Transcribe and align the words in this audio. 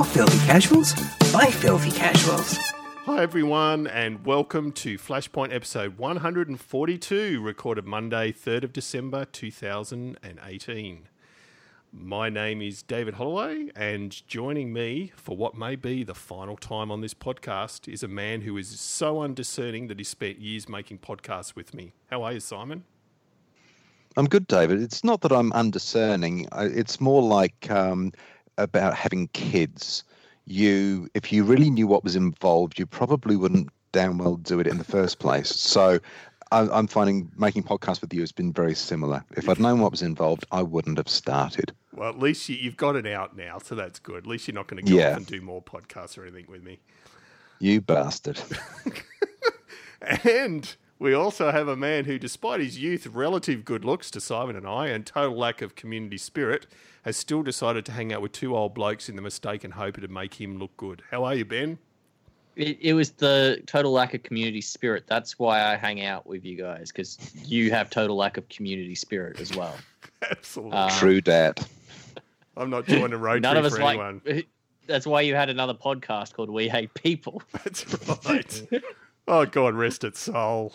podcast 0.00 0.06
for 0.06 0.12
filthy 0.12 0.46
casuals 0.46 0.94
by 1.32 1.46
filthy 1.46 1.90
casuals. 1.90 2.56
Hi, 3.04 3.22
everyone, 3.22 3.86
and 3.86 4.24
welcome 4.24 4.72
to 4.72 4.98
Flashpoint 4.98 5.54
episode 5.54 5.98
142, 5.98 7.40
recorded 7.40 7.86
Monday, 7.86 8.32
3rd 8.32 8.64
of 8.64 8.72
December 8.72 9.24
2018. 9.24 11.08
My 11.92 12.28
name 12.28 12.62
is 12.62 12.82
David 12.82 13.14
Holloway, 13.14 13.70
and 13.74 14.26
joining 14.28 14.72
me 14.72 15.12
for 15.16 15.36
what 15.36 15.56
may 15.56 15.76
be 15.76 16.04
the 16.04 16.14
final 16.14 16.56
time 16.56 16.90
on 16.90 17.00
this 17.00 17.14
podcast 17.14 17.92
is 17.92 18.02
a 18.02 18.08
man 18.08 18.42
who 18.42 18.56
is 18.56 18.68
so 18.68 19.20
undiscerning 19.20 19.88
that 19.88 19.98
he 19.98 20.04
spent 20.04 20.38
years 20.38 20.68
making 20.68 20.98
podcasts 20.98 21.56
with 21.56 21.74
me. 21.74 21.92
How 22.10 22.22
are 22.22 22.34
you, 22.34 22.40
Simon? 22.40 22.84
I'm 24.16 24.26
good, 24.26 24.46
David. 24.46 24.82
It's 24.82 25.04
not 25.04 25.20
that 25.22 25.32
I'm 25.32 25.52
undiscerning. 25.52 26.48
It's 26.52 27.00
more 27.00 27.22
like 27.22 27.70
um, 27.70 28.12
about 28.62 28.94
having 28.94 29.28
kids. 29.28 30.04
You, 30.46 31.08
if 31.14 31.32
you 31.32 31.44
really 31.44 31.70
knew 31.70 31.86
what 31.86 32.02
was 32.04 32.16
involved, 32.16 32.78
you 32.78 32.86
probably 32.86 33.36
wouldn't 33.36 33.68
damn 33.92 34.18
well 34.18 34.36
do 34.36 34.60
it 34.60 34.66
in 34.66 34.78
the 34.78 34.84
first 34.84 35.18
place. 35.18 35.48
So, 35.48 35.98
I, 36.52 36.68
I'm 36.70 36.88
finding 36.88 37.30
making 37.36 37.62
podcasts 37.62 38.00
with 38.00 38.12
you 38.12 38.20
has 38.20 38.32
been 38.32 38.52
very 38.52 38.74
similar. 38.74 39.24
If 39.36 39.48
I'd 39.48 39.60
known 39.60 39.80
what 39.80 39.92
was 39.92 40.02
involved, 40.02 40.44
I 40.50 40.62
wouldn't 40.62 40.98
have 40.98 41.08
started. 41.08 41.72
Well, 41.94 42.08
at 42.08 42.18
least 42.18 42.48
you, 42.48 42.56
you've 42.56 42.76
got 42.76 42.96
it 42.96 43.06
out 43.06 43.36
now, 43.36 43.58
so 43.58 43.76
that's 43.76 44.00
good. 44.00 44.16
At 44.16 44.26
least 44.26 44.48
you're 44.48 44.54
not 44.56 44.66
going 44.66 44.84
to 44.84 44.90
go 44.90 44.98
Yeah. 44.98 45.10
off 45.12 45.16
and 45.18 45.26
do 45.26 45.40
more 45.40 45.62
podcasts 45.62 46.18
or 46.18 46.22
anything 46.22 46.46
with 46.48 46.64
me. 46.64 46.80
You 47.60 47.80
bastard. 47.80 48.40
And 50.24 50.76
we 51.00 51.14
also 51.14 51.50
have 51.50 51.66
a 51.66 51.76
man 51.76 52.04
who, 52.04 52.18
despite 52.18 52.60
his 52.60 52.78
youth, 52.78 53.06
relative 53.06 53.64
good 53.64 53.84
looks 53.84 54.10
to 54.12 54.20
Simon 54.20 54.54
and 54.54 54.66
I, 54.66 54.88
and 54.88 55.04
total 55.04 55.36
lack 55.36 55.62
of 55.62 55.74
community 55.74 56.18
spirit, 56.18 56.66
has 57.04 57.16
still 57.16 57.42
decided 57.42 57.86
to 57.86 57.92
hang 57.92 58.12
out 58.12 58.20
with 58.20 58.32
two 58.32 58.54
old 58.54 58.74
blokes 58.74 59.08
in 59.08 59.16
the 59.16 59.22
mistaken 59.22 59.72
hope 59.72 59.96
it'd 59.96 60.10
make 60.10 60.34
him 60.34 60.58
look 60.58 60.76
good. 60.76 61.02
How 61.10 61.24
are 61.24 61.34
you, 61.34 61.46
Ben? 61.46 61.78
It, 62.54 62.78
it 62.82 62.92
was 62.92 63.12
the 63.12 63.62
total 63.66 63.92
lack 63.92 64.12
of 64.12 64.22
community 64.22 64.60
spirit. 64.60 65.04
That's 65.06 65.38
why 65.38 65.72
I 65.72 65.76
hang 65.76 66.04
out 66.04 66.26
with 66.26 66.44
you 66.44 66.56
guys 66.56 66.92
because 66.92 67.18
you 67.46 67.70
have 67.70 67.88
total 67.88 68.16
lack 68.16 68.36
of 68.36 68.46
community 68.50 68.94
spirit 68.94 69.40
as 69.40 69.56
well. 69.56 69.74
Absolutely. 70.30 70.76
Uh, 70.76 70.90
True 70.98 71.22
dat. 71.22 71.66
I'm 72.58 72.68
not 72.68 72.86
joining 72.86 73.18
Rotary 73.18 73.40
None 73.40 73.56
of 73.56 73.64
us 73.64 73.74
for 73.74 73.82
like. 73.82 73.98
anyone. 73.98 74.44
That's 74.86 75.06
why 75.06 75.22
you 75.22 75.34
had 75.34 75.48
another 75.48 75.72
podcast 75.72 76.34
called 76.34 76.50
We 76.50 76.68
Hate 76.68 76.92
People. 76.92 77.42
That's 77.52 77.86
right. 78.26 78.82
oh, 79.28 79.46
God 79.46 79.74
rest 79.74 80.04
its 80.04 80.18
soul. 80.20 80.74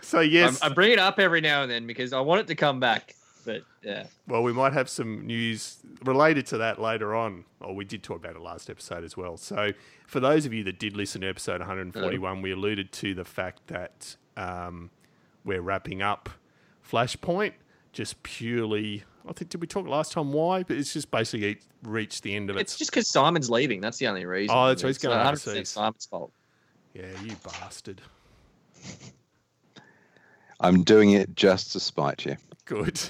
So, 0.00 0.20
yes. 0.20 0.62
I, 0.62 0.66
I 0.66 0.68
bring 0.70 0.92
it 0.92 0.98
up 0.98 1.18
every 1.18 1.40
now 1.40 1.62
and 1.62 1.70
then 1.70 1.86
because 1.86 2.12
I 2.12 2.20
want 2.20 2.40
it 2.40 2.46
to 2.48 2.54
come 2.54 2.80
back. 2.80 3.14
But 3.44 3.62
yeah, 3.82 4.06
Well, 4.28 4.42
we 4.42 4.52
might 4.52 4.72
have 4.72 4.88
some 4.88 5.26
news 5.26 5.78
related 6.04 6.46
to 6.48 6.58
that 6.58 6.80
later 6.80 7.14
on. 7.14 7.44
Or 7.60 7.74
we 7.74 7.84
did 7.84 8.02
talk 8.02 8.18
about 8.18 8.36
it 8.36 8.42
last 8.42 8.70
episode 8.70 9.04
as 9.04 9.16
well. 9.16 9.36
So, 9.36 9.72
for 10.06 10.20
those 10.20 10.46
of 10.46 10.52
you 10.52 10.62
that 10.64 10.78
did 10.78 10.96
listen 10.96 11.22
to 11.22 11.28
episode 11.28 11.60
141, 11.60 12.42
we 12.42 12.52
alluded 12.52 12.92
to 12.92 13.14
the 13.14 13.24
fact 13.24 13.66
that 13.68 14.16
um, 14.36 14.90
we're 15.44 15.60
wrapping 15.60 16.02
up 16.02 16.30
Flashpoint 16.88 17.54
just 17.92 18.22
purely. 18.22 19.04
I 19.28 19.32
think 19.32 19.50
did 19.50 19.60
we 19.60 19.66
talk 19.66 19.86
last 19.86 20.12
time 20.12 20.32
why? 20.32 20.62
But 20.62 20.76
it's 20.76 20.92
just 20.92 21.10
basically 21.10 21.58
reached 21.82 22.22
the 22.22 22.34
end 22.34 22.50
of 22.50 22.56
it. 22.56 22.60
its. 22.60 22.76
just 22.76 22.90
because 22.90 23.08
Simon's 23.08 23.50
leaving. 23.50 23.80
That's 23.80 23.98
the 23.98 24.08
only 24.08 24.24
reason. 24.24 24.54
Oh, 24.56 24.68
that's 24.68 24.82
right, 24.82 24.88
he's 24.88 24.96
It's 24.96 25.04
going 25.04 25.18
100% 25.18 25.66
Simon's 25.66 26.06
fault. 26.06 26.32
Yeah, 26.94 27.06
you 27.22 27.36
bastard. 27.44 28.00
I'm 30.62 30.82
doing 30.82 31.10
it 31.10 31.34
just 31.34 31.72
to 31.72 31.80
spite 31.80 32.24
you. 32.24 32.36
Good. 32.64 33.00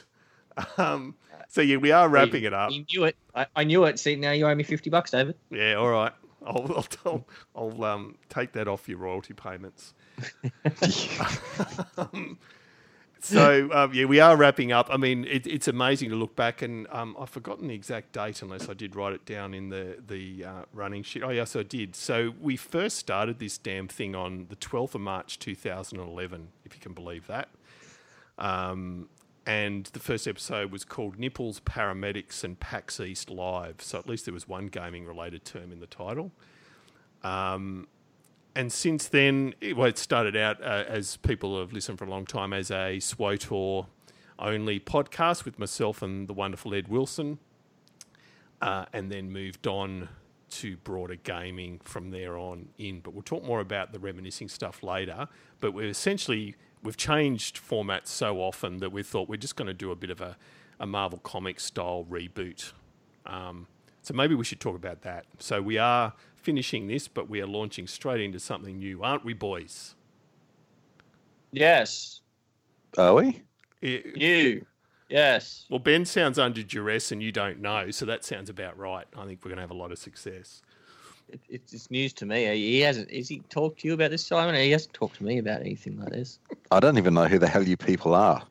Um, 0.77 1.15
so 1.49 1.61
yeah, 1.61 1.77
we 1.77 1.93
are 1.93 2.09
wrapping 2.09 2.45
it 2.45 2.53
up. 2.53 2.73
You 2.73 2.85
knew 2.91 3.05
it. 3.05 3.17
I, 3.35 3.47
I 3.55 3.65
knew 3.65 3.85
it. 3.85 3.99
See, 3.99 4.17
now 4.17 4.33
you 4.33 4.47
owe 4.47 4.55
me 4.55 4.65
fifty 4.65 4.91
bucks, 4.91 5.11
David. 5.11 5.37
Yeah, 5.51 5.75
all 5.75 5.91
right. 5.91 6.13
I'll 6.45 6.73
I'll, 6.73 6.87
I'll, 7.07 7.27
I'll 7.55 7.85
um, 7.85 8.19
take 8.29 8.53
that 8.53 8.69
off 8.69 8.89
your 8.89 8.99
royalty 8.99 9.35
payments. 9.35 9.95
um, 11.97 12.39
so 13.23 13.71
um, 13.73 13.95
yeah, 13.95 14.05
we 14.05 14.21
are 14.21 14.37
wrapping 14.37 14.73
up. 14.73 14.89
I 14.91 14.97
mean, 14.97 15.25
it, 15.25 15.47
it's 15.47 15.69
amazing 15.69 16.11
to 16.11 16.17
look 16.17 16.37
back, 16.37 16.61
and 16.61 16.87
um, 16.91 17.17
I've 17.19 17.31
forgotten 17.31 17.69
the 17.69 17.75
exact 17.75 18.13
date, 18.13 18.43
unless 18.43 18.69
I 18.69 18.75
did 18.75 18.95
write 18.95 19.13
it 19.15 19.25
down 19.25 19.55
in 19.55 19.69
the 19.69 19.99
the 20.07 20.45
uh, 20.45 20.63
running 20.73 21.03
sheet. 21.03 21.23
Oh 21.23 21.31
yes, 21.31 21.57
I 21.57 21.63
did. 21.63 21.95
So 21.95 22.35
we 22.41 22.57
first 22.57 22.99
started 22.99 23.39
this 23.39 23.59
damn 23.59 23.89
thing 23.89 24.15
on 24.15 24.47
the 24.49 24.57
twelfth 24.57 24.95
of 24.95 25.01
March, 25.01 25.39
two 25.39 25.55
thousand 25.55 26.01
and 26.01 26.09
eleven, 26.09 26.49
if 26.65 26.75
you 26.75 26.81
can 26.81 26.93
believe 26.93 27.27
that. 27.29 27.49
Um, 28.39 29.09
and 29.47 29.87
the 29.87 30.01
first 30.01 30.29
episode 30.29 30.71
was 30.71 30.85
called 30.85 31.19
Nipples, 31.19 31.61
Paramedics, 31.61 32.45
and 32.45 32.59
PAX 32.59 33.01
East 33.01 33.31
Live. 33.31 33.77
So 33.81 33.99
at 33.99 34.09
least 34.09 34.25
there 34.25 34.35
was 34.35 34.47
one 34.47 34.67
gaming 34.67 35.05
related 35.07 35.45
term 35.45 35.73
in 35.73 35.81
the 35.81 35.87
title. 35.87 36.31
Um, 37.23 37.89
and 38.55 38.73
since 38.73 39.09
then, 39.09 39.55
it, 39.61 39.77
well, 39.77 39.89
it 39.89 39.99
started 39.99 40.37
out 40.37 40.63
uh, 40.63 40.85
as 40.87 41.17
people 41.19 41.59
have 41.59 41.73
listened 41.73 41.99
for 41.99 42.05
a 42.05 42.11
long 42.11 42.27
time 42.27 42.53
as 42.53 42.71
a 42.71 42.99
SWTOR 42.99 43.87
only 44.39 44.81
podcast 44.81 45.45
with 45.45 45.59
myself 45.59 46.03
and 46.03 46.29
the 46.29 46.33
wonderful 46.33 46.75
Ed 46.75 46.89
Wilson, 46.89 47.39
uh, 48.61 48.87
and 48.93 49.11
then 49.11 49.31
moved 49.31 49.67
on 49.67 50.09
to 50.51 50.77
broader 50.79 51.17
gaming 51.17 51.81
from 51.83 52.11
there 52.11 52.37
on 52.37 52.69
in. 52.79 53.01
But 53.01 53.15
we'll 53.15 53.23
talk 53.23 53.45
more 53.45 53.61
about 53.61 53.93
the 53.93 53.99
reminiscing 53.99 54.49
stuff 54.49 54.83
later. 54.83 55.29
But 55.61 55.73
we're 55.73 55.89
essentially 55.89 56.57
we've 56.83 56.97
changed 56.97 57.61
formats 57.61 58.09
so 58.09 58.39
often 58.39 58.79
that 58.79 58.93
we 58.93 59.03
thought 59.03 59.29
we're 59.29 59.37
just 59.37 59.57
going 59.57 59.69
to 59.69 59.75
do 59.75 59.91
a 59.91 59.97
bit 59.97 60.11
of 60.11 60.21
a, 60.21 60.37
a 60.79 60.87
Marvel 60.87 61.19
comic 61.21 61.61
style 61.61 62.07
reboot. 62.11 62.73
Um, 63.25 63.67
so 64.03 64.15
maybe 64.15 64.35
we 64.35 64.45
should 64.45 64.61
talk 64.61 64.75
about 64.75 65.03
that. 65.03 65.27
So 65.39 65.63
we 65.63 65.79
are 65.79 66.13
finishing 66.43 66.87
this, 66.89 67.09
but 67.09 67.29
we 67.29 67.41
are 67.41 67.47
launching 67.47 67.87
straight 67.87 68.21
into 68.21 68.39
something 68.41 68.79
new, 68.79 69.03
aren't 69.03 69.25
we, 69.25 69.33
boys? 69.33 69.95
Yes, 71.53 72.21
Are 72.99 73.15
we? 73.15 73.43
It- 73.81 74.17
you. 74.17 74.67
Yes. 75.09 75.67
well, 75.69 75.79
Ben 75.79 76.07
sounds 76.07 76.39
under 76.39 76.63
duress, 76.63 77.13
and 77.13 77.23
you 77.23 77.33
don't 77.33 77.61
know, 77.61 77.91
so 77.91 78.07
that 78.07 78.25
sounds 78.25 78.49
about 78.49 78.79
right. 78.79 79.07
I 79.15 79.27
think 79.27 79.45
we're 79.45 79.51
going 79.51 79.57
to 79.57 79.63
have 79.63 79.71
a 79.71 79.75
lot 79.75 79.93
of 79.93 79.99
success. 79.99 80.63
It, 81.29 81.41
it's, 81.51 81.73
it's 81.75 81.91
news 81.91 82.15
to 82.15 82.27
me. 82.27 82.47
He 82.57 82.81
hasn't. 82.81 83.11
Has 83.13 83.29
he 83.29 83.41
talked 83.51 83.81
to 83.81 83.89
you 83.89 83.95
about 83.95 84.11
this, 84.11 84.25
Simon? 84.25 84.55
He 84.55 84.71
hasn't 84.71 84.95
talked 84.95 85.17
to 85.17 85.25
me 85.25 85.37
about 85.39 85.61
anything 85.61 85.99
like 85.99 86.11
this. 86.11 86.39
I 86.71 86.81
don't 86.81 86.97
even 86.97 87.13
know 87.13 87.27
who 87.27 87.39
the 87.39 87.47
hell 87.47 87.63
you 87.63 87.77
people 87.77 88.15
are. 88.15 88.43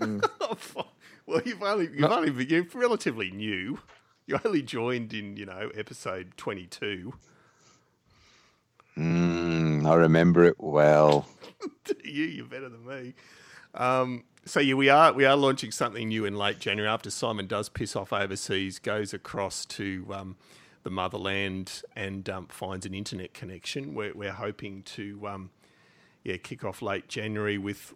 Mm. 0.00 0.22
Oh, 0.42 0.54
fuck. 0.54 0.88
well, 1.26 1.40
you've 1.46 1.62
only 1.62 1.88
you've 1.94 2.10
only 2.10 2.44
you're 2.44 2.66
relatively 2.74 3.30
new. 3.30 3.78
You 4.26 4.38
only 4.44 4.60
joined 4.62 5.14
in 5.14 5.36
you 5.36 5.46
know 5.46 5.70
episode 5.74 6.32
twenty 6.36 6.66
two. 6.66 7.14
Mm, 8.96 9.86
I 9.86 9.94
remember 9.94 10.44
it 10.44 10.56
well. 10.58 11.26
you, 12.04 12.24
you're 12.24 12.46
better 12.46 12.68
than 12.68 12.86
me. 12.86 13.14
Um, 13.74 14.24
so 14.44 14.60
yeah, 14.60 14.74
we 14.74 14.88
are 14.88 15.12
we 15.12 15.24
are 15.24 15.36
launching 15.36 15.70
something 15.70 16.08
new 16.08 16.24
in 16.24 16.36
late 16.36 16.58
January 16.58 16.92
after 16.92 17.10
Simon 17.10 17.46
does 17.46 17.68
piss 17.68 17.96
off 17.96 18.12
overseas, 18.12 18.78
goes 18.78 19.14
across 19.14 19.64
to 19.66 20.06
um, 20.12 20.36
the 20.82 20.90
motherland 20.90 21.82
and 21.96 22.28
um, 22.28 22.46
finds 22.48 22.84
an 22.84 22.94
internet 22.94 23.34
connection. 23.34 23.94
We're, 23.94 24.14
we're 24.14 24.32
hoping 24.32 24.82
to 24.82 25.26
um, 25.26 25.50
yeah 26.24 26.36
kick 26.36 26.64
off 26.64 26.82
late 26.82 27.08
January 27.08 27.56
with 27.56 27.94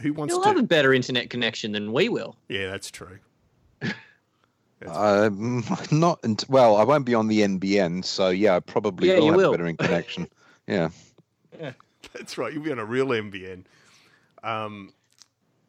who 0.00 0.12
wants 0.12 0.32
You'll 0.32 0.42
to. 0.42 0.48
have 0.48 0.56
a 0.56 0.62
better 0.62 0.92
internet 0.92 1.30
connection 1.30 1.72
than 1.72 1.92
we 1.92 2.08
will. 2.08 2.36
Yeah, 2.48 2.70
that's 2.70 2.90
true. 2.90 3.18
Um, 4.90 5.64
not 5.90 6.20
unt- 6.22 6.48
well. 6.48 6.76
I 6.76 6.84
won't 6.84 7.04
be 7.04 7.14
on 7.14 7.26
the 7.28 7.40
NBN, 7.40 8.02
so 8.04 8.28
yeah, 8.30 8.56
I 8.56 8.60
probably 8.60 9.08
Yeah, 9.08 9.16
will 9.18 9.24
you 9.24 9.30
have 9.32 9.36
will. 9.36 9.48
a 9.48 9.52
better 9.52 9.66
in 9.66 9.76
connection. 9.76 10.28
Yeah. 10.68 10.90
yeah, 11.58 11.72
That's 12.12 12.38
right. 12.38 12.52
You'll 12.52 12.62
be 12.62 12.70
on 12.70 12.78
a 12.78 12.84
real 12.84 13.08
NBN. 13.08 13.64
Um, 14.44 14.92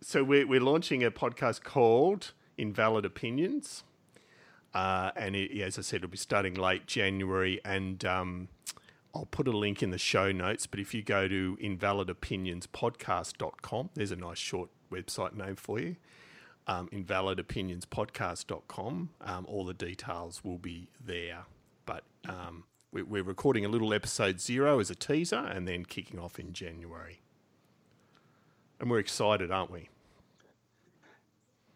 so 0.01 0.24
we're, 0.24 0.45
we're 0.45 0.62
launching 0.62 1.04
a 1.04 1.10
podcast 1.10 1.63
called 1.63 2.31
Invalid 2.60 3.06
Opinions. 3.06 3.83
Uh, 4.74 5.10
and 5.15 5.36
it, 5.36 5.60
as 5.62 5.80
I 5.80 5.81
said, 5.81 5.98
it'll 5.98 6.10
be 6.10 6.18
starting 6.18 6.54
late 6.54 6.86
January. 6.86 7.60
And 7.65 8.06
um, 8.06 8.50
I'll 9.15 9.25
put 9.25 9.48
a 9.48 9.51
link 9.51 9.81
in 9.81 9.89
the 9.89 9.98
show 9.98 10.31
notes. 10.31 10.68
But 10.68 10.80
if 10.80 10.94
you 10.94 11.01
go 11.01 11.27
to 11.27 11.57
invalidopinionspodcast.com, 11.62 13.89
there's 13.95 14.12
a 14.12 14.15
nice 14.15 14.38
short 14.38 14.69
website 14.92 15.33
name 15.36 15.56
for 15.56 15.80
you. 15.80 15.95
Um, 16.65 16.88
invalidopinionspodcast.com. 16.94 19.10
Um, 19.21 19.45
all 19.50 19.65
the 19.65 19.74
details 19.74 20.42
will 20.44 20.57
be 20.57 20.88
there. 21.06 21.45
But 21.86 22.04
um, 22.27 22.63
we- 22.92 23.04
we're 23.04 23.24
recording 23.24 23.65
a 23.65 23.69
little 23.69 23.94
episode 23.94 24.39
zero 24.39 24.80
as 24.80 24.89
a 24.89 24.95
teaser 24.95 25.36
and 25.36 25.68
then 25.68 25.86
kicking 25.86 26.19
off 26.19 26.39
in 26.39 26.54
January. 26.54 27.19
And 28.80 28.89
we're 28.89 29.00
excited, 29.00 29.51
aren't 29.51 29.71
we? 29.71 29.89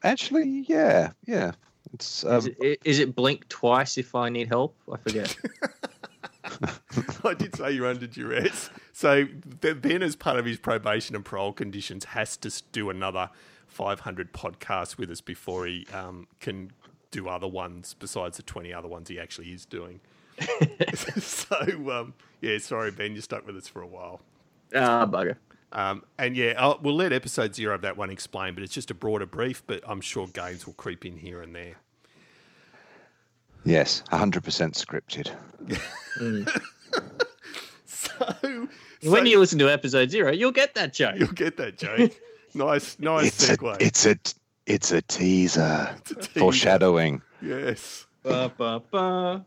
Actually, 0.03 0.65
yeah, 0.67 1.11
yeah. 1.25 1.51
It's 1.93 2.23
um, 2.25 2.37
Is, 2.37 2.49
it, 2.59 2.79
is 2.83 2.99
it 2.99 3.15
blink 3.15 3.47
twice 3.49 3.97
if 3.97 4.13
I 4.15 4.29
need 4.29 4.47
help? 4.47 4.75
I 4.91 4.97
forget. 4.97 5.35
I 7.25 7.33
did 7.33 7.55
say 7.55 7.71
you're 7.71 7.87
under 7.87 8.07
duress. 8.07 8.69
So 8.93 9.25
B- 9.59 9.73
Ben, 9.73 10.01
as 10.01 10.15
part 10.15 10.39
of 10.39 10.45
his 10.45 10.57
probation 10.57 11.15
and 11.15 11.23
parole 11.25 11.53
conditions, 11.53 12.05
has 12.05 12.37
to 12.37 12.51
do 12.71 12.89
another 12.89 13.29
500 13.67 14.33
podcasts 14.33 14.97
with 14.97 15.11
us 15.11 15.21
before 15.21 15.65
he 15.65 15.85
um, 15.93 16.27
can 16.39 16.71
do 17.11 17.29
other 17.29 17.47
ones 17.47 17.95
besides 17.99 18.37
the 18.37 18.43
20 18.43 18.73
other 18.73 18.87
ones 18.87 19.09
he 19.09 19.19
actually 19.19 19.51
is 19.51 19.65
doing. 19.65 19.99
so, 21.19 21.55
um, 21.91 22.13
yeah, 22.41 22.57
sorry, 22.57 22.91
Ben, 22.91 23.13
you're 23.13 23.21
stuck 23.21 23.45
with 23.45 23.55
us 23.55 23.67
for 23.67 23.81
a 23.81 23.87
while. 23.87 24.21
Ah, 24.75 25.05
bugger. 25.05 25.37
Um, 25.71 26.03
and 26.17 26.35
yeah, 26.35 26.53
I'll, 26.57 26.79
we'll 26.81 26.95
let 26.95 27.11
episode 27.11 27.53
zero 27.53 27.75
of 27.75 27.81
that 27.81 27.97
one 27.97 28.09
explain, 28.09 28.53
but 28.53 28.63
it's 28.63 28.73
just 28.73 28.89
a 28.89 28.93
broader 28.93 29.25
brief, 29.25 29.63
but 29.67 29.81
I'm 29.85 30.01
sure 30.01 30.27
games 30.27 30.65
will 30.65 30.73
creep 30.73 31.05
in 31.05 31.17
here 31.17 31.41
and 31.41 31.53
there. 31.53 31.75
Yes, 33.65 34.01
100% 34.11 34.41
scripted. 34.73 35.31
So, 37.85 38.67
When 39.03 39.25
you 39.25 39.39
listen 39.39 39.59
to 39.59 39.69
episode 39.69 40.09
zero, 40.09 40.31
you'll 40.31 40.51
get 40.51 40.75
that 40.75 40.93
joke. 40.93 41.15
you'll 41.17 41.27
get 41.29 41.57
that 41.57 41.77
joke. 41.77 42.11
Nice, 42.57 42.97
nice 42.99 43.27
It's 43.27 43.49
a, 43.49 43.57
segue. 43.57 43.77
it's 43.81 44.05
a 44.05 44.17
it's 44.65 44.91
a 44.91 45.01
teaser. 45.03 45.95
It's 45.99 46.11
a 46.11 46.15
teaser. 46.15 46.39
Foreshadowing. 46.39 47.21
Yes. 47.41 48.05
Ba, 48.23 48.51
ba, 48.57 48.81
ba. 48.91 49.45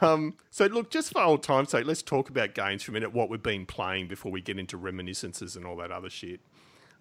Um, 0.00 0.34
so, 0.50 0.66
look, 0.66 0.90
just 0.90 1.12
for 1.12 1.22
old 1.22 1.42
time's 1.42 1.70
sake, 1.70 1.86
let's 1.86 2.02
talk 2.02 2.28
about 2.28 2.54
games 2.54 2.82
for 2.82 2.92
a 2.92 2.94
minute, 2.94 3.12
what 3.12 3.28
we've 3.30 3.42
been 3.42 3.66
playing 3.66 4.08
before 4.08 4.30
we 4.30 4.40
get 4.40 4.58
into 4.58 4.76
reminiscences 4.76 5.56
and 5.56 5.66
all 5.66 5.76
that 5.76 5.90
other 5.90 6.10
shit. 6.10 6.40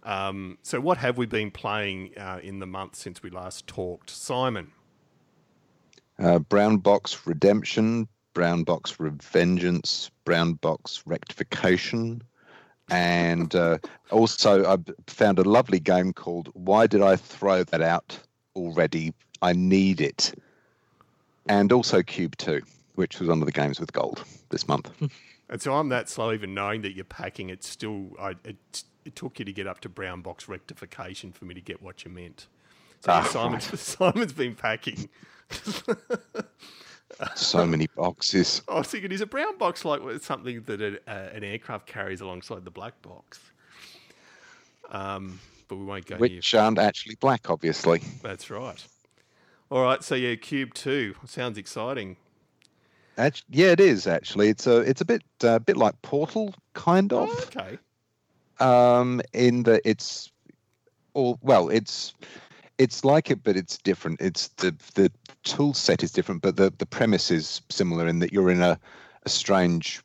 Um, 0.03 0.57
so, 0.63 0.79
what 0.79 0.97
have 0.97 1.17
we 1.17 1.25
been 1.25 1.51
playing 1.51 2.17
uh, 2.17 2.39
in 2.41 2.59
the 2.59 2.65
month 2.65 2.95
since 2.95 3.21
we 3.21 3.29
last 3.29 3.67
talked? 3.67 4.09
Simon. 4.09 4.71
Uh, 6.17 6.39
Brown 6.39 6.77
Box 6.77 7.27
Redemption, 7.27 8.07
Brown 8.33 8.63
Box 8.63 8.93
Revengeance, 8.97 10.09
Brown 10.25 10.53
Box 10.53 11.03
Rectification, 11.05 12.23
and 12.91 13.55
uh, 13.55 13.77
also 14.11 14.65
I 14.65 14.77
found 15.07 15.39
a 15.39 15.43
lovely 15.43 15.79
game 15.79 16.13
called 16.13 16.49
Why 16.53 16.87
Did 16.87 17.01
I 17.01 17.15
Throw 17.15 17.63
That 17.63 17.81
Out 17.81 18.19
Already? 18.55 19.13
I 19.41 19.53
Need 19.53 20.01
It. 20.01 20.33
And 21.47 21.71
also 21.71 22.03
Cube 22.03 22.37
2, 22.37 22.61
which 22.95 23.19
was 23.19 23.29
one 23.29 23.39
of 23.41 23.45
the 23.45 23.51
games 23.51 23.79
with 23.79 23.93
gold 23.93 24.23
this 24.49 24.67
month. 24.67 24.91
And 25.51 25.59
so 25.59 25.73
I'm 25.73 25.89
that 25.89 26.07
slow, 26.07 26.31
even 26.31 26.53
knowing 26.53 26.83
that 26.83 26.95
you're 26.95 27.03
packing. 27.03 27.49
It 27.49 27.63
still, 27.63 28.11
I, 28.19 28.35
it, 28.43 28.83
it 29.03 29.15
took 29.15 29.39
you 29.39 29.45
to 29.45 29.51
get 29.51 29.65
up 29.65 29.79
to 29.79 29.89
brown 29.89 30.21
box 30.21 30.47
rectification 30.47 31.31
for 31.31 31.45
me 31.45 31.55
to 31.55 31.61
get 31.61 31.81
what 31.81 32.05
you 32.05 32.11
meant. 32.11 32.45
So 32.99 33.11
yeah, 33.11 33.19
Ah, 33.21 33.23
Simon's, 33.23 33.79
Simon's 33.81 34.33
been 34.33 34.53
packing. 34.53 35.09
so 37.35 37.65
many 37.65 37.87
boxes. 37.95 38.61
I 38.67 38.77
was 38.79 38.87
thinking, 38.87 39.11
is 39.11 39.21
a 39.21 39.25
brown 39.25 39.57
box 39.57 39.85
like 39.85 40.01
something 40.21 40.61
that 40.63 40.81
a, 40.81 40.99
uh, 41.07 41.29
an 41.33 41.43
aircraft 41.43 41.87
carries 41.87 42.21
alongside 42.21 42.65
the 42.65 42.71
black 42.71 43.01
box? 43.01 43.39
Um, 44.89 45.39
but 45.67 45.77
we 45.77 45.85
won't 45.85 46.05
go 46.05 46.15
here. 46.15 46.21
Which 46.21 46.55
aren't 46.55 46.79
actually 46.79 47.15
black, 47.15 47.49
obviously. 47.49 48.01
That's 48.23 48.49
right. 48.49 48.83
All 49.69 49.83
right, 49.83 50.03
so 50.03 50.15
yeah, 50.15 50.35
Cube 50.35 50.73
Two 50.73 51.15
sounds 51.25 51.57
exciting. 51.57 52.17
Act- 53.17 53.43
yeah, 53.49 53.67
it 53.67 53.79
is 53.79 54.07
actually. 54.07 54.49
It's 54.49 54.65
a 54.65 54.77
it's 54.79 55.01
a 55.01 55.05
bit 55.05 55.21
uh, 55.43 55.59
bit 55.59 55.77
like 55.77 56.01
Portal, 56.01 56.55
kind 56.73 57.13
of. 57.13 57.29
Oh, 57.29 57.43
okay. 57.43 57.77
um, 58.59 59.21
in 59.33 59.63
that 59.63 59.81
it's 59.85 60.31
all 61.13 61.37
well, 61.43 61.69
it's 61.69 62.15
it's 62.79 63.03
like 63.05 63.29
it, 63.29 63.43
but 63.43 63.55
it's 63.55 63.77
different. 63.77 64.19
It's 64.21 64.47
the 64.57 64.73
the 64.95 65.11
tool 65.43 65.73
set 65.75 66.01
is 66.03 66.11
different, 66.11 66.41
but 66.41 66.55
the 66.55 66.73
the 66.77 66.85
premise 66.87 67.29
is 67.29 67.61
similar 67.69 68.07
in 68.07 68.19
that 68.19 68.33
you're 68.33 68.49
in 68.49 68.61
a, 68.61 68.79
a 69.23 69.29
strange 69.29 70.01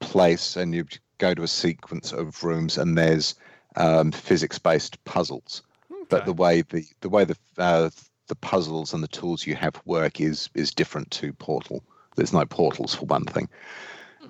place 0.00 0.56
and 0.56 0.74
you 0.74 0.86
go 1.18 1.34
to 1.34 1.42
a 1.42 1.48
sequence 1.48 2.12
of 2.12 2.42
rooms 2.42 2.78
and 2.78 2.96
there's 2.96 3.34
um, 3.76 4.10
physics 4.12 4.58
based 4.58 5.02
puzzles. 5.04 5.62
But 6.08 6.24
the 6.26 6.32
way 6.32 6.62
the 6.62 6.84
the 7.00 7.08
way 7.08 7.24
the 7.24 7.36
uh, 7.58 7.90
the 8.28 8.36
puzzles 8.36 8.94
and 8.94 9.02
the 9.02 9.08
tools 9.08 9.46
you 9.46 9.56
have 9.56 9.80
work 9.84 10.20
is 10.20 10.48
is 10.54 10.72
different 10.72 11.10
to 11.12 11.32
Portal. 11.34 11.82
There's 12.16 12.32
no 12.32 12.44
portals 12.46 12.94
for 12.94 13.06
one 13.06 13.24
thing. 13.24 13.48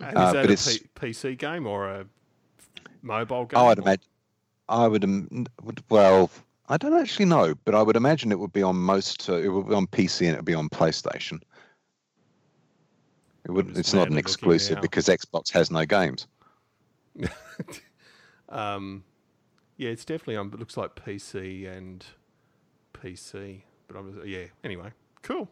And 0.00 0.02
Uh, 0.02 0.06
is 0.26 0.32
that 0.32 0.42
but 0.42 0.50
a 0.50 0.52
it's- 0.52 0.78
P- 0.78 1.10
PC 1.12 1.36
game 1.38 1.66
or 1.66 1.86
a 1.88 2.06
mobile 3.02 3.44
game? 3.44 3.58
I'd 3.60 3.78
or- 3.78 3.82
imagine. 3.82 4.04
I 4.68 4.88
would, 4.88 5.04
would. 5.62 5.82
Well, 5.90 6.30
I 6.68 6.76
don't 6.76 6.98
actually 6.98 7.26
know, 7.26 7.54
but 7.64 7.74
I 7.74 7.82
would 7.82 7.96
imagine 7.96 8.32
it 8.32 8.38
would 8.38 8.52
be 8.52 8.62
on 8.62 8.76
most. 8.76 9.28
Uh, 9.28 9.36
it 9.36 9.48
would 9.48 9.68
be 9.68 9.74
on 9.74 9.86
PC 9.86 10.26
and 10.26 10.34
it 10.34 10.38
would 10.38 10.44
be 10.44 10.54
on 10.54 10.68
PlayStation. 10.68 11.40
It 13.44 13.50
would. 13.50 13.76
It's 13.76 13.92
not 13.92 14.10
an 14.10 14.16
exclusive 14.16 14.80
because 14.80 15.06
Xbox 15.06 15.52
has 15.52 15.70
no 15.70 15.84
games. 15.84 16.26
Um, 18.48 19.04
yeah, 19.76 19.90
it's 19.90 20.04
definitely 20.04 20.36
on. 20.36 20.48
It 20.48 20.58
looks 20.58 20.76
like 20.76 20.94
PC 20.94 21.66
and 21.66 22.04
PC, 22.92 23.62
but 23.88 23.96
I'm 23.96 24.22
yeah. 24.24 24.44
Anyway, 24.62 24.90
cool. 25.22 25.48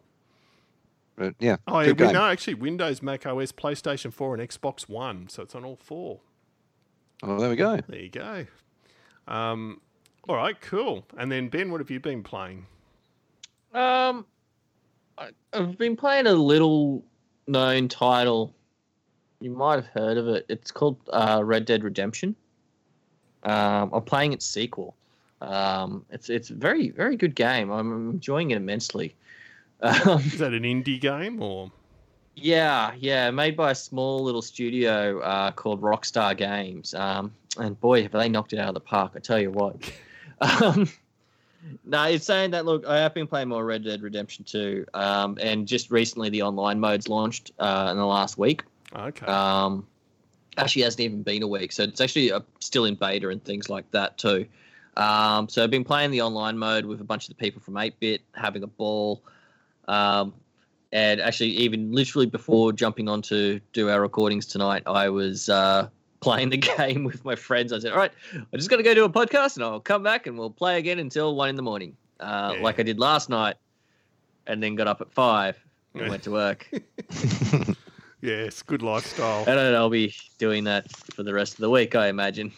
But 1.15 1.35
yeah, 1.39 1.57
Oh, 1.67 1.79
yeah, 1.79 1.87
good 1.87 1.99
we, 1.99 2.05
game. 2.07 2.13
no, 2.13 2.25
actually, 2.25 2.55
Windows, 2.55 3.03
Mac 3.03 3.25
OS, 3.25 3.51
PlayStation 3.51 4.11
4, 4.11 4.35
and 4.35 4.49
Xbox 4.49 4.89
One, 4.89 5.27
so 5.27 5.43
it's 5.43 5.53
on 5.53 5.63
all 5.63 5.75
four. 5.75 6.21
Oh, 7.21 7.39
there 7.39 7.49
we 7.49 7.55
go. 7.55 7.77
There 7.87 7.99
you 7.99 8.09
go. 8.09 8.45
Um, 9.27 9.79
all 10.27 10.35
right, 10.35 10.59
cool. 10.61 11.05
And 11.17 11.31
then 11.31 11.49
Ben, 11.49 11.71
what 11.71 11.81
have 11.81 11.91
you 11.91 11.99
been 11.99 12.23
playing? 12.23 12.65
Um, 13.73 14.25
I, 15.17 15.29
I've 15.51 15.77
been 15.77 15.95
playing 15.95 16.27
a 16.27 16.33
little 16.33 17.03
known 17.47 17.87
title. 17.87 18.53
You 19.41 19.51
might 19.51 19.75
have 19.75 19.87
heard 19.87 20.17
of 20.17 20.27
it. 20.27 20.45
It's 20.47 20.71
called 20.71 20.97
uh, 21.11 21.41
Red 21.43 21.65
Dead 21.65 21.83
Redemption. 21.83 22.35
Um, 23.43 23.89
I'm 23.93 24.03
playing 24.03 24.33
its 24.33 24.45
sequel. 24.45 24.95
Um, 25.41 26.05
it's 26.09 26.29
it's 26.29 26.49
a 26.49 26.53
very 26.53 26.89
very 26.89 27.17
good 27.17 27.35
game. 27.35 27.69
I'm 27.69 28.11
enjoying 28.11 28.51
it 28.51 28.57
immensely. 28.57 29.15
Um, 29.81 30.21
Is 30.21 30.37
that 30.37 30.53
an 30.53 30.63
indie 30.63 31.01
game 31.01 31.41
or? 31.41 31.69
yeah, 32.35 32.93
yeah, 32.97 33.29
made 33.31 33.57
by 33.57 33.71
a 33.71 33.75
small 33.75 34.23
little 34.23 34.41
studio 34.41 35.19
uh, 35.19 35.51
called 35.51 35.81
Rockstar 35.81 36.37
Games. 36.37 36.93
Um, 36.93 37.33
and 37.57 37.77
boy, 37.81 38.03
have 38.03 38.13
they 38.13 38.29
knocked 38.29 38.53
it 38.53 38.59
out 38.59 38.69
of 38.69 38.73
the 38.75 38.79
park! 38.79 39.11
I 39.15 39.19
tell 39.19 39.39
you 39.39 39.51
what. 39.51 39.75
Um, 40.43 40.89
no, 41.85 42.03
it's 42.03 42.25
saying 42.25 42.51
that 42.51 42.65
look, 42.65 42.85
I 42.85 42.97
have 42.97 43.13
been 43.13 43.27
playing 43.27 43.49
more 43.49 43.65
Red 43.65 43.83
Dead 43.83 44.01
Redemption 44.01 44.43
2, 44.45 44.85
um, 44.93 45.37
and 45.41 45.67
just 45.67 45.91
recently 45.91 46.29
the 46.29 46.41
online 46.41 46.79
modes 46.79 47.07
launched 47.07 47.51
uh, 47.59 47.89
in 47.91 47.97
the 47.97 48.05
last 48.05 48.37
week. 48.37 48.63
Okay. 48.95 49.25
Um, 49.25 49.87
actually, 50.57 50.83
hasn't 50.83 51.01
even 51.01 51.23
been 51.23 51.43
a 51.43 51.47
week, 51.47 51.71
so 51.71 51.83
it's 51.83 52.01
actually 52.01 52.31
uh, 52.31 52.41
still 52.59 52.85
in 52.85 52.95
beta 52.95 53.29
and 53.29 53.43
things 53.43 53.69
like 53.69 53.89
that 53.91 54.17
too. 54.17 54.45
Um, 54.95 55.49
so 55.49 55.63
I've 55.63 55.71
been 55.71 55.83
playing 55.83 56.11
the 56.11 56.21
online 56.21 56.57
mode 56.57 56.85
with 56.85 57.01
a 57.01 57.03
bunch 57.03 57.27
of 57.27 57.29
the 57.29 57.41
people 57.41 57.61
from 57.61 57.75
8-Bit, 57.75 58.21
having 58.35 58.61
a 58.61 58.67
ball. 58.67 59.23
Um, 59.87 60.33
and 60.91 61.19
actually, 61.19 61.49
even 61.49 61.91
literally 61.91 62.27
before 62.27 62.71
jumping 62.71 63.09
on 63.09 63.23
to 63.23 63.59
do 63.73 63.89
our 63.89 63.99
recordings 63.99 64.45
tonight, 64.45 64.83
I 64.85 65.09
was 65.09 65.49
uh, 65.49 65.89
playing 66.23 66.49
the 66.49 66.57
game 66.77 67.03
with 67.03 67.23
my 67.25 67.35
friends. 67.35 67.71
I 67.73 67.79
said, 67.79 67.91
"All 67.91 67.97
right, 67.97 68.11
I'm 68.33 68.47
just 68.55 68.69
going 68.69 68.79
to 68.81 68.83
go 68.83 68.93
do 68.95 69.03
a 69.05 69.09
podcast, 69.09 69.55
and 69.57 69.63
I'll 69.63 69.79
come 69.79 70.01
back 70.03 70.25
and 70.25 70.37
we'll 70.37 70.49
play 70.49 70.77
again 70.79 70.99
until 70.99 71.35
one 71.35 71.49
in 71.49 71.55
the 71.55 71.61
morning, 71.61 71.95
uh, 72.19 72.53
Yeah. 72.55 72.63
like 72.63 72.79
I 72.79 72.83
did 72.83 72.99
last 72.99 73.29
night." 73.29 73.55
And 74.47 74.61
then 74.61 74.75
got 74.75 74.87
up 74.87 74.99
at 74.99 75.09
five 75.09 75.57
and 75.93 76.09
went 76.09 76.23
to 76.23 76.31
work. 76.31 76.69
yes, 78.21 78.61
good 78.61 78.81
lifestyle. 78.81 79.45
And 79.47 79.57
I'll 79.57 79.89
be 79.89 80.13
doing 80.37 80.65
that 80.65 80.91
for 81.13 81.23
the 81.23 81.33
rest 81.33 81.53
of 81.53 81.59
the 81.59 81.69
week, 81.69 81.95
I 81.95 82.07
imagine. 82.09 82.51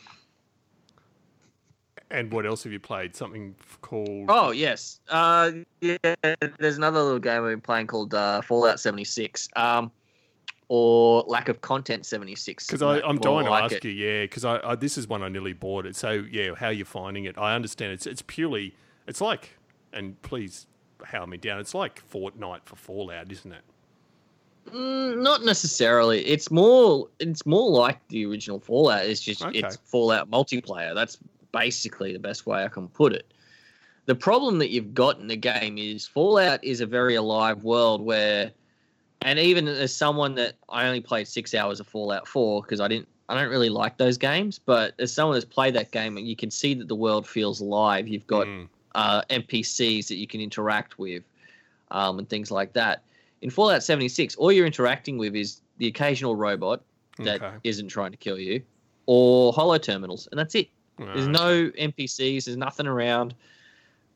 And 2.09 2.31
what 2.31 2.45
else 2.47 2.63
have 2.63 2.71
you 2.73 2.79
played? 2.79 3.15
Something 3.15 3.55
called. 3.81 4.25
Oh 4.29 4.51
yes, 4.51 4.99
uh, 5.09 5.51
yeah. 5.81 5.97
There's 6.59 6.77
another 6.77 7.01
little 7.01 7.19
game 7.19 7.43
we've 7.43 7.51
been 7.51 7.61
playing 7.61 7.87
called 7.87 8.13
uh, 8.15 8.41
Fallout 8.41 8.79
76, 8.79 9.49
um, 9.55 9.91
or 10.67 11.23
Lack 11.27 11.49
of 11.49 11.61
Content 11.61 12.05
76. 12.05 12.65
Because 12.67 12.81
I'm 12.81 13.17
dying 13.19 13.45
to 13.45 13.51
like 13.51 13.65
ask 13.65 13.75
it. 13.75 13.85
you, 13.85 13.91
yeah, 13.91 14.23
because 14.23 14.45
I, 14.45 14.59
I 14.63 14.75
this 14.75 14.97
is 14.97 15.07
one 15.07 15.21
I 15.23 15.29
nearly 15.29 15.53
bought 15.53 15.85
it. 15.85 15.95
So 15.95 16.11
yeah, 16.11 16.55
how 16.55 16.69
you 16.69 16.85
finding 16.85 17.25
it? 17.25 17.37
I 17.37 17.55
understand 17.55 17.93
it's 17.93 18.07
it's 18.07 18.23
purely 18.25 18.75
it's 19.07 19.21
like, 19.21 19.57
and 19.93 20.19
please 20.21 20.67
howl 21.03 21.27
me 21.27 21.37
down. 21.37 21.59
It's 21.59 21.73
like 21.73 22.01
Fortnite 22.11 22.61
for 22.65 22.75
Fallout, 22.75 23.31
isn't 23.31 23.51
it? 23.51 23.61
Mm, 24.73 25.21
not 25.21 25.43
necessarily. 25.45 26.25
It's 26.25 26.49
more. 26.49 27.07
It's 27.19 27.45
more 27.45 27.69
like 27.69 27.99
the 28.07 28.25
original 28.25 28.59
Fallout. 28.59 29.05
It's 29.05 29.21
just 29.21 29.43
Okay. 29.43 29.59
it's 29.59 29.75
Fallout 29.85 30.29
multiplayer. 30.31 30.95
That's 30.95 31.17
basically 31.51 32.13
the 32.13 32.19
best 32.19 32.45
way 32.45 32.63
I 32.63 32.67
can 32.67 32.87
put 32.87 33.13
it. 33.13 33.31
The 34.05 34.15
problem 34.15 34.59
that 34.59 34.69
you've 34.69 34.93
got 34.93 35.19
in 35.19 35.27
the 35.27 35.35
game 35.35 35.77
is 35.77 36.07
Fallout 36.07 36.63
is 36.63 36.81
a 36.81 36.85
very 36.85 37.15
alive 37.15 37.63
world 37.63 38.01
where, 38.01 38.51
and 39.25 39.39
even 39.39 39.67
as 39.67 39.93
someone 39.93 40.35
that 40.35 40.53
I 40.69 40.85
only 40.85 41.01
played 41.01 41.27
six 41.27 41.53
hours 41.55 41.79
of 41.79 41.87
Fallout 41.87 42.27
Four 42.27 42.61
because 42.61 42.79
I 42.79 42.87
didn't. 42.87 43.09
I 43.27 43.33
don't 43.33 43.49
really 43.49 43.69
like 43.69 43.97
those 43.97 44.19
games, 44.19 44.59
but 44.59 44.93
as 44.99 45.11
someone 45.11 45.33
that's 45.33 45.51
played 45.51 45.73
that 45.73 45.89
game, 45.91 46.15
you 46.15 46.35
can 46.35 46.51
see 46.51 46.75
that 46.75 46.87
the 46.87 46.95
world 46.95 47.27
feels 47.27 47.59
alive. 47.59 48.07
You've 48.07 48.27
got 48.27 48.45
Mm. 48.45 48.67
uh, 48.93 49.23
NPCs 49.31 50.07
that 50.09 50.15
you 50.17 50.27
can 50.27 50.39
interact 50.39 50.99
with, 50.99 51.23
um, 51.89 52.19
and 52.19 52.29
things 52.29 52.51
like 52.51 52.71
that. 52.73 53.03
In 53.41 53.49
Fallout 53.49 53.83
76, 53.83 54.35
all 54.35 54.51
you're 54.51 54.67
interacting 54.67 55.17
with 55.17 55.35
is 55.35 55.61
the 55.79 55.87
occasional 55.87 56.35
robot 56.35 56.81
that 57.17 57.41
Okay. 57.41 57.81
not 57.81 57.89
trying 57.89 58.11
to 58.11 58.17
kill 58.17 58.37
you, 58.39 58.61
or 59.07 59.51
hollow 59.53 59.79
terminals, 59.79 60.27
and 60.31 60.39
that's 60.39 60.53
it. 60.53 60.69
There's 60.99 61.27
Ah, 61.27 61.31
no 61.31 61.71
NPCs. 61.71 62.45
There's 62.45 62.57
nothing 62.57 62.85
around. 62.85 63.33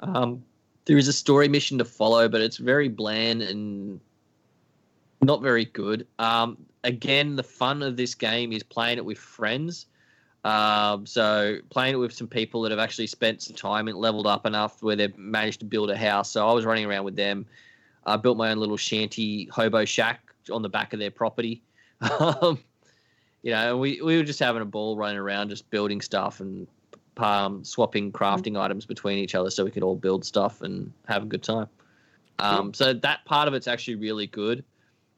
Um, 0.02 0.44
there 0.86 0.98
is 1.00 1.08
a 1.08 1.14
story 1.14 1.48
mission 1.48 1.80
to 1.80 1.86
follow, 1.86 2.30
but 2.30 2.42
it's 2.42 2.58
very 2.58 2.90
bland 2.90 3.42
and 3.42 4.00
not 5.22 5.42
very 5.42 5.66
good. 5.66 6.08
Um, 6.18 6.58
again, 6.84 7.36
the 7.36 7.44
fun 7.44 7.82
of 7.84 7.98
this 7.98 8.16
game 8.16 8.52
is 8.52 8.64
playing 8.64 8.98
it 8.98 9.06
with 9.06 9.18
friends. 9.18 9.88
Um, 10.46 11.06
so 11.06 11.58
playing 11.70 11.96
it 11.96 11.98
with 11.98 12.14
some 12.14 12.28
people 12.28 12.62
that 12.62 12.72
have 12.72 12.80
actually 12.80 13.08
spent 13.08 13.42
some 13.42 13.56
time 13.56 13.88
and 13.88 13.98
leveled 13.98 14.28
up 14.28 14.46
enough 14.46 14.82
where 14.82 14.96
they've 14.96 15.18
managed 15.18 15.60
to 15.60 15.66
build 15.66 15.90
a 15.90 15.98
house. 15.98 16.32
So 16.32 16.48
I 16.48 16.54
was 16.54 16.66
running 16.66 16.86
around 16.86 17.04
with 17.04 17.16
them. 17.16 17.46
I 18.06 18.16
built 18.16 18.38
my 18.38 18.52
own 18.52 18.58
little 18.58 18.78
shanty 18.78 19.50
hobo 19.52 19.84
shack 19.86 20.34
on 20.52 20.62
the 20.62 20.70
back 20.70 20.94
of 20.94 21.00
their 21.00 21.12
property. 21.12 21.64
Um, 22.02 22.60
you 23.42 23.52
know, 23.52 23.78
we, 23.78 24.02
we 24.02 24.18
were 24.18 24.24
just 24.24 24.40
having 24.40 24.62
a 24.62 24.66
ball 24.66 24.98
running 24.98 25.18
around, 25.18 25.50
just 25.50 25.70
building 25.70 26.02
stuff 26.02 26.40
and 26.40 26.68
um, 27.18 27.64
swapping 27.64 28.12
crafting 28.12 28.60
items 28.60 28.86
between 28.86 29.18
each 29.18 29.36
other 29.36 29.50
so 29.50 29.64
we 29.64 29.72
could 29.72 29.84
all 29.84 29.96
build 29.96 30.26
stuff 30.26 30.62
and 30.62 30.92
have 31.08 31.24
a 31.24 31.26
good 31.26 31.44
time. 31.44 31.68
Um, 32.40 32.74
so 32.74 32.94
that 32.94 33.26
part 33.26 33.48
of 33.48 33.54
it's 33.54 33.68
actually 33.68 33.96
really 33.96 34.28
good. 34.28 34.64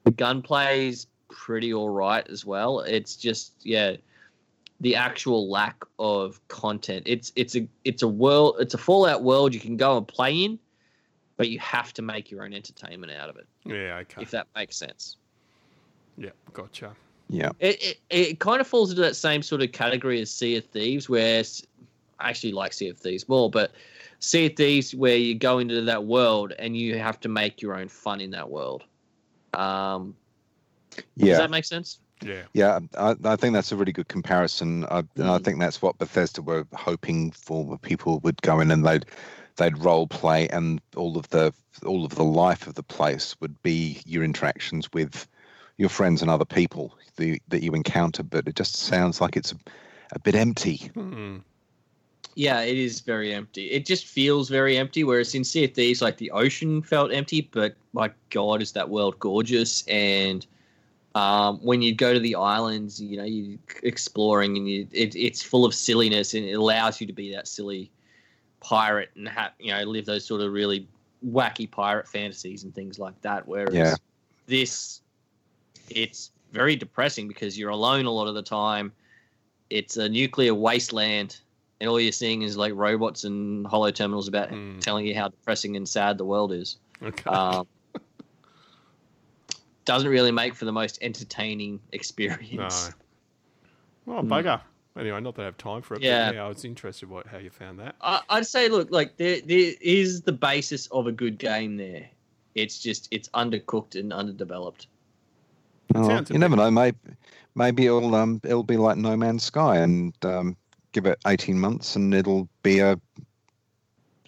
The 0.03 0.12
gunplay 0.12 0.89
is 0.89 1.08
pretty 1.29 1.74
all 1.74 1.89
right 1.89 2.27
as 2.27 2.46
well. 2.46 2.81
It's 2.81 3.15
just 3.15 3.53
yeah, 3.63 3.98
the 4.79 4.96
actual 4.96 5.50
lack 5.50 5.84
of 6.00 6.46
content. 6.48 7.03
It's 7.05 7.31
it's 7.36 7.55
a 7.55 7.67
it's 7.84 8.01
a 8.01 8.08
world 8.08 8.55
it's 8.60 8.74
a 8.74 8.77
Fallout 8.77 9.24
world 9.24 9.53
you 9.53 9.60
can 9.60 9.77
go 9.77 9.98
and 9.98 10.08
play 10.08 10.43
in, 10.43 10.60
but 11.38 11.50
you 11.50 11.60
have 11.60 11.93
to 11.93 12.01
make 12.01 12.31
your 12.31 12.43
own 12.43 12.53
entertainment 12.53 13.12
out 13.13 13.29
of 13.29 13.38
it. 13.38 13.48
Yeah, 13.65 13.98
okay. 14.01 14.22
If 14.22 14.31
that 14.31 14.48
makes 14.55 14.75
sense. 14.75 15.17
Yeah, 16.17 16.31
gotcha. 16.53 16.91
Yeah. 17.29 17.51
It, 17.60 17.81
it, 17.81 18.00
it 18.10 18.39
kind 18.39 18.60
of 18.60 18.67
falls 18.67 18.89
into 18.89 19.01
that 19.03 19.15
same 19.15 19.41
sort 19.41 19.62
of 19.62 19.72
category 19.72 20.20
as 20.22 20.29
Sea 20.29 20.58
of 20.58 20.65
Thieves, 20.65 21.08
where 21.08 21.43
I 22.20 22.29
actually 22.29 22.51
like 22.51 22.74
Sea 22.74 22.89
of 22.89 22.98
Thieves 22.98 23.27
more, 23.29 23.50
but 23.50 23.72
Sea 24.20 24.48
of 24.48 24.55
Thieves, 24.58 24.93
where 24.93 25.15
you 25.15 25.34
go 25.34 25.60
into 25.60 25.81
that 25.81 26.03
world 26.03 26.53
and 26.60 26.75
you 26.75 26.98
have 26.98 27.20
to 27.22 27.29
make 27.29 27.62
your 27.62 27.75
own 27.75 27.88
fun 27.88 28.20
in 28.20 28.31
that 28.31 28.50
world. 28.50 28.84
Um, 29.53 30.15
yeah. 31.15 31.29
Does 31.29 31.38
that 31.38 31.51
make 31.51 31.65
sense? 31.65 32.00
Yeah. 32.24 32.43
Yeah, 32.53 32.79
I, 32.98 33.15
I 33.24 33.36
think 33.36 33.53
that's 33.53 33.72
a 33.72 33.75
really 33.75 33.91
good 33.91 34.08
comparison. 34.08 34.86
I, 34.86 35.00
and 35.15 35.29
I 35.29 35.39
Mm. 35.39 35.43
think 35.43 35.60
that's 35.60 35.81
what 35.81 35.98
Bethesda 35.98 36.41
were 36.41 36.67
hoping 36.74 37.31
for. 37.31 37.65
where 37.65 37.77
People 37.77 38.20
would 38.20 38.41
go 38.41 38.60
in 38.60 38.72
and 38.72 38.86
they'd 38.86 39.05
they'd 39.58 39.77
role 39.77 40.08
play, 40.08 40.48
and 40.50 40.81
all 40.96 41.17
of 41.17 41.27
the 41.29 41.53
all 41.86 42.05
of 42.05 42.15
the 42.15 42.24
life 42.24 42.67
of 42.67 42.75
the 42.75 42.84
place 42.84 43.36
would 43.39 43.62
be 43.63 44.01
your 44.05 44.24
interactions 44.24 44.88
with 44.93 45.27
your 45.77 45.89
friends 45.89 46.22
and 46.22 46.29
other 46.29 46.46
people 46.46 46.96
the, 47.17 47.41
that 47.48 47.63
you 47.63 47.72
encounter. 47.74 48.24
But 48.24 48.48
it 48.48 48.55
just 48.55 48.75
sounds 48.75 49.20
like 49.20 49.36
it's 49.36 49.51
a, 49.53 49.58
a 50.12 50.20
bit 50.20 50.36
empty. 50.36 50.91
Hmm. 50.93 51.38
Yeah, 52.36 52.62
it 52.62 52.78
is 52.78 53.02
very 53.02 53.34
empty. 53.34 53.72
It 53.72 53.86
just 53.86 54.08
feels 54.08 54.50
very 54.50 54.78
empty. 54.78 55.04
Whereas 55.04 55.36
in 55.36 55.44
Sea 55.44 55.66
of 55.66 55.74
Thieves, 55.74 56.02
like 56.02 56.18
the 56.18 56.32
ocean 56.32 56.82
felt 56.82 57.12
empty, 57.12 57.50
but 57.52 57.76
my 57.94 58.12
God, 58.30 58.62
is 58.62 58.72
that 58.72 58.90
world 58.90 59.20
gorgeous! 59.20 59.86
And 59.88 60.46
um, 61.14 61.60
when 61.62 61.82
you 61.82 61.94
go 61.94 62.14
to 62.14 62.20
the 62.20 62.36
islands, 62.36 63.02
you 63.02 63.18
know, 63.18 63.26
you're 63.26 63.60
exploring, 63.84 64.56
and 64.58 64.70
you, 64.70 64.88
it, 64.92 65.16
it's 65.16 65.44
full 65.44 65.66
of 65.66 65.76
silliness, 65.76 66.34
and 66.34 66.46
it 66.46 66.54
allows 66.54 67.02
you 67.02 67.08
to 67.08 67.14
be 67.14 67.34
that 67.34 67.48
silly 67.48 67.92
pirate 68.62 69.10
and 69.16 69.28
have 69.28 69.52
you 69.60 69.74
know 69.74 69.82
live 69.84 70.06
those 70.06 70.24
sort 70.24 70.40
of 70.40 70.54
really 70.54 70.88
wacky 71.28 71.70
pirate 71.70 72.08
fantasies 72.08 72.64
and 72.64 72.74
things 72.74 72.98
like 72.98 73.20
that. 73.22 73.48
Whereas 73.48 73.74
Yeah. 73.76 73.96
this, 74.46 75.02
it's 75.90 76.32
very 76.52 76.76
depressing 76.76 77.28
because 77.28 77.58
you're 77.58 77.72
alone 77.72 78.06
a 78.06 78.12
lot 78.12 78.28
of 78.28 78.36
the 78.36 78.42
time. 78.42 78.94
It's 79.70 79.98
a 79.98 80.08
nuclear 80.08 80.54
wasteland 80.54 81.40
and 81.82 81.90
all 81.90 82.00
you're 82.00 82.12
seeing 82.12 82.44
is 82.44 82.56
like 82.56 82.74
robots 82.76 83.24
and 83.26 83.66
hollow 83.68 83.92
terminals 83.92 84.28
about 84.30 84.50
Hmm. 84.50 84.80
telling 84.80 85.06
you 85.06 85.16
how 85.16 85.28
depressing 85.30 85.76
and 85.76 85.90
sad 85.90 86.18
the 86.18 86.24
world 86.24 86.54
is. 86.54 86.78
Okay. 87.02 87.30
Um, 87.30 87.68
doesn't 89.86 90.08
really 90.10 90.32
make 90.32 90.56
for 90.56 90.66
the 90.66 90.72
most 90.72 91.00
entertaining 91.02 91.80
experience. 91.92 92.52
no. 92.54 92.66
experience. 92.66 92.96
Well, 94.06 94.24
bugger. 94.24 94.62
Anyway, 94.98 95.22
not 95.22 95.36
that 95.36 95.42
I 95.42 95.46
have 95.46 95.58
time 95.58 95.82
for 95.82 95.96
it. 95.96 96.00
Hmm. 96.00 96.06
Yeah. 96.06 96.30
But 96.30 96.36
yeah, 96.36 96.46
I 96.46 96.48
was 96.48 96.64
interested 96.64 97.10
what 97.10 97.26
how 97.28 97.40
you 97.40 97.50
found 97.50 97.80
that. 97.80 97.96
I, 98.00 98.22
I'd 98.30 98.46
say, 98.46 98.70
look, 98.70 98.92
like 98.92 99.18
there, 99.18 99.42
there 99.42 99.74
is 99.82 100.22
the 100.22 100.34
basis 100.34 100.88
of 100.88 101.08
a 101.08 101.12
good 101.12 101.38
game 101.40 101.78
there. 101.78 102.08
It's 102.54 102.78
just 102.80 103.08
it's 103.12 103.30
undercooked 103.30 104.00
and 104.00 104.14
underdeveloped. 104.14 104.88
Oh, 105.96 106.24
you 106.30 106.38
never 106.38 106.56
know. 106.56 106.70
Maybe 106.70 106.98
maybe 107.56 107.86
it'll 107.86 108.14
um 108.16 108.40
it'll 108.44 108.64
be 108.64 108.78
like 108.78 108.98
No 108.98 109.16
Man's 109.16 109.44
Sky, 109.44 109.78
and 109.78 110.14
um, 110.24 110.58
give 110.91 111.05
it 111.05 111.19
eighteen 111.27 111.60
months, 111.60 111.95
and 111.95 112.13
it'll 112.13 112.48
be 112.63 112.79
a 112.79 113.00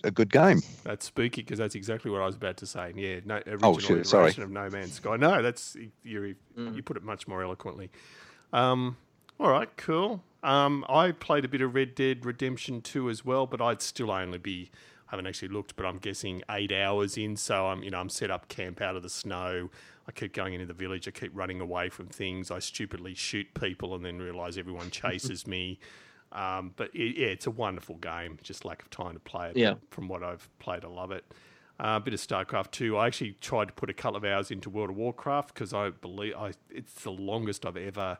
a 0.05 0.11
good 0.11 0.31
game. 0.31 0.61
That's 0.83 1.05
spooky 1.05 1.41
because 1.41 1.57
that's 1.57 1.75
exactly 1.75 2.11
what 2.11 2.21
I 2.21 2.25
was 2.25 2.35
about 2.35 2.57
to 2.57 2.65
say. 2.65 2.91
Yeah, 2.95 3.19
no, 3.25 3.35
original 3.47 3.59
Oh, 3.75 3.77
shit, 3.79 4.05
sorry. 4.05 4.23
iteration 4.23 4.43
of 4.43 4.51
No 4.51 4.69
Man's 4.69 4.93
Sky. 4.93 5.15
No, 5.15 5.41
that's 5.41 5.77
you. 6.03 6.35
Mm. 6.57 6.75
You 6.75 6.83
put 6.83 6.97
it 6.97 7.03
much 7.03 7.25
more 7.27 7.41
eloquently. 7.41 7.89
Um, 8.51 8.97
all 9.39 9.49
right, 9.49 9.69
cool. 9.77 10.21
Um, 10.43 10.83
I 10.89 11.11
played 11.11 11.45
a 11.45 11.47
bit 11.47 11.61
of 11.61 11.73
Red 11.73 11.95
Dead 11.95 12.25
Redemption 12.25 12.81
2 12.81 13.09
as 13.09 13.23
well, 13.23 13.47
but 13.47 13.61
I'd 13.61 13.81
still 13.81 14.11
only 14.11 14.37
be. 14.39 14.71
I 15.07 15.11
haven't 15.15 15.27
actually 15.27 15.49
looked, 15.49 15.75
but 15.77 15.85
I'm 15.85 15.99
guessing 15.99 16.41
eight 16.51 16.71
hours 16.73 17.17
in. 17.17 17.37
So 17.37 17.67
I'm, 17.67 17.81
you 17.83 17.91
know, 17.91 17.99
I'm 17.99 18.09
set 18.09 18.29
up 18.29 18.49
camp 18.49 18.81
out 18.81 18.95
of 18.97 19.03
the 19.03 19.09
snow. 19.09 19.69
I 20.07 20.11
keep 20.11 20.33
going 20.33 20.53
into 20.53 20.65
the 20.65 20.73
village. 20.73 21.07
I 21.07 21.11
keep 21.11 21.31
running 21.33 21.61
away 21.61 21.87
from 21.89 22.07
things. 22.07 22.51
I 22.51 22.59
stupidly 22.59 23.13
shoot 23.13 23.47
people 23.53 23.95
and 23.95 24.03
then 24.03 24.19
realise 24.19 24.57
everyone 24.57 24.89
chases 24.91 25.47
me. 25.47 25.79
Um, 26.33 26.73
but 26.75 26.89
it, 26.93 27.17
yeah, 27.17 27.27
it's 27.27 27.47
a 27.47 27.51
wonderful 27.51 27.95
game. 27.95 28.39
Just 28.41 28.65
lack 28.65 28.81
of 28.81 28.89
time 28.89 29.13
to 29.13 29.19
play 29.19 29.49
it. 29.49 29.57
Yeah. 29.57 29.75
From 29.91 30.07
what 30.07 30.23
I've 30.23 30.49
played, 30.59 30.83
I 30.83 30.87
love 30.87 31.11
it. 31.11 31.23
Uh, 31.79 31.97
a 31.97 31.99
bit 31.99 32.13
of 32.13 32.19
StarCraft 32.19 32.71
2. 32.71 32.97
I 32.97 33.07
actually 33.07 33.35
tried 33.39 33.67
to 33.67 33.73
put 33.73 33.89
a 33.89 33.93
couple 33.93 34.17
of 34.17 34.25
hours 34.25 34.51
into 34.51 34.69
World 34.69 34.89
of 34.89 34.95
Warcraft 34.95 35.53
because 35.53 35.73
I 35.73 35.89
believe 35.89 36.35
I, 36.35 36.51
it's 36.69 37.03
the 37.03 37.11
longest 37.11 37.65
I've 37.65 37.77
ever, 37.77 38.17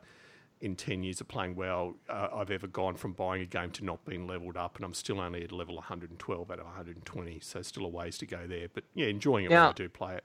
in 0.61 0.75
10 0.75 1.03
years 1.03 1.21
of 1.21 1.27
playing 1.27 1.55
WoW, 1.55 1.95
uh, 2.09 2.29
I've 2.33 2.51
ever 2.51 2.67
gone 2.67 2.95
from 2.95 3.13
buying 3.13 3.41
a 3.41 3.45
game 3.45 3.71
to 3.71 3.85
not 3.85 4.05
being 4.05 4.27
leveled 4.27 4.57
up. 4.57 4.75
And 4.75 4.85
I'm 4.85 4.93
still 4.93 5.19
only 5.19 5.43
at 5.43 5.51
level 5.51 5.75
112 5.75 6.51
out 6.51 6.59
of 6.59 6.65
120. 6.65 7.39
So 7.41 7.61
still 7.63 7.85
a 7.85 7.89
ways 7.89 8.17
to 8.19 8.25
go 8.27 8.45
there. 8.47 8.67
But 8.71 8.83
yeah, 8.93 9.07
enjoying 9.07 9.45
it 9.45 9.51
when 9.51 9.59
I 9.59 9.71
do 9.73 9.89
play 9.89 10.15
it. 10.15 10.23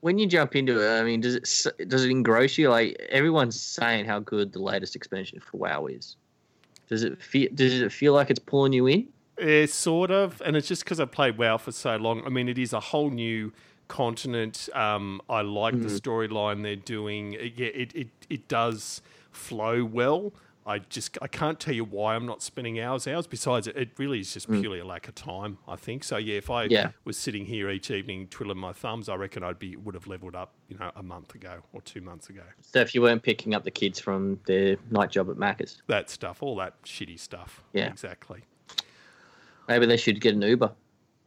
When 0.00 0.18
you 0.18 0.26
jump 0.26 0.54
into 0.54 0.80
it, 0.80 1.00
I 1.00 1.04
mean, 1.04 1.20
does 1.20 1.34
it 1.34 1.88
does 1.88 2.04
it 2.04 2.10
engross 2.10 2.58
you? 2.58 2.68
Like 2.68 2.96
everyone's 3.08 3.58
saying 3.60 4.04
how 4.04 4.20
good 4.20 4.52
the 4.52 4.60
latest 4.60 4.94
expansion 4.94 5.40
for 5.40 5.56
WoW 5.56 5.86
is. 5.86 6.16
Does 6.88 7.02
it 7.02 7.20
feel? 7.22 7.48
Does 7.54 7.80
it 7.80 7.92
feel 7.92 8.12
like 8.12 8.30
it's 8.30 8.38
pulling 8.38 8.72
you 8.72 8.86
in? 8.86 9.08
Yeah, 9.38 9.66
sort 9.66 10.10
of, 10.10 10.40
and 10.44 10.56
it's 10.56 10.68
just 10.68 10.84
because 10.84 10.98
I've 10.98 11.12
played 11.12 11.36
WoW 11.36 11.58
for 11.58 11.72
so 11.72 11.96
long. 11.96 12.22
I 12.24 12.30
mean, 12.30 12.48
it 12.48 12.58
is 12.58 12.72
a 12.72 12.80
whole 12.80 13.10
new 13.10 13.52
continent. 13.88 14.68
Um, 14.74 15.20
I 15.28 15.42
like 15.42 15.80
the 15.80 15.88
storyline 15.88 16.62
they're 16.62 16.76
doing. 16.76 17.34
It, 17.34 17.52
yeah, 17.56 17.66
it, 17.68 17.94
it 17.94 18.08
it 18.30 18.48
does 18.48 19.02
flow 19.30 19.84
well. 19.84 20.32
I 20.66 20.80
just 20.80 21.16
I 21.22 21.28
can't 21.28 21.60
tell 21.60 21.74
you 21.74 21.84
why 21.84 22.16
I'm 22.16 22.26
not 22.26 22.42
spending 22.42 22.80
hours 22.80 23.06
hours. 23.06 23.26
Besides, 23.28 23.68
it, 23.68 23.90
really 23.98 24.18
is 24.18 24.34
just 24.34 24.50
mm. 24.50 24.60
purely 24.60 24.80
a 24.80 24.84
lack 24.84 25.06
of 25.06 25.14
time. 25.14 25.58
I 25.68 25.76
think 25.76 26.02
so. 26.02 26.16
Yeah, 26.16 26.36
if 26.38 26.50
I 26.50 26.64
Yeah. 26.64 26.90
was 27.04 27.16
sitting 27.16 27.46
here 27.46 27.70
each 27.70 27.90
evening 27.90 28.26
twiddling 28.26 28.58
my 28.58 28.72
thumbs, 28.72 29.08
I 29.08 29.14
reckon 29.14 29.44
I'd 29.44 29.60
be 29.60 29.76
would 29.76 29.94
have 29.94 30.08
leveled 30.08 30.34
up, 30.34 30.54
you 30.68 30.76
know, 30.76 30.90
a 30.96 31.02
month 31.04 31.34
ago 31.36 31.62
or 31.72 31.80
two 31.82 32.00
months 32.00 32.28
ago. 32.30 32.42
So 32.62 32.80
if 32.80 32.94
you 32.96 33.02
weren't 33.02 33.22
picking 33.22 33.54
up 33.54 33.62
the 33.62 33.70
kids 33.70 34.00
from 34.00 34.40
their 34.46 34.76
night 34.90 35.10
job 35.10 35.30
at 35.30 35.36
Macca's, 35.36 35.82
That 35.86 36.10
stuff, 36.10 36.42
all 36.42 36.56
that 36.56 36.82
shitty 36.82 37.20
stuff. 37.20 37.62
Yeah. 37.72 37.86
exactly. 37.86 38.42
maybe 39.68 39.86
they 39.86 39.96
should 39.96 40.20
get 40.20 40.34
an 40.34 40.42
Uber. 40.42 40.72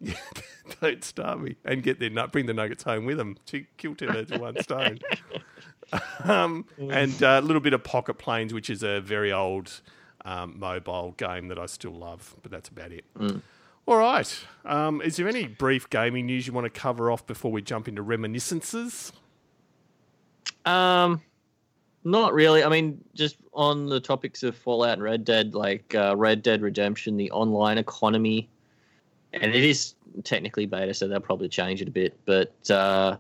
Don't 0.82 1.04
starve 1.04 1.42
me 1.42 1.56
and 1.66 1.82
get 1.82 2.00
their 2.00 2.10
nut. 2.10 2.32
Bring 2.32 2.46
the 2.46 2.54
nuggets 2.54 2.84
home 2.84 3.06
with 3.06 3.18
them. 3.18 3.38
To 3.48 3.66
kill 3.78 3.96
two 3.96 4.08
birds 4.08 4.32
with 4.32 4.42
one 4.42 4.62
stone. 4.62 5.00
um, 6.24 6.66
and 6.78 7.22
uh, 7.24 7.40
a 7.42 7.46
little 7.46 7.62
bit 7.62 7.74
of 7.74 7.84
Pocket 7.84 8.16
Planes, 8.16 8.54
which 8.54 8.70
is 8.70 8.84
a 8.84 9.00
very 9.02 9.32
old 9.32 9.82
um, 10.26 10.60
mobile 10.60 11.14
game 11.18 11.48
that 11.48 11.58
I 11.58 11.66
still 11.66 11.94
love, 11.94 12.36
but 12.42 12.52
that's 12.52 12.70
about 12.70 12.92
it. 12.92 13.06
All 13.90 13.98
right. 13.98 14.46
Um, 14.66 15.02
is 15.02 15.18
there 15.18 15.28
any 15.28 15.48
brief 15.48 15.90
gaming 15.90 16.28
news 16.28 16.46
you 16.46 16.54
want 16.54 16.66
to 16.66 16.80
cover 16.80 17.10
off 17.10 17.26
before 17.26 17.52
we 17.52 17.64
jump 17.64 17.88
into 17.88 18.04
reminiscences? 18.04 19.12
Um, 20.64 21.22
not 22.04 22.34
really. 22.34 22.64
I 22.64 22.70
mean, 22.70 23.04
just 23.16 23.38
on 23.52 23.88
the 23.88 24.00
topics 24.00 24.44
of 24.44 24.56
Fallout 24.56 24.94
and 24.94 25.02
Red 25.02 25.26
Dead, 25.26 25.56
like 25.56 25.96
uh, 25.96 26.16
Red 26.16 26.44
Dead 26.44 26.62
Redemption, 26.62 27.18
the 27.18 27.32
online 27.32 27.80
economy, 27.80 28.48
and 29.34 29.46
it 29.46 29.64
is 29.64 29.96
technically 30.24 30.66
beta, 30.66 30.94
so 30.94 31.08
they'll 31.08 31.20
probably 31.20 31.50
change 31.50 31.82
it 31.82 31.88
a 31.88 31.92
bit. 31.92 32.16
But 32.26 32.70
uh, 32.70 33.18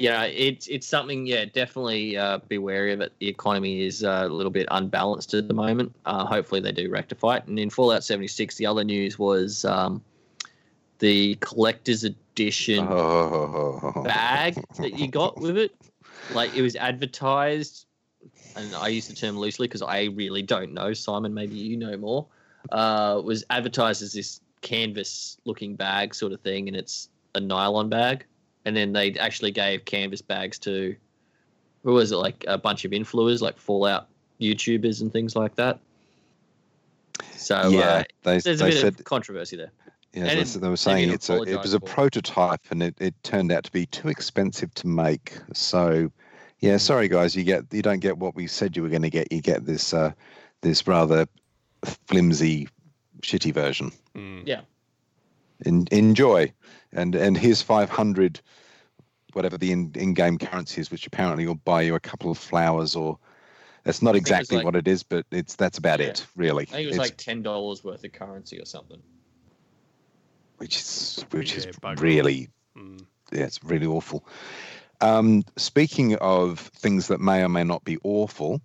yeah, 0.00 0.24
it's 0.24 0.66
it's 0.68 0.86
something. 0.86 1.26
Yeah, 1.26 1.44
definitely 1.44 2.16
uh, 2.16 2.38
be 2.48 2.58
wary 2.58 2.92
of 2.92 3.00
it. 3.00 3.12
The 3.18 3.28
economy 3.28 3.82
is 3.82 4.04
uh, 4.04 4.24
a 4.24 4.28
little 4.28 4.52
bit 4.52 4.66
unbalanced 4.70 5.34
at 5.34 5.48
the 5.48 5.54
moment. 5.54 5.94
Uh, 6.04 6.24
hopefully, 6.24 6.60
they 6.60 6.72
do 6.72 6.90
rectify 6.90 7.36
it. 7.36 7.46
And 7.46 7.58
in 7.58 7.70
Fallout 7.70 8.04
76, 8.04 8.56
the 8.56 8.66
other 8.66 8.84
news 8.84 9.18
was 9.18 9.64
um, 9.64 10.02
the 10.98 11.34
collector's 11.36 12.04
edition 12.04 12.86
Oh, 12.88 13.92
bag 14.04 14.62
that 14.78 14.98
you 14.98 15.08
got 15.08 15.40
with 15.40 15.56
it. 15.56 15.74
Like 16.32 16.54
it 16.54 16.62
was 16.62 16.76
advertised, 16.76 17.86
and 18.56 18.74
I 18.74 18.88
use 18.88 19.08
the 19.08 19.14
term 19.14 19.36
loosely 19.38 19.66
because 19.66 19.82
I 19.82 20.04
really 20.04 20.42
don't 20.42 20.72
know. 20.72 20.92
Simon, 20.92 21.34
maybe 21.34 21.56
you 21.56 21.76
know 21.76 21.96
more. 21.96 22.26
Uh, 22.70 23.20
was 23.24 23.44
advertised 23.50 24.02
as 24.02 24.12
this 24.12 24.40
canvas 24.60 25.38
looking 25.44 25.76
bag 25.76 26.14
sort 26.14 26.32
of 26.32 26.40
thing, 26.40 26.68
and 26.68 26.76
it's 26.76 27.08
a 27.34 27.40
nylon 27.40 27.88
bag. 27.88 28.26
And 28.68 28.76
then 28.76 28.92
they 28.92 29.14
actually 29.14 29.50
gave 29.50 29.86
canvas 29.86 30.20
bags 30.20 30.58
to, 30.60 30.94
who 31.84 31.94
was 31.94 32.12
it, 32.12 32.16
like 32.16 32.44
a 32.46 32.58
bunch 32.58 32.84
of 32.84 32.90
influencers, 32.90 33.40
like 33.40 33.56
Fallout 33.56 34.08
YouTubers 34.38 35.00
and 35.00 35.10
things 35.10 35.34
like 35.34 35.54
that. 35.54 35.80
So 37.32 37.70
yeah, 37.70 37.78
uh, 37.78 38.04
they, 38.24 38.38
there's 38.40 38.60
a 38.60 38.64
they 38.64 38.70
bit 38.70 38.80
said 38.80 39.00
of 39.00 39.04
controversy 39.06 39.56
there. 39.56 39.70
Yeah, 40.12 40.26
And 40.26 40.38
that's 40.38 40.54
what 40.54 40.62
they 40.62 40.68
were 40.68 40.76
saying 40.76 41.10
it's 41.10 41.30
a, 41.30 41.40
it 41.44 41.56
was 41.62 41.72
a 41.72 41.80
for 41.80 41.86
it. 41.86 41.90
prototype, 41.90 42.60
and 42.70 42.82
it, 42.82 42.94
it 43.00 43.14
turned 43.22 43.50
out 43.50 43.64
to 43.64 43.72
be 43.72 43.86
too 43.86 44.08
expensive 44.08 44.74
to 44.74 44.86
make. 44.86 45.38
So, 45.54 46.12
yeah, 46.60 46.76
sorry 46.76 47.08
guys, 47.08 47.34
you 47.34 47.44
get 47.44 47.64
you 47.72 47.80
don't 47.80 48.00
get 48.00 48.18
what 48.18 48.34
we 48.34 48.48
said 48.48 48.76
you 48.76 48.82
were 48.82 48.90
going 48.90 49.00
to 49.02 49.10
get. 49.10 49.32
You 49.32 49.40
get 49.40 49.64
this 49.64 49.94
uh, 49.94 50.12
this 50.60 50.86
rather 50.86 51.26
flimsy, 52.06 52.68
shitty 53.22 53.54
version. 53.54 53.92
Mm. 54.14 54.42
Yeah. 54.44 54.60
En- 55.66 55.88
enjoy, 55.90 56.52
and 56.92 57.14
and 57.14 57.36
here's 57.36 57.60
five 57.62 57.90
hundred, 57.90 58.40
whatever 59.32 59.58
the 59.58 59.72
in, 59.72 59.92
in-game 59.96 60.38
currency 60.38 60.80
is, 60.80 60.90
which 60.90 61.06
apparently 61.06 61.46
will 61.46 61.54
buy 61.56 61.82
you 61.82 61.94
a 61.94 62.00
couple 62.00 62.30
of 62.30 62.38
flowers 62.38 62.94
or. 62.96 63.18
That's 63.84 64.02
not 64.02 64.12
think 64.12 64.22
it's 64.22 64.30
exactly 64.30 64.56
like- 64.58 64.64
what 64.66 64.76
it 64.76 64.86
is, 64.86 65.02
but 65.02 65.24
it's 65.30 65.54
that's 65.54 65.78
about 65.78 66.00
Yeah. 66.00 66.06
it, 66.08 66.26
really. 66.36 66.64
I 66.64 66.66
think 66.66 66.82
it 66.84 66.86
was 66.88 66.96
It's- 66.96 67.08
like 67.10 67.16
ten 67.16 67.42
dollars 67.42 67.82
worth 67.82 68.04
of 68.04 68.12
currency 68.12 68.60
or 68.60 68.64
something. 68.66 69.00
which 70.58 70.76
is 70.76 71.24
which 71.30 71.52
Yeah, 71.52 71.68
is 71.70 72.00
really 72.00 72.48
Mm. 72.76 73.06
yeah, 73.32 73.44
it's 73.44 73.62
really 73.62 73.86
awful. 73.86 74.26
Um, 75.00 75.44
speaking 75.56 76.16
of 76.16 76.58
things 76.58 77.06
that 77.06 77.20
may 77.20 77.42
or 77.44 77.48
may 77.48 77.62
not 77.62 77.84
be 77.84 77.96
awful, 78.02 78.60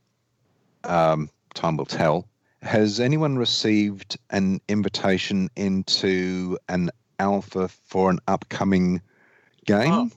um, 0.83 1.29
time 1.53 1.77
will 1.77 1.85
tell. 1.85 2.27
Has 2.63 2.99
anyone 3.01 3.37
received 3.37 4.17
an 4.29 4.61
invitation 4.69 5.49
into 5.55 6.57
an 6.69 6.91
alpha 7.19 7.67
for 7.67 8.09
an 8.09 8.19
upcoming 8.27 9.01
game? 9.65 9.91
Oh. 9.91 10.09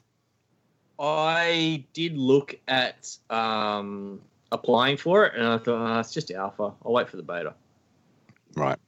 I 0.98 1.84
did 1.92 2.16
look 2.16 2.58
at 2.68 3.16
um, 3.28 4.20
applying 4.52 4.96
for 4.96 5.26
it, 5.26 5.34
and 5.34 5.44
I 5.46 5.58
thought, 5.58 5.96
oh, 5.96 5.98
it's 6.00 6.12
just 6.12 6.30
alpha. 6.30 6.72
I'll 6.84 6.92
wait 6.92 7.08
for 7.08 7.16
the 7.16 7.22
beta. 7.22 7.52
Right. 8.54 8.78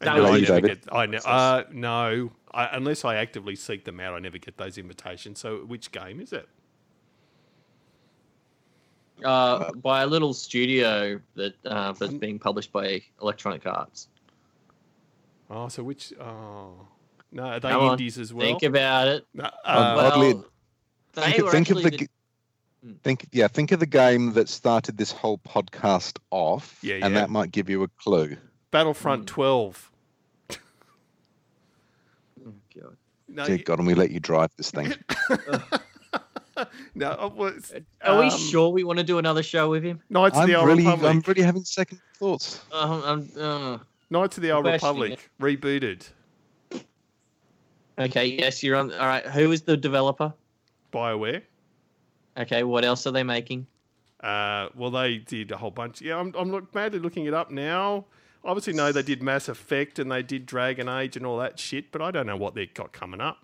That 0.00 0.14
And 0.14 0.22
was 0.22 0.32
I 0.32 0.36
you, 0.36 0.46
David. 0.46 0.62
get. 0.84 0.94
I 0.94 1.06
ne- 1.06 1.18
uh, 1.22 1.64
no, 1.72 2.30
I, 2.52 2.76
unless 2.76 3.04
I 3.04 3.16
actively 3.16 3.56
seek 3.56 3.84
them 3.84 4.00
out, 4.00 4.14
I 4.14 4.20
never 4.20 4.38
get 4.38 4.56
those 4.56 4.78
invitations. 4.78 5.40
So, 5.40 5.58
which 5.58 5.92
game 5.92 6.20
is 6.20 6.32
it? 6.32 6.48
Uh, 9.24 9.72
by 9.72 10.02
a 10.02 10.06
little 10.06 10.32
studio 10.34 11.20
that 11.34 11.54
uh, 11.66 11.92
that's 11.92 12.12
being 12.14 12.38
published 12.38 12.72
by 12.72 13.02
Electronic 13.20 13.66
Arts. 13.66 14.08
Oh, 15.50 15.68
so 15.68 15.82
which? 15.82 16.12
Oh, 16.20 16.86
no, 17.32 17.42
are 17.44 17.60
they 17.60 17.70
Come 17.70 17.82
on, 17.82 17.90
indies 17.92 18.18
as 18.18 18.32
well? 18.32 18.46
Think 18.46 18.62
about 18.62 19.08
it. 19.08 19.26
No, 19.34 19.44
uh, 19.44 19.50
well, 19.64 20.12
oddly- 20.12 20.42
think, 21.12 21.50
think 21.50 21.70
of 21.70 21.82
the, 21.82 21.90
the- 21.90 22.08
Hmm. 22.82 22.92
think 23.02 23.26
yeah 23.30 23.46
think 23.46 23.72
of 23.72 23.78
the 23.80 23.84
game 23.84 24.32
that 24.32 24.48
started 24.48 24.96
this 24.96 25.12
whole 25.12 25.36
podcast 25.36 26.16
off 26.30 26.78
Yeah, 26.82 26.94
yeah. 26.94 27.04
and 27.06 27.14
that 27.16 27.28
might 27.28 27.52
give 27.52 27.68
you 27.68 27.82
a 27.82 27.88
clue 27.88 28.38
Battlefront 28.70 29.24
Mm. 29.24 29.26
12. 29.26 29.92
Oh, 32.46 32.52
God. 32.74 32.96
No, 33.28 33.44
dear 33.44 33.56
you- 33.56 33.64
god 33.64 33.78
and 33.80 33.86
we 33.86 33.92
let 33.94 34.10
you 34.10 34.18
drive 34.18 34.50
this 34.56 34.70
thing 34.70 34.94
no, 36.94 37.32
was, 37.36 37.72
Are 38.02 38.18
we 38.18 38.26
um, 38.26 38.30
sure 38.38 38.68
we 38.70 38.84
want 38.84 38.98
to 38.98 39.04
do 39.04 39.18
another 39.18 39.42
show 39.42 39.70
with 39.70 39.82
him? 39.82 40.00
Knights 40.10 40.36
of 40.36 40.42
i'm 40.42 40.48
the 40.48 40.54
Old 40.56 40.66
really 40.68 40.84
Republic. 40.84 41.10
i'm 41.10 41.22
really 41.26 41.42
having 41.42 41.64
second 41.64 42.00
thoughts 42.18 42.60
Uh, 42.72 43.02
I'm, 43.04 43.28
uh, 43.38 43.78
Knights 44.10 44.36
of 44.36 44.42
the 44.42 44.50
Old 44.50 44.64
questioning 44.64 45.16
Republic 45.16 45.30
rebooted. 45.40 46.82
okay, 47.98 48.26
yes, 48.26 48.62
you're 48.62 48.76
on. 48.76 48.92
All 48.92 49.06
right, 49.06 49.26
who 49.26 49.52
is 49.52 49.62
the 49.62 49.76
developer? 49.76 50.32
Bioware. 50.92 51.42
Okay, 52.36 52.62
what 52.62 52.84
else 52.84 53.06
are 53.06 53.12
they 53.12 53.22
making? 53.22 53.66
Uh, 54.20 54.68
well, 54.74 54.90
they 54.90 55.18
did 55.18 55.50
a 55.50 55.56
whole 55.56 55.70
bunch. 55.70 56.00
Yeah, 56.02 56.18
I'm, 56.18 56.34
I'm 56.36 56.50
look, 56.50 56.74
madly 56.74 56.98
looking 56.98 57.26
it 57.26 57.34
up 57.34 57.50
now. 57.50 58.06
Obviously, 58.44 58.72
no, 58.72 58.90
they 58.92 59.02
did 59.02 59.22
Mass 59.22 59.48
Effect 59.48 59.98
and 59.98 60.10
they 60.10 60.22
did 60.22 60.46
Dragon 60.46 60.88
Age 60.88 61.16
and 61.16 61.26
all 61.26 61.38
that 61.38 61.58
shit, 61.58 61.92
but 61.92 62.00
I 62.00 62.10
don't 62.10 62.26
know 62.26 62.36
what 62.36 62.54
they've 62.54 62.72
got 62.72 62.92
coming 62.92 63.20
up. 63.20 63.38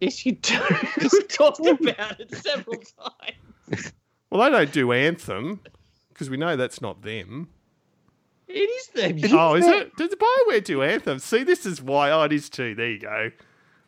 Yes, 0.00 0.24
you 0.24 0.32
do. 0.32 0.58
We've 1.00 1.28
talked 1.28 1.60
about 1.60 2.20
it 2.20 2.34
several 2.34 2.76
times. 3.70 3.92
Well, 4.30 4.42
they 4.42 4.56
don't 4.56 4.72
do 4.72 4.92
Anthem 4.92 5.60
because 6.08 6.30
we 6.30 6.36
know 6.36 6.56
that's 6.56 6.80
not 6.80 7.02
them. 7.02 7.48
It 8.48 8.52
is 8.68 8.86
them. 8.88 9.38
Oh, 9.38 9.54
is 9.54 9.66
it? 9.66 9.96
Does 9.96 10.14
Bioware 10.14 10.64
do 10.64 10.82
Anthem? 10.82 11.20
See, 11.20 11.44
this 11.44 11.66
is 11.66 11.80
why. 11.80 12.10
Oh, 12.10 12.22
it 12.22 12.32
is 12.32 12.48
too. 12.48 12.74
There 12.74 12.90
you 12.90 12.98
go. 12.98 13.30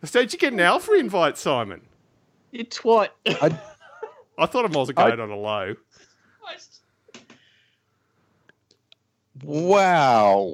So 0.05 0.21
did 0.21 0.33
you 0.33 0.39
get 0.39 0.53
an 0.53 0.61
alpha 0.61 0.93
invite, 0.93 1.37
Simon? 1.37 1.81
You 2.53 2.65
twat. 2.65 3.09
I, 3.27 3.59
I 4.39 4.47
thought 4.47 4.65
I 4.65 4.69
was 4.69 4.91
going 4.93 5.21
on 5.21 5.31
a 5.31 5.37
low. 5.37 5.75
wow 9.43 10.53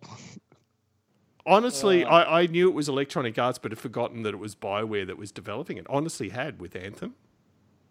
Honestly, 1.49 2.05
Uh, 2.05 2.11
I, 2.11 2.43
I 2.43 2.47
knew 2.47 2.69
it 2.69 2.75
was 2.75 2.89
Electronic 2.89 3.39
Arts, 3.39 3.59
but 3.59 3.73
had 3.73 3.79
forgotten 3.79 4.23
that 4.23 4.35
it 4.35 4.39
was 4.39 4.55
Bioware 4.55 5.07
that 5.07 5.19
was 5.19 5.33
developing 5.33 5.79
it. 5.79 5.87
Honestly, 5.89 6.29
had 6.29 6.61
with 6.61 6.77
Anthem. 6.77 7.15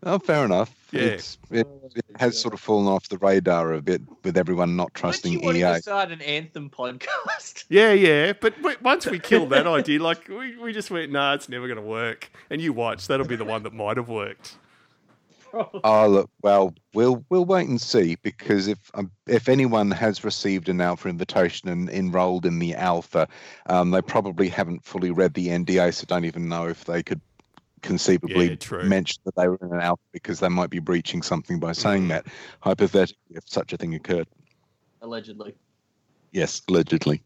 oh 0.03 0.19
fair 0.19 0.45
enough 0.45 0.71
Yeah. 0.91 1.01
it's, 1.01 1.39
it, 1.49 1.67
it 1.95 2.05
has 2.19 2.39
sort 2.39 2.53
of 2.53 2.59
fallen 2.59 2.85
off 2.87 3.09
the 3.09 3.17
radar 3.17 3.73
a 3.73 3.81
bit 3.81 4.01
with 4.23 4.37
everyone 4.37 4.75
not 4.75 4.93
trusting 4.93 5.33
you 5.33 5.39
wanting 5.41 5.61
ea 5.63 5.73
to 5.73 5.81
start 5.81 6.11
an 6.11 6.21
Anthem 6.21 6.69
podcast? 6.69 7.65
Yeah, 7.69 7.93
yeah. 7.93 8.33
But 8.39 8.55
w- 8.57 8.77
once 8.83 9.07
we 9.07 9.17
killed 9.19 9.49
that 9.49 9.65
idea, 9.65 10.01
like 10.01 10.27
we, 10.27 10.55
we 10.57 10.71
just 10.71 10.91
went, 10.91 11.11
nah, 11.11 11.33
it's 11.33 11.49
never 11.49 11.65
going 11.67 11.81
to 11.81 11.89
work. 12.01 12.29
And 12.51 12.61
you 12.61 12.71
watch, 12.73 13.07
that'll 13.07 13.25
be 13.25 13.35
the 13.35 13.43
one 13.43 13.63
that 13.63 13.73
might 13.73 13.97
have 13.97 14.07
worked. 14.07 14.55
Oh 15.83 16.07
look, 16.09 16.29
well, 16.41 16.73
we'll 16.93 17.23
we'll 17.29 17.45
wait 17.45 17.67
and 17.67 17.79
see 17.79 18.15
because 18.23 18.67
if 18.67 18.79
um, 18.93 19.11
if 19.27 19.47
anyone 19.47 19.91
has 19.91 20.23
received 20.23 20.69
an 20.69 20.81
alpha 20.81 21.07
invitation 21.09 21.69
and 21.69 21.89
enrolled 21.89 22.45
in 22.45 22.59
the 22.59 22.75
alpha, 22.75 23.27
um, 23.67 23.91
they 23.91 24.01
probably 24.01 24.49
haven't 24.49 24.83
fully 24.85 25.11
read 25.11 25.33
the 25.33 25.47
NDA, 25.47 25.93
so 25.93 26.05
don't 26.07 26.25
even 26.25 26.49
know 26.49 26.67
if 26.67 26.85
they 26.85 27.03
could 27.03 27.21
conceivably 27.81 28.49
Yeah, 28.49 28.55
mention 28.89 29.21
that 29.25 29.35
they 29.35 29.47
were 29.47 29.59
in 29.61 29.71
an 29.71 29.79
alpha 29.81 30.01
because 30.11 30.39
they 30.39 30.49
might 30.49 30.69
be 30.69 30.79
breaching 30.79 31.21
something 31.21 31.59
by 31.59 31.71
saying 31.71 32.03
Mm. 32.03 32.09
that 32.09 32.25
hypothetically 32.61 33.35
if 33.35 33.43
such 33.47 33.71
a 33.73 33.77
thing 33.77 33.93
occurred. 33.95 34.27
Allegedly. 35.01 35.53
Yes, 36.31 36.61
allegedly. 36.67 37.23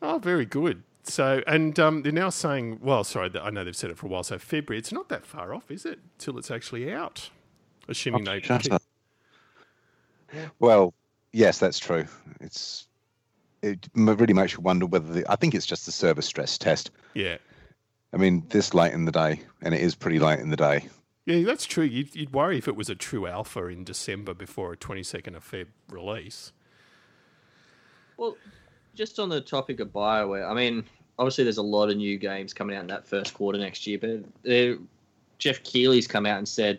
Oh, 0.00 0.18
very 0.18 0.44
good. 0.46 0.82
So, 1.06 1.42
and 1.46 1.78
um, 1.78 2.02
they're 2.02 2.12
now 2.12 2.30
saying, 2.30 2.78
well, 2.80 3.04
sorry, 3.04 3.30
I 3.40 3.50
know 3.50 3.62
they've 3.62 3.76
said 3.76 3.90
it 3.90 3.98
for 3.98 4.06
a 4.06 4.08
while. 4.08 4.22
So 4.24 4.38
February, 4.38 4.78
it's 4.78 4.92
not 4.92 5.08
that 5.10 5.26
far 5.26 5.54
off, 5.54 5.70
is 5.70 5.84
it? 5.84 5.98
Till 6.18 6.38
it's 6.38 6.50
actually 6.50 6.90
out, 6.92 7.30
assuming 7.88 8.24
they. 8.24 8.40
Shut 8.40 8.62
keep- 8.62 8.72
up. 8.72 8.82
Well, 10.58 10.94
yes, 11.32 11.58
that's 11.58 11.78
true. 11.78 12.06
It's 12.40 12.88
it 13.62 13.88
really 13.94 14.34
makes 14.34 14.54
you 14.54 14.60
wonder 14.60 14.84
whether 14.86 15.12
the, 15.12 15.30
I 15.30 15.36
think 15.36 15.54
it's 15.54 15.66
just 15.66 15.86
a 15.88 15.92
service 15.92 16.26
stress 16.26 16.58
test. 16.58 16.90
Yeah, 17.14 17.36
I 18.12 18.16
mean, 18.16 18.44
this 18.48 18.74
late 18.74 18.92
in 18.92 19.04
the 19.04 19.12
day, 19.12 19.40
and 19.62 19.74
it 19.74 19.80
is 19.80 19.94
pretty 19.94 20.18
late 20.18 20.40
in 20.40 20.50
the 20.50 20.56
day. 20.56 20.88
yeah, 21.26 21.42
that's 21.44 21.66
true. 21.66 21.84
You'd, 21.84 22.14
you'd 22.16 22.32
worry 22.32 22.58
if 22.58 22.66
it 22.66 22.74
was 22.76 22.90
a 22.90 22.94
true 22.96 23.26
alpha 23.28 23.66
in 23.66 23.84
December 23.84 24.34
before 24.34 24.72
a 24.72 24.76
twenty 24.76 25.02
second 25.04 25.36
of 25.36 25.48
Feb 25.48 25.66
release. 25.88 26.52
Well, 28.16 28.36
just 28.94 29.18
on 29.18 29.28
the 29.28 29.40
topic 29.40 29.80
of 29.80 29.88
Bioware, 29.88 30.48
I 30.48 30.54
mean, 30.54 30.84
obviously 31.18 31.44
there's 31.44 31.58
a 31.58 31.62
lot 31.62 31.90
of 31.90 31.96
new 31.96 32.16
games 32.18 32.52
coming 32.52 32.76
out 32.76 32.82
in 32.82 32.88
that 32.88 33.06
first 33.06 33.34
quarter 33.34 33.58
next 33.58 33.86
year, 33.86 33.98
but 33.98 34.50
uh, 34.50 34.76
Geoff 35.38 35.62
Keighley's 35.62 36.06
come 36.06 36.26
out 36.26 36.38
and 36.38 36.48
said 36.48 36.78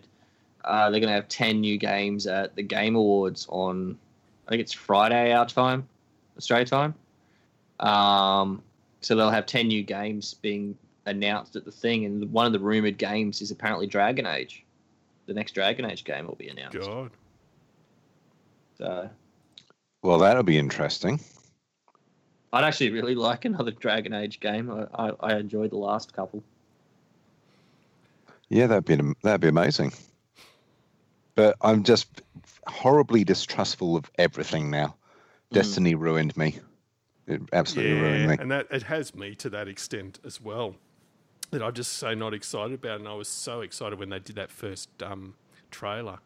uh, 0.63 0.89
they're 0.89 0.99
going 0.99 1.09
to 1.09 1.15
have 1.15 1.27
10 1.27 1.61
new 1.61 1.77
games 1.77 2.27
at 2.27 2.55
the 2.55 2.63
Game 2.63 2.95
Awards 2.95 3.45
on, 3.49 3.97
I 4.47 4.51
think 4.51 4.61
it's 4.61 4.73
Friday 4.73 5.33
our 5.33 5.45
time, 5.45 5.87
Australia 6.37 6.65
time. 6.65 6.95
Um, 7.79 8.61
so 9.01 9.15
they'll 9.15 9.29
have 9.29 9.45
10 9.45 9.67
new 9.67 9.83
games 9.83 10.33
being 10.35 10.77
announced 11.05 11.55
at 11.55 11.65
the 11.65 11.71
thing, 11.71 12.05
and 12.05 12.31
one 12.31 12.45
of 12.45 12.53
the 12.53 12.59
rumored 12.59 12.97
games 12.97 13.41
is 13.41 13.51
apparently 13.51 13.87
Dragon 13.87 14.25
Age. 14.25 14.63
The 15.27 15.33
next 15.33 15.53
Dragon 15.53 15.85
Age 15.85 16.03
game 16.03 16.27
will 16.27 16.35
be 16.35 16.49
announced. 16.49 16.79
God, 16.79 17.11
So 18.77 19.09
Well, 20.01 20.17
that'll 20.19 20.43
be 20.43 20.57
interesting. 20.57 21.19
I'd 22.53 22.63
actually 22.63 22.91
really 22.91 23.15
like 23.15 23.45
another 23.45 23.71
Dragon 23.71 24.13
Age 24.13 24.39
game. 24.39 24.71
I, 24.71 25.07
I, 25.07 25.11
I 25.19 25.37
enjoyed 25.37 25.71
the 25.71 25.77
last 25.77 26.13
couple. 26.13 26.43
Yeah, 28.49 28.67
that'd 28.67 28.85
be 28.85 29.13
that'd 29.23 29.41
be 29.41 29.47
amazing. 29.47 29.93
But 31.35 31.57
I'm 31.61 31.83
just 31.83 32.21
horribly 32.67 33.23
distrustful 33.23 33.97
of 33.97 34.09
everything 34.17 34.69
now. 34.69 34.95
Destiny 35.51 35.95
ruined 35.95 36.35
me. 36.37 36.59
It 37.27 37.41
absolutely 37.53 37.93
ruined 37.93 38.27
me. 38.27 38.37
and 38.39 38.51
that 38.51 38.67
it 38.71 38.83
has 38.83 39.15
me 39.15 39.35
to 39.35 39.49
that 39.49 39.67
extent 39.67 40.19
as 40.25 40.39
well. 40.39 40.75
That 41.51 41.61
I'm 41.61 41.73
just 41.73 41.93
so 41.93 42.13
not 42.13 42.33
excited 42.33 42.73
about, 42.73 42.99
and 42.99 43.07
I 43.07 43.13
was 43.13 43.27
so 43.27 43.61
excited 43.61 43.99
when 43.99 44.09
they 44.09 44.19
did 44.19 44.35
that 44.35 44.51
first 44.51 44.89
um, 45.03 45.35
trailer. 45.71 46.19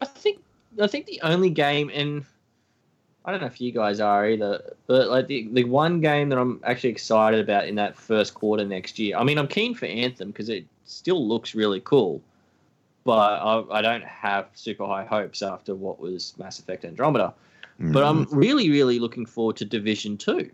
I 0.00 0.06
think 0.06 0.42
I 0.80 0.86
think 0.86 1.06
the 1.06 1.20
only 1.22 1.50
game, 1.50 1.90
and 1.92 2.24
I 3.28 3.30
don't 3.30 3.42
know 3.42 3.46
if 3.46 3.60
you 3.60 3.72
guys 3.72 4.00
are 4.00 4.26
either, 4.26 4.74
but 4.86 5.10
like 5.10 5.26
the, 5.26 5.46
the 5.52 5.64
one 5.64 6.00
game 6.00 6.30
that 6.30 6.38
I'm 6.38 6.62
actually 6.64 6.88
excited 6.88 7.40
about 7.40 7.68
in 7.68 7.74
that 7.74 7.94
first 7.94 8.32
quarter 8.32 8.64
next 8.64 8.98
year. 8.98 9.18
I 9.18 9.22
mean, 9.22 9.36
I'm 9.36 9.46
keen 9.46 9.74
for 9.74 9.84
Anthem 9.84 10.28
because 10.28 10.48
it 10.48 10.64
still 10.86 11.28
looks 11.28 11.54
really 11.54 11.82
cool, 11.82 12.22
but 13.04 13.18
I, 13.42 13.62
I 13.70 13.82
don't 13.82 14.02
have 14.02 14.48
super 14.54 14.86
high 14.86 15.04
hopes 15.04 15.42
after 15.42 15.74
what 15.74 16.00
was 16.00 16.32
Mass 16.38 16.58
Effect 16.58 16.86
Andromeda. 16.86 17.34
But 17.78 18.02
I'm 18.02 18.24
Mm. 18.24 18.28
really, 18.30 18.70
really 18.70 18.98
looking 18.98 19.26
forward 19.26 19.56
to 19.58 19.66
Division 19.66 20.16
Two. 20.16 20.50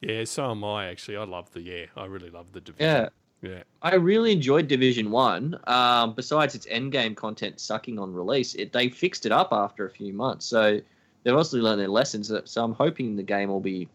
Yeah, 0.00 0.22
so 0.22 0.52
am 0.52 0.62
I 0.62 0.86
actually. 0.86 1.16
I 1.16 1.24
love 1.24 1.52
the 1.52 1.62
yeah. 1.62 1.86
I 1.96 2.04
really 2.04 2.30
love 2.30 2.52
the 2.52 2.62
Yeah, 2.78 3.08
division. 3.08 3.10
Yeah. 3.42 3.62
I 3.82 3.96
really 3.96 4.30
enjoyed 4.30 4.68
Division 4.68 5.10
One. 5.10 5.58
Um, 5.66 6.14
besides 6.14 6.54
its 6.54 6.66
endgame 6.66 7.16
content 7.16 7.58
sucking 7.58 7.98
on 7.98 8.14
release, 8.14 8.54
it, 8.54 8.72
they 8.72 8.88
fixed 8.88 9.26
it 9.26 9.32
up 9.32 9.48
after 9.50 9.84
a 9.84 9.90
few 9.90 10.12
months. 10.12 10.46
So 10.46 10.80
they've 11.22 11.34
obviously 11.34 11.60
learned 11.60 11.80
their 11.80 11.88
lessons. 11.88 12.32
So 12.44 12.64
I'm 12.64 12.72
hoping 12.72 13.16
the 13.16 13.22
game 13.22 13.48
will 13.48 13.60
be 13.60 13.88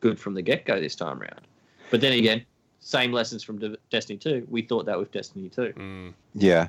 good 0.00 0.18
from 0.18 0.34
the 0.34 0.42
get 0.42 0.64
go 0.66 0.80
this 0.80 0.94
time 0.94 1.20
around. 1.20 1.40
But 1.90 2.00
then 2.00 2.12
again, 2.12 2.44
same 2.80 3.12
lessons 3.12 3.42
from 3.42 3.58
De- 3.58 3.78
Destiny 3.90 4.18
Two. 4.18 4.46
We 4.50 4.62
thought 4.62 4.86
that 4.86 4.98
with 4.98 5.12
Destiny 5.12 5.48
Two. 5.48 5.72
Mm. 5.76 6.14
Yeah, 6.34 6.68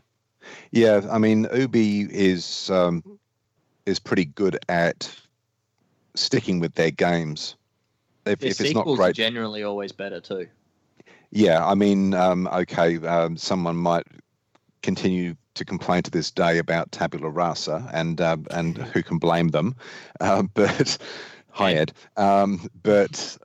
yeah. 0.71 1.01
I 1.11 1.17
mean, 1.17 1.47
Ubi 1.53 2.01
is 2.01 2.69
um, 2.69 3.03
is 3.85 3.99
pretty 3.99 4.25
good 4.25 4.57
at 4.69 5.13
sticking 6.15 6.59
with 6.59 6.75
their 6.75 6.91
games. 6.91 7.55
If, 8.25 8.39
Their 8.39 8.51
if 8.51 8.61
it's 8.61 8.73
not 8.73 8.85
great, 8.85 9.15
generally 9.15 9.63
always 9.63 9.91
better 9.91 10.19
too. 10.19 10.47
yeah. 11.31 11.65
I 11.65 11.75
mean, 11.75 12.13
um, 12.13 12.47
okay. 12.47 12.97
Um, 13.05 13.37
someone 13.37 13.75
might 13.75 14.07
continue 14.81 15.35
to 15.55 15.65
complain 15.65 16.03
to 16.03 16.11
this 16.11 16.31
day 16.31 16.57
about 16.57 16.91
tabula 16.91 17.29
rasa, 17.29 17.89
and 17.93 18.21
uh, 18.21 18.37
and 18.51 18.77
who 18.93 19.01
can 19.03 19.17
blame 19.17 19.49
them? 19.49 19.75
Uh, 20.21 20.43
but 20.53 20.97
hi 21.49 21.73
Ed. 21.73 21.93
Um, 22.17 22.69
but 22.83 23.37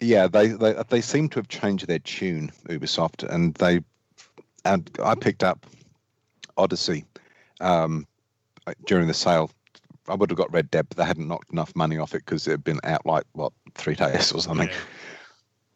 yeah, 0.00 0.26
they, 0.26 0.48
they 0.48 0.74
they 0.88 1.00
seem 1.00 1.28
to 1.30 1.38
have 1.38 1.48
changed 1.48 1.86
their 1.86 1.98
tune, 2.00 2.52
Ubisoft, 2.68 3.22
and 3.28 3.54
they 3.54 3.80
and 4.64 4.90
I 5.02 5.14
picked 5.14 5.42
up 5.42 5.66
Odyssey 6.56 7.04
um, 7.60 8.06
during 8.86 9.06
the 9.08 9.14
sale. 9.14 9.50
I 10.08 10.14
would 10.14 10.30
have 10.30 10.36
got 10.36 10.52
Red 10.52 10.70
Dead, 10.70 10.86
but 10.88 10.98
they 10.98 11.04
hadn't 11.04 11.26
knocked 11.26 11.50
enough 11.50 11.74
money 11.74 11.98
off 11.98 12.14
it 12.14 12.24
because 12.24 12.46
it 12.46 12.52
had 12.52 12.64
been 12.64 12.80
out 12.84 13.04
like 13.06 13.24
what 13.32 13.52
three 13.74 13.94
days 13.94 14.32
or 14.32 14.40
something. 14.40 14.68
Yeah. 14.68 14.74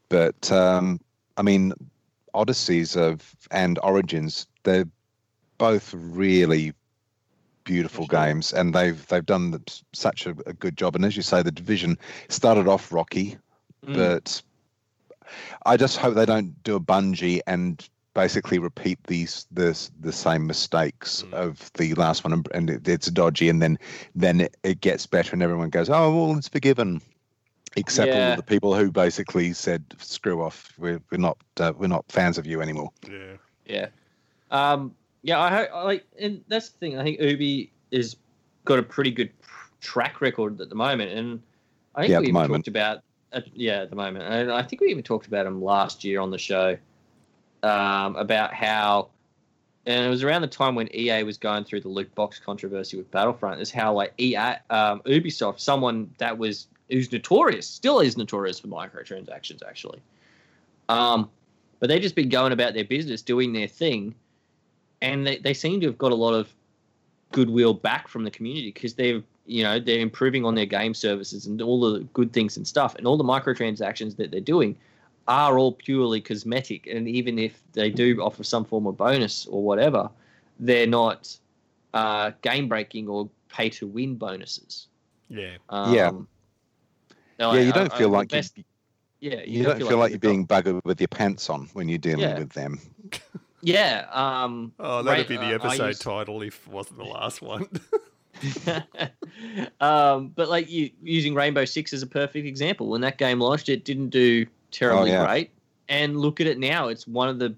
But 0.09 0.53
um, 0.53 1.01
I 1.37 1.43
mean, 1.43 1.73
Odysseys 2.35 2.97
of 2.97 3.35
and 3.51 3.79
Origins, 3.83 4.47
they're 4.65 4.87
both 5.61 5.95
really 5.95 6.73
beautiful 7.65 8.07
Sure. 8.07 8.25
games, 8.27 8.53
and 8.53 8.75
they've 8.75 9.07
they've 9.09 9.27
done 9.27 9.51
the- 9.53 9.83
such 9.93 10.27
a, 10.27 10.31
a 10.47 10.55
good 10.55 10.77
job. 10.77 10.97
And 10.97 11.05
as 11.05 11.15
you 11.17 11.23
say, 11.23 11.43
the 11.43 11.53
division 11.53 11.97
started 12.29 12.67
off 12.67 12.91
rocky, 12.91 13.37
Mm. 13.87 13.95
but 13.95 14.43
I 15.65 15.77
just 15.77 15.97
hope 15.99 16.15
they 16.15 16.27
don't 16.27 16.61
do 16.65 16.75
a 16.77 16.81
Bungie 16.81 17.41
and 17.47 17.89
basically 18.15 18.59
repeat 18.59 18.99
these 19.05 19.47
the 19.53 19.79
the 20.01 20.13
same 20.13 20.47
mistakes 20.47 21.23
Mm. 21.23 21.33
of 21.35 21.71
the 21.75 21.95
last 21.95 22.25
one, 22.25 22.33
and, 22.33 22.49
and 22.55 22.71
it, 22.71 22.89
it's 22.89 23.11
dodgy, 23.11 23.49
and 23.49 23.61
then 23.63 23.79
then 24.17 24.41
it, 24.41 24.57
it 24.63 24.81
gets 24.81 25.07
better, 25.07 25.33
and 25.35 25.43
everyone 25.43 25.71
goes, 25.71 25.89
"Oh, 25.91 26.15
well, 26.15 26.37
it's 26.39 26.49
forgiven." 26.49 27.01
Except 27.77 28.11
all 28.11 28.19
Yeah. 28.19 28.31
of 28.33 28.37
the 28.37 28.43
people 28.43 28.75
who 28.75 28.91
basically 28.91 29.53
said, 29.53 29.85
"Screw 29.99 30.43
off, 30.43 30.73
we're 30.79 31.01
we're 31.13 31.19
not 31.29 31.37
uh, 31.61 31.73
we're 31.79 31.87
not 31.97 32.05
fans 32.11 32.37
of 32.39 32.47
you 32.47 32.61
anymore." 32.63 32.91
Yeah. 33.09 33.37
Yeah. 33.67 33.89
Um, 34.51 34.97
yeah, 35.23 35.39
I 35.39 35.65
I 35.65 35.83
like, 35.83 36.07
and 36.19 36.43
that's 36.49 36.71
the 36.71 36.79
thing. 36.79 36.99
I 36.99 37.05
think 37.05 37.21
Ubi 37.21 37.71
has 37.93 38.17
got 38.65 38.79
a 38.79 38.83
pretty 38.83 39.11
good 39.11 39.31
track 39.81 40.21
record 40.21 40.61
at 40.61 40.69
the 40.69 40.75
moment, 40.75 41.13
and 41.13 41.43
I 41.95 42.03
think 42.03 42.11
Yeah, 42.13 42.19
we 42.21 42.25
even 42.25 42.35
moment. 42.35 42.65
talked 42.65 42.69
about, 42.69 42.99
uh, 43.33 43.41
yeah, 43.55 43.83
at 43.83 43.91
the 43.91 43.97
moment, 43.97 44.25
and 44.25 44.53
I 44.53 44.63
think 44.63 44.81
we 44.81 44.89
even 44.89 45.03
talked 45.03 45.27
about 45.27 45.47
him 45.47 45.63
last 45.63 46.05
year 46.05 46.21
on 46.21 46.31
the 46.31 46.39
show, 46.39 46.77
um, 47.63 48.17
about 48.17 48.55
how, 48.55 49.09
and 49.87 50.07
it 50.07 50.09
was 50.09 50.23
around 50.23 50.43
the 50.43 50.49
time 50.49 50.75
when 50.75 50.89
EA 50.95 51.23
was 51.23 51.37
going 51.37 51.65
through 51.65 51.81
the 51.81 51.89
loot 51.89 52.15
box 52.15 52.39
controversy 52.39 52.97
with 52.97 53.11
Battlefront, 53.11 53.61
is 53.61 53.71
how 53.71 53.93
like 53.93 54.15
EA, 54.19 54.57
um, 54.71 55.01
Ubisoft, 55.07 55.61
someone 55.61 56.11
that 56.19 56.37
was 56.37 56.69
who's 56.91 57.13
notorious, 57.13 57.67
still 57.67 58.01
is 58.01 58.17
notorious 58.17 58.59
for 58.59 58.69
microtransactions, 58.69 59.63
actually. 59.67 60.01
Um, 60.89 61.31
but 61.79 61.89
they've 61.89 62.03
just 62.03 62.17
been 62.17 62.29
going 62.29 62.53
about 62.53 62.75
their 62.75 62.85
business, 62.85 63.23
doing 63.23 63.53
their 63.53 63.69
thing, 63.69 64.15
and 65.03 65.27
they, 65.27 65.39
they 65.39 65.55
seem 65.55 65.81
to 65.81 65.87
have 65.87 65.99
got 65.99 66.13
a 66.13 66.15
lot 66.15 66.35
of 66.35 66.49
goodwill 67.33 67.75
back 67.75 68.09
from 68.09 68.25
the 68.25 68.31
community 68.31 68.71
because 68.73 68.95
they've 68.95 69.23
you 69.47 69.63
know 69.63 69.79
they're 69.81 70.01
improving 70.01 70.45
on 70.45 70.55
their 70.55 70.67
game 70.67 70.95
services 70.95 71.47
and 71.47 71.61
all 71.63 71.81
the 71.81 72.01
good 72.13 72.33
things 72.33 72.57
and 72.57 72.67
stuff, 72.67 72.95
and 72.97 73.07
all 73.07 73.17
the 73.17 73.25
microtransactions 73.25 74.17
that 74.17 74.31
they're 74.31 74.41
doing 74.41 74.77
are 75.29 75.59
all 75.59 75.73
purely 75.73 76.21
cosmetic, 76.21 76.87
and 76.87 77.07
even 77.09 77.39
if 77.39 77.63
they 77.73 77.91
do 77.91 78.21
offer 78.21 78.43
some 78.43 78.65
form 78.65 78.87
of 78.87 78.97
bonus 78.97 79.47
or 79.47 79.63
whatever, 79.63 80.09
they're 80.59 80.87
not 80.87 81.37
uh, 81.95 82.31
game 82.43 82.69
breaking 82.69 83.09
or 83.09 83.29
pay 83.49 83.69
to 83.69 83.87
win 83.87 84.15
bonuses. 84.17 84.89
Yeah. 85.29 85.57
Um, 85.69 85.95
Yeah. 85.95 86.11
no, 86.11 86.27
yeah, 87.39 87.49
I- 87.49 87.61
you 87.61 87.73
don't 87.73 87.93
I- 87.93 87.99
feel 87.99 88.15
I- 88.15 88.19
like 88.19 88.29
best- 88.31 88.57
you, 88.59 88.65
yeah, 89.21 89.43
you, 89.45 89.63
don't 89.65 89.79
feel 89.79 89.99
like 89.99 90.11
you're 90.11 90.19
being 90.19 90.47
buggered 90.47 90.81
with 90.85 91.01
your 91.01 91.09
pants 91.09 91.51
on 91.51 91.69
when 91.75 91.89
you're 91.89 91.99
dealing 91.99 92.21
Yeah. 92.21 92.39
with 92.39 92.51
them. 92.51 92.81
Yeah. 93.63 94.07
Um, 94.13 94.73
Oh, 94.79 95.03
that'd 95.03 95.21
right, 95.21 95.29
be 95.29 95.37
the 95.37 95.53
uh, 95.53 95.65
episode 95.65 95.87
used- 95.89 96.03
title 96.03 96.43
if 96.43 96.67
it 96.67 96.73
wasn't 96.73 96.99
the 96.99 97.05
last 97.05 97.43
one. 97.43 97.69
um, 99.81 100.29
but 100.35 100.49
like 100.49 100.71
you 100.71 100.91
using 101.03 101.35
Rainbow 101.35 101.65
Six 101.65 101.93
as 101.93 102.03
a 102.03 102.07
perfect 102.07 102.47
example. 102.47 102.89
When 102.89 103.01
that 103.03 103.19
game 103.19 103.41
launched, 103.41 103.69
it 103.69 103.85
didn't 103.85 104.09
do 104.11 104.47
terribly 104.71 105.11
Oh, 105.11 105.15
yeah. 105.15 105.27
great, 105.27 105.51
and 105.89 106.17
look 106.19 106.41
at 106.41 106.47
it 106.47 106.59
now. 106.59 106.89
It's 106.89 107.07
one 107.07 107.29
of 107.29 107.39
the 107.39 107.55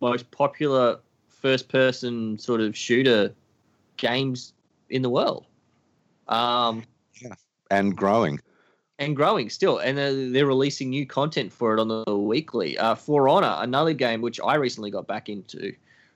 most 0.00 0.30
popular 0.30 0.98
first-person 1.28 2.38
sort 2.38 2.60
of 2.60 2.76
shooter 2.76 3.32
games 3.96 4.54
in 4.90 5.02
the 5.02 5.10
world, 5.10 5.46
um, 6.28 6.82
and 7.70 7.96
growing. 7.96 8.40
And 8.98 9.16
growing 9.16 9.50
still. 9.50 9.78
And 9.78 9.98
they're, 9.98 10.30
they're 10.30 10.46
releasing 10.46 10.90
new 10.90 11.06
content 11.06 11.52
for 11.52 11.76
it 11.76 11.80
on 11.80 11.88
the 11.88 12.16
weekly. 12.16 12.78
Uh, 12.78 12.94
For 12.94 13.28
Honor, 13.28 13.56
another 13.58 13.92
game 13.92 14.20
which 14.20 14.40
I 14.44 14.54
recently 14.54 14.90
got 14.90 15.06
back 15.06 15.28
into. 15.28 15.74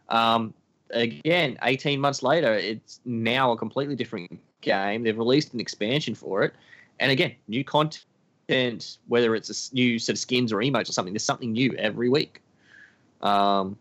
Um, 0.08 0.54
again, 0.90 1.58
18 1.62 2.00
months 2.00 2.22
later, 2.22 2.54
it's 2.54 3.00
now 3.04 3.52
a 3.52 3.56
completely 3.56 3.96
different 3.96 4.40
game. 4.60 5.02
They've 5.02 5.18
released 5.18 5.54
an 5.54 5.60
expansion 5.60 6.14
for 6.14 6.42
it. 6.42 6.54
And 7.00 7.10
again, 7.10 7.34
new 7.46 7.64
content, 7.64 8.98
whether 9.08 9.34
it's 9.34 9.70
a 9.70 9.74
new 9.74 9.98
set 9.98 10.14
of 10.14 10.18
skins 10.18 10.52
or 10.52 10.58
emotes 10.58 10.88
or 10.88 10.92
something, 10.92 11.12
there's 11.12 11.24
something 11.24 11.52
new 11.52 11.74
every 11.74 12.08
week. 12.08 12.40
Um, 13.20 13.76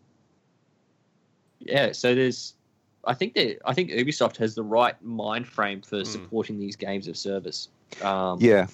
yeah, 1.60 1.92
so 1.92 2.14
there's, 2.14 2.54
I 3.06 3.14
think 3.14 3.34
that 3.36 3.60
I 3.66 3.74
think 3.74 3.90
Ubisoft 3.92 4.38
has 4.38 4.54
the 4.56 4.64
right 4.64 5.02
mind 5.02 5.48
frame 5.48 5.82
for 5.82 6.00
Hmm. 6.00 6.04
supporting 6.04 6.60
these 6.60 6.76
games 6.76 7.08
of 7.08 7.16
service. 7.18 7.70
Um, 8.02 8.40
Yeah, 8.42 8.68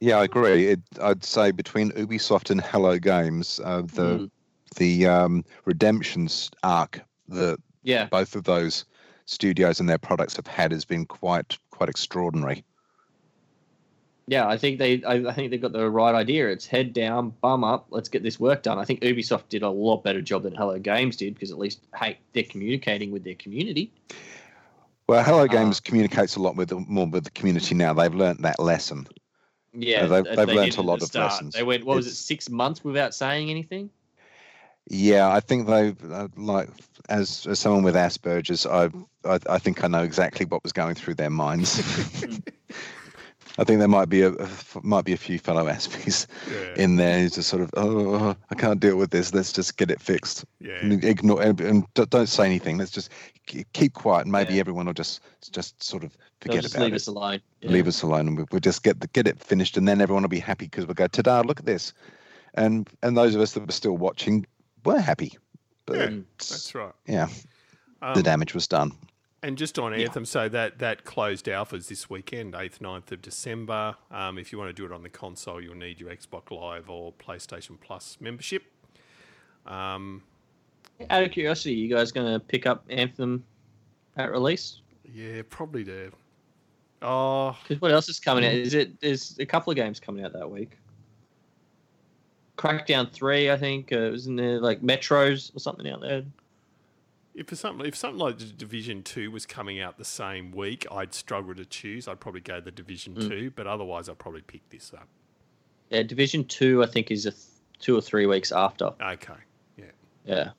yeah, 0.00 0.18
I 0.18 0.24
agree. 0.24 0.68
It, 0.68 0.80
I'd 1.00 1.24
say 1.24 1.50
between 1.50 1.90
Ubisoft 1.92 2.50
and 2.50 2.60
Hello 2.60 2.98
Games, 2.98 3.60
uh, 3.64 3.82
the 3.82 4.20
Mm. 4.20 4.30
the 4.76 5.06
um, 5.06 5.44
redemptions 5.64 6.50
arc 6.62 7.00
that 7.28 7.58
yeah, 7.82 8.06
both 8.06 8.36
of 8.36 8.44
those 8.44 8.84
studios 9.26 9.80
and 9.80 9.88
their 9.88 9.98
products 9.98 10.36
have 10.36 10.46
had 10.46 10.72
has 10.72 10.84
been 10.84 11.06
quite 11.06 11.58
quite 11.70 11.88
extraordinary. 11.88 12.64
yeah. 14.26 14.46
I 14.46 14.56
think 14.56 14.78
they, 14.78 15.02
I, 15.02 15.14
I 15.28 15.32
think 15.32 15.50
they've 15.50 15.60
got 15.60 15.72
the 15.72 15.90
right 15.90 16.14
idea. 16.14 16.48
It's 16.48 16.66
head 16.66 16.92
down, 16.92 17.30
bum 17.40 17.64
up. 17.64 17.86
Let's 17.90 18.08
get 18.08 18.22
this 18.22 18.38
work 18.38 18.62
done. 18.62 18.78
I 18.78 18.84
think 18.84 19.00
Ubisoft 19.00 19.48
did 19.48 19.62
a 19.62 19.68
lot 19.70 20.04
better 20.04 20.22
job 20.22 20.44
than 20.44 20.54
Hello 20.54 20.78
Games 20.78 21.16
did 21.16 21.34
because 21.34 21.50
at 21.50 21.58
least, 21.58 21.80
hey, 21.96 22.18
they're 22.32 22.44
communicating 22.44 23.10
with 23.10 23.24
their 23.24 23.34
community. 23.34 23.92
Well, 25.10 25.24
Hello 25.24 25.42
Uh, 25.42 25.46
Games 25.48 25.80
communicates 25.80 26.36
a 26.36 26.40
lot 26.40 26.54
with 26.54 26.68
the, 26.68 26.76
more 26.86 27.04
with 27.04 27.24
the 27.24 27.32
community 27.32 27.74
now. 27.74 27.92
They've 27.92 28.14
learnt 28.14 28.42
that 28.42 28.60
lesson. 28.60 29.08
Yeah, 29.72 30.06
they've- 30.06 30.24
they've 30.24 30.46
they 30.46 30.54
learnt 30.54 30.76
a 30.76 30.82
lot 30.82 31.02
of 31.02 31.12
lessons. 31.12 31.54
They 31.54 31.64
went, 31.64 31.84
what 31.84 31.96
was 31.96 32.06
it, 32.06 32.14
six 32.14 32.48
months 32.48 32.84
without 32.84 33.12
saying 33.12 33.50
anything? 33.50 33.90
Yeah, 34.88 35.28
I 35.28 35.40
think 35.40 35.66
they 35.66 35.96
uh, 36.12 36.28
like 36.36 36.68
as, 37.08 37.44
as 37.50 37.58
someone 37.58 37.82
with 37.82 37.96
Asperger's, 37.96 38.66
I, 38.66 38.84
I 39.24 39.40
I 39.48 39.58
think 39.58 39.82
I 39.82 39.88
know 39.88 40.04
exactly 40.04 40.46
what 40.46 40.62
was 40.62 40.72
going 40.72 40.94
through 40.94 41.14
their 41.14 41.28
minds. 41.28 41.82
I 43.60 43.64
think 43.64 43.78
there 43.78 43.88
might 43.88 44.08
be 44.08 44.22
a, 44.22 44.30
a 44.32 44.48
might 44.82 45.04
be 45.04 45.12
a 45.12 45.18
few 45.18 45.38
fellow 45.38 45.66
Aspies 45.66 46.26
yeah. 46.50 46.82
in 46.82 46.96
there 46.96 47.18
who's 47.20 47.34
just 47.34 47.50
sort 47.50 47.62
of 47.62 47.70
oh 47.76 48.34
I 48.50 48.54
can't 48.54 48.80
deal 48.80 48.96
with 48.96 49.10
this. 49.10 49.34
Let's 49.34 49.52
just 49.52 49.76
get 49.76 49.90
it 49.90 50.00
fixed. 50.00 50.46
yeah. 50.60 50.78
And 50.80 51.04
ignore 51.04 51.42
and, 51.42 51.60
and 51.60 51.84
don't 51.94 52.26
say 52.28 52.46
anything. 52.46 52.78
Let's 52.78 52.90
just 52.90 53.10
keep 53.74 53.92
quiet. 53.92 54.22
And 54.22 54.32
maybe 54.32 54.54
Yeah. 54.54 54.60
everyone 54.60 54.86
will 54.86 54.94
just 54.94 55.20
just 55.52 55.82
sort 55.82 56.04
of 56.04 56.16
forget 56.40 56.62
just 56.62 56.74
about 56.74 56.84
leave 56.84 56.92
it. 56.92 56.94
Leave 56.94 56.96
us 57.02 57.06
alone. 57.06 57.40
Yeah. 57.60 57.70
Leave 57.70 57.86
us 57.88 58.02
alone, 58.02 58.28
and 58.28 58.38
we- 58.38 58.44
we'll 58.50 58.60
just 58.60 58.82
get 58.82 59.00
the, 59.00 59.08
get 59.08 59.26
it 59.26 59.38
finished, 59.38 59.76
and 59.76 59.86
then 59.86 60.00
everyone 60.00 60.22
will 60.22 60.30
be 60.30 60.38
happy 60.40 60.64
because 60.64 60.86
we'll 60.86 60.94
go, 60.94 61.06
"Ta-da! 61.06 61.42
Look 61.42 61.60
at 61.60 61.66
this," 61.66 61.92
and 62.54 62.88
and 63.02 63.14
those 63.14 63.34
of 63.34 63.42
us 63.42 63.52
that 63.52 63.66
were 63.66 63.72
still 63.72 63.96
watching 63.98 64.46
were 64.86 65.00
happy. 65.00 65.36
But 65.84 65.98
Yeah, 65.98 66.18
That's 66.38 66.74
right. 66.74 66.92
yeah, 67.06 67.28
Um, 68.00 68.14
the 68.14 68.22
damage 68.22 68.54
was 68.54 68.66
done. 68.66 68.92
And 69.42 69.56
just 69.56 69.78
on 69.78 69.94
Anthem, 69.94 70.26
so 70.26 70.50
that 70.50 70.80
that 70.80 71.04
closed 71.04 71.46
alphas 71.46 71.88
this 71.88 72.10
weekend, 72.10 72.54
eighth, 72.54 72.80
9th 72.80 73.10
of 73.10 73.22
December. 73.22 73.96
Um, 74.10 74.36
if 74.38 74.52
you 74.52 74.58
want 74.58 74.68
to 74.68 74.74
do 74.74 74.84
it 74.84 74.92
on 74.92 75.02
the 75.02 75.08
console, 75.08 75.62
you'll 75.62 75.76
need 75.76 75.98
your 75.98 76.10
Xbox 76.10 76.50
Live 76.50 76.90
or 76.90 77.14
PlayStation 77.14 77.80
Plus 77.80 78.18
membership. 78.20 78.64
Um, 79.64 80.22
Out 81.08 81.22
of 81.22 81.30
curiosity, 81.30 81.72
you 81.74 81.94
guys 81.94 82.12
going 82.12 82.30
to 82.30 82.38
pick 82.38 82.66
up 82.66 82.84
Anthem 82.90 83.42
at 84.16 84.30
release? 84.30 84.82
yeah, 85.12 85.42
probably 85.48 85.84
do. 85.84 86.12
Oh, 87.02 87.56
Because 87.62 87.80
what 87.80 87.92
else 87.92 88.08
is 88.10 88.20
coming 88.20 88.44
out? 88.44 88.52
Is 88.52 88.74
it? 88.74 89.00
There's 89.00 89.38
a 89.38 89.46
couple 89.46 89.70
of 89.70 89.76
games 89.76 89.98
coming 89.98 90.22
out 90.22 90.34
that 90.34 90.50
week. 90.50 90.76
Crackdown 92.58 93.10
three, 93.10 93.50
I 93.50 93.56
think. 93.56 93.90
Uh, 93.90 94.10
wasn't 94.10 94.36
there 94.36 94.60
like 94.60 94.82
Metros 94.82 95.54
or 95.56 95.60
something 95.60 95.88
out 95.88 96.02
there? 96.02 96.24
If 97.34 97.46
for 97.48 97.56
something 97.56 97.86
if 97.86 97.96
something 97.96 98.18
like 98.18 98.38
Division 98.56 99.02
Two 99.02 99.30
was 99.30 99.46
coming 99.46 99.80
out 99.80 99.98
the 99.98 100.04
same 100.04 100.50
week, 100.50 100.86
I'd 100.90 101.14
struggle 101.14 101.54
to 101.54 101.64
choose. 101.64 102.08
I'd 102.08 102.20
probably 102.20 102.40
go 102.40 102.60
the 102.60 102.70
Division 102.70 103.14
Mm. 103.14 103.28
Two, 103.28 103.50
but 103.54 103.66
otherwise, 103.66 104.08
I'd 104.08 104.18
probably 104.18 104.42
pick 104.42 104.68
this 104.70 104.92
up. 104.92 105.08
Yeah, 105.90 106.02
Division 106.02 106.44
two, 106.44 106.82
I 106.82 106.86
think, 106.86 107.10
is 107.10 107.26
a 107.26 107.32
th- 107.32 107.42
two 107.78 107.96
or 107.96 108.00
three 108.00 108.26
weeks 108.26 108.52
after. 108.52 108.92
Okay, 109.00 109.34
yeah. 109.76 109.84
Yeah, 110.24 110.50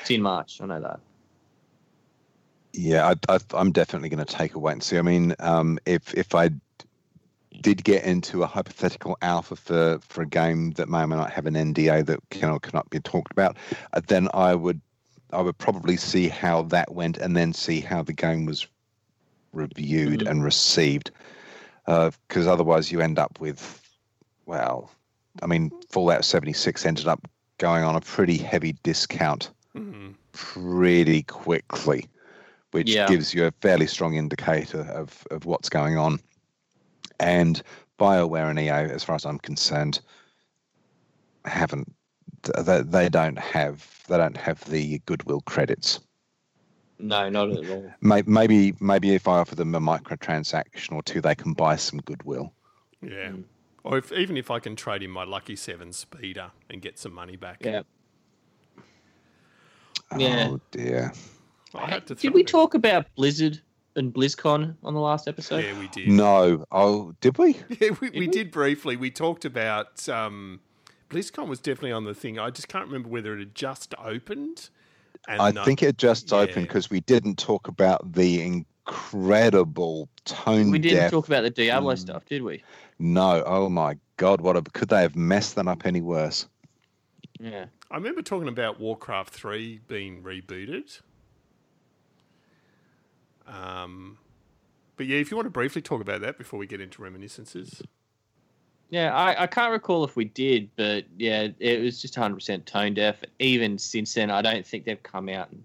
it's 0.00 0.10
in 0.10 0.22
March. 0.22 0.60
I 0.60 0.66
know 0.66 0.80
that. 0.80 1.00
Yeah, 2.72 3.14
I, 3.28 3.34
I, 3.34 3.38
I'm 3.54 3.72
definitely 3.72 4.10
going 4.10 4.24
to 4.24 4.34
take 4.34 4.54
a 4.54 4.58
wait 4.58 4.72
and 4.72 4.82
see. 4.82 4.98
I 4.98 5.02
mean, 5.02 5.34
um, 5.38 5.78
if 5.86 6.14
if 6.14 6.34
I 6.34 6.50
did 7.62 7.82
get 7.84 8.04
into 8.04 8.42
a 8.42 8.46
hypothetical 8.46 9.16
alpha 9.22 9.56
for 9.56 9.98
for 10.02 10.22
a 10.22 10.26
game 10.26 10.72
that 10.72 10.88
may 10.88 11.00
or 11.00 11.06
may 11.06 11.16
not 11.16 11.32
have 11.32 11.46
an 11.46 11.54
NDA 11.54 12.04
that 12.06 12.20
can 12.30 12.50
or 12.50 12.60
cannot 12.60 12.88
be 12.90 13.00
talked 13.00 13.32
about, 13.32 13.56
uh, 13.94 14.00
then 14.06 14.28
I 14.34 14.54
would 14.54 14.80
I 15.32 15.42
would 15.42 15.58
probably 15.58 15.96
see 15.96 16.28
how 16.28 16.62
that 16.62 16.92
went 16.94 17.18
and 17.18 17.36
then 17.36 17.52
see 17.52 17.80
how 17.80 18.02
the 18.02 18.12
game 18.12 18.46
was 18.46 18.66
reviewed 19.52 20.20
Mhm. 20.20 20.30
and 20.30 20.44
received, 20.44 21.10
because 21.84 22.46
otherwise 22.46 22.92
you 22.92 23.00
end 23.00 23.18
up 23.18 23.40
with, 23.40 23.82
well, 24.46 24.90
I 25.42 25.46
mean, 25.46 25.72
Fallout 25.90 26.24
76 26.24 26.86
ended 26.86 27.08
up 27.08 27.28
going 27.58 27.84
on 27.84 27.96
a 27.96 28.00
pretty 28.00 28.36
heavy 28.38 28.72
discount 28.82 29.50
Mhm. 29.74 30.14
pretty 30.32 31.22
quickly, 31.22 32.08
which 32.70 32.94
Yeah. 32.94 33.08
gives 33.08 33.34
you 33.34 33.46
a 33.46 33.52
fairly 33.62 33.86
strong 33.86 34.14
indicator 34.14 34.82
of, 34.82 35.26
of 35.30 35.44
what's 35.44 35.68
going 35.68 35.96
on. 35.96 36.20
And 37.18 37.62
BioWare 37.98 38.50
and 38.50 38.58
EA, 38.58 38.92
as 38.92 39.02
far 39.02 39.16
as 39.16 39.24
I'm 39.24 39.38
concerned, 39.38 40.00
haven't 41.44 41.94
they, 42.58 42.82
they 42.82 43.08
don't 43.08 43.38
have 43.38 44.04
they 44.08 44.16
don't 44.16 44.36
have 44.36 44.64
the 44.70 45.00
goodwill 45.06 45.40
credits. 45.42 46.00
No, 46.98 47.28
not 47.28 47.50
at 47.50 47.68
all. 47.68 47.92
Maybe 48.00 48.74
maybe 48.80 49.14
if 49.14 49.28
I 49.28 49.38
offer 49.38 49.54
them 49.54 49.74
a 49.74 49.80
microtransaction 49.80 50.92
or 50.92 51.02
two, 51.02 51.20
they 51.20 51.34
can 51.34 51.52
buy 51.52 51.76
some 51.76 52.00
goodwill. 52.00 52.52
Yeah. 53.02 53.30
Mm. 53.30 53.44
Or 53.84 53.98
if, 53.98 54.10
even 54.12 54.36
if 54.36 54.50
I 54.50 54.58
can 54.58 54.74
trade 54.74 55.02
in 55.02 55.10
my 55.10 55.24
Lucky 55.24 55.54
Seven 55.54 55.92
speeder 55.92 56.50
and 56.70 56.82
get 56.82 56.98
some 56.98 57.12
money 57.12 57.36
back. 57.36 57.58
Yeah. 57.64 57.82
Yeah. 60.16 60.48
Oh 60.50 60.60
dear. 60.70 61.12
I 61.74 61.90
had 61.90 62.06
to 62.06 62.14
Did 62.14 62.32
we 62.32 62.40
it. 62.40 62.46
talk 62.46 62.74
about 62.74 63.06
Blizzard 63.16 63.60
and 63.96 64.12
BlizzCon 64.12 64.76
on 64.82 64.94
the 64.94 65.00
last 65.00 65.28
episode? 65.28 65.64
Yeah, 65.64 65.78
we 65.78 65.88
did. 65.88 66.08
No. 66.08 66.64
Oh, 66.70 67.14
did 67.20 67.38
we? 67.38 67.56
Yeah, 67.80 67.90
we, 68.00 68.10
we 68.10 68.20
we? 68.20 68.26
did 68.28 68.50
briefly. 68.50 68.96
We 68.96 69.10
talked 69.10 69.44
about 69.44 70.08
um, 70.08 70.60
BlizzCon 71.10 71.48
was 71.48 71.60
definitely 71.60 71.92
on 71.92 72.04
the 72.04 72.14
thing. 72.14 72.38
I 72.38 72.50
just 72.50 72.68
can't 72.68 72.86
remember 72.86 73.08
whether 73.08 73.34
it 73.34 73.38
had 73.38 73.54
just 73.54 73.94
opened. 74.02 74.70
And 75.28 75.40
I 75.40 75.50
no- 75.50 75.64
think 75.64 75.82
it 75.82 75.98
just 75.98 76.30
Yeah. 76.30 76.38
opened 76.38 76.66
because 76.68 76.90
we 76.90 77.00
didn't 77.00 77.38
talk 77.38 77.68
about 77.68 78.12
the 78.12 78.42
incredible 78.42 80.08
tone 80.24 80.70
We 80.70 80.78
didn't 80.78 80.98
deaf 80.98 81.10
talk 81.10 81.26
about 81.26 81.42
the 81.42 81.50
Diablo 81.50 81.94
Mm. 81.94 81.98
stuff, 81.98 82.24
did 82.26 82.42
we? 82.42 82.62
No, 82.98 83.42
oh 83.44 83.68
my 83.68 83.98
God! 84.16 84.40
What 84.40 84.56
a, 84.56 84.62
could 84.62 84.88
they 84.88 85.02
have 85.02 85.16
messed 85.16 85.56
that 85.56 85.66
up 85.68 85.84
any 85.84 86.00
worse? 86.00 86.46
Yeah. 87.38 87.66
I 87.90 87.96
remember 87.96 88.22
talking 88.22 88.48
about 88.48 88.80
Warcraft 88.80 89.32
3 89.32 89.80
being 89.86 90.22
rebooted. 90.22 91.00
Um, 93.46 94.18
but 94.96 95.06
yeah, 95.06 95.18
if 95.18 95.30
you 95.30 95.36
want 95.36 95.46
to 95.46 95.50
briefly 95.50 95.82
talk 95.82 96.00
about 96.00 96.20
that 96.22 96.38
before 96.38 96.58
we 96.58 96.66
get 96.66 96.80
into 96.80 97.02
reminiscences. 97.02 97.82
Yeah, 98.90 99.14
I, 99.14 99.42
I 99.42 99.46
can't 99.46 99.72
recall 99.72 100.04
if 100.04 100.14
we 100.14 100.26
did, 100.26 100.70
but 100.76 101.04
yeah, 101.18 101.48
it 101.58 101.80
was 101.80 102.00
just 102.00 102.14
100% 102.14 102.64
tone 102.64 102.94
deaf. 102.94 103.22
Even 103.40 103.78
since 103.78 104.14
then, 104.14 104.30
I 104.30 104.42
don't 104.42 104.64
think 104.64 104.84
they've 104.84 105.02
come 105.02 105.28
out 105.28 105.50
and 105.50 105.62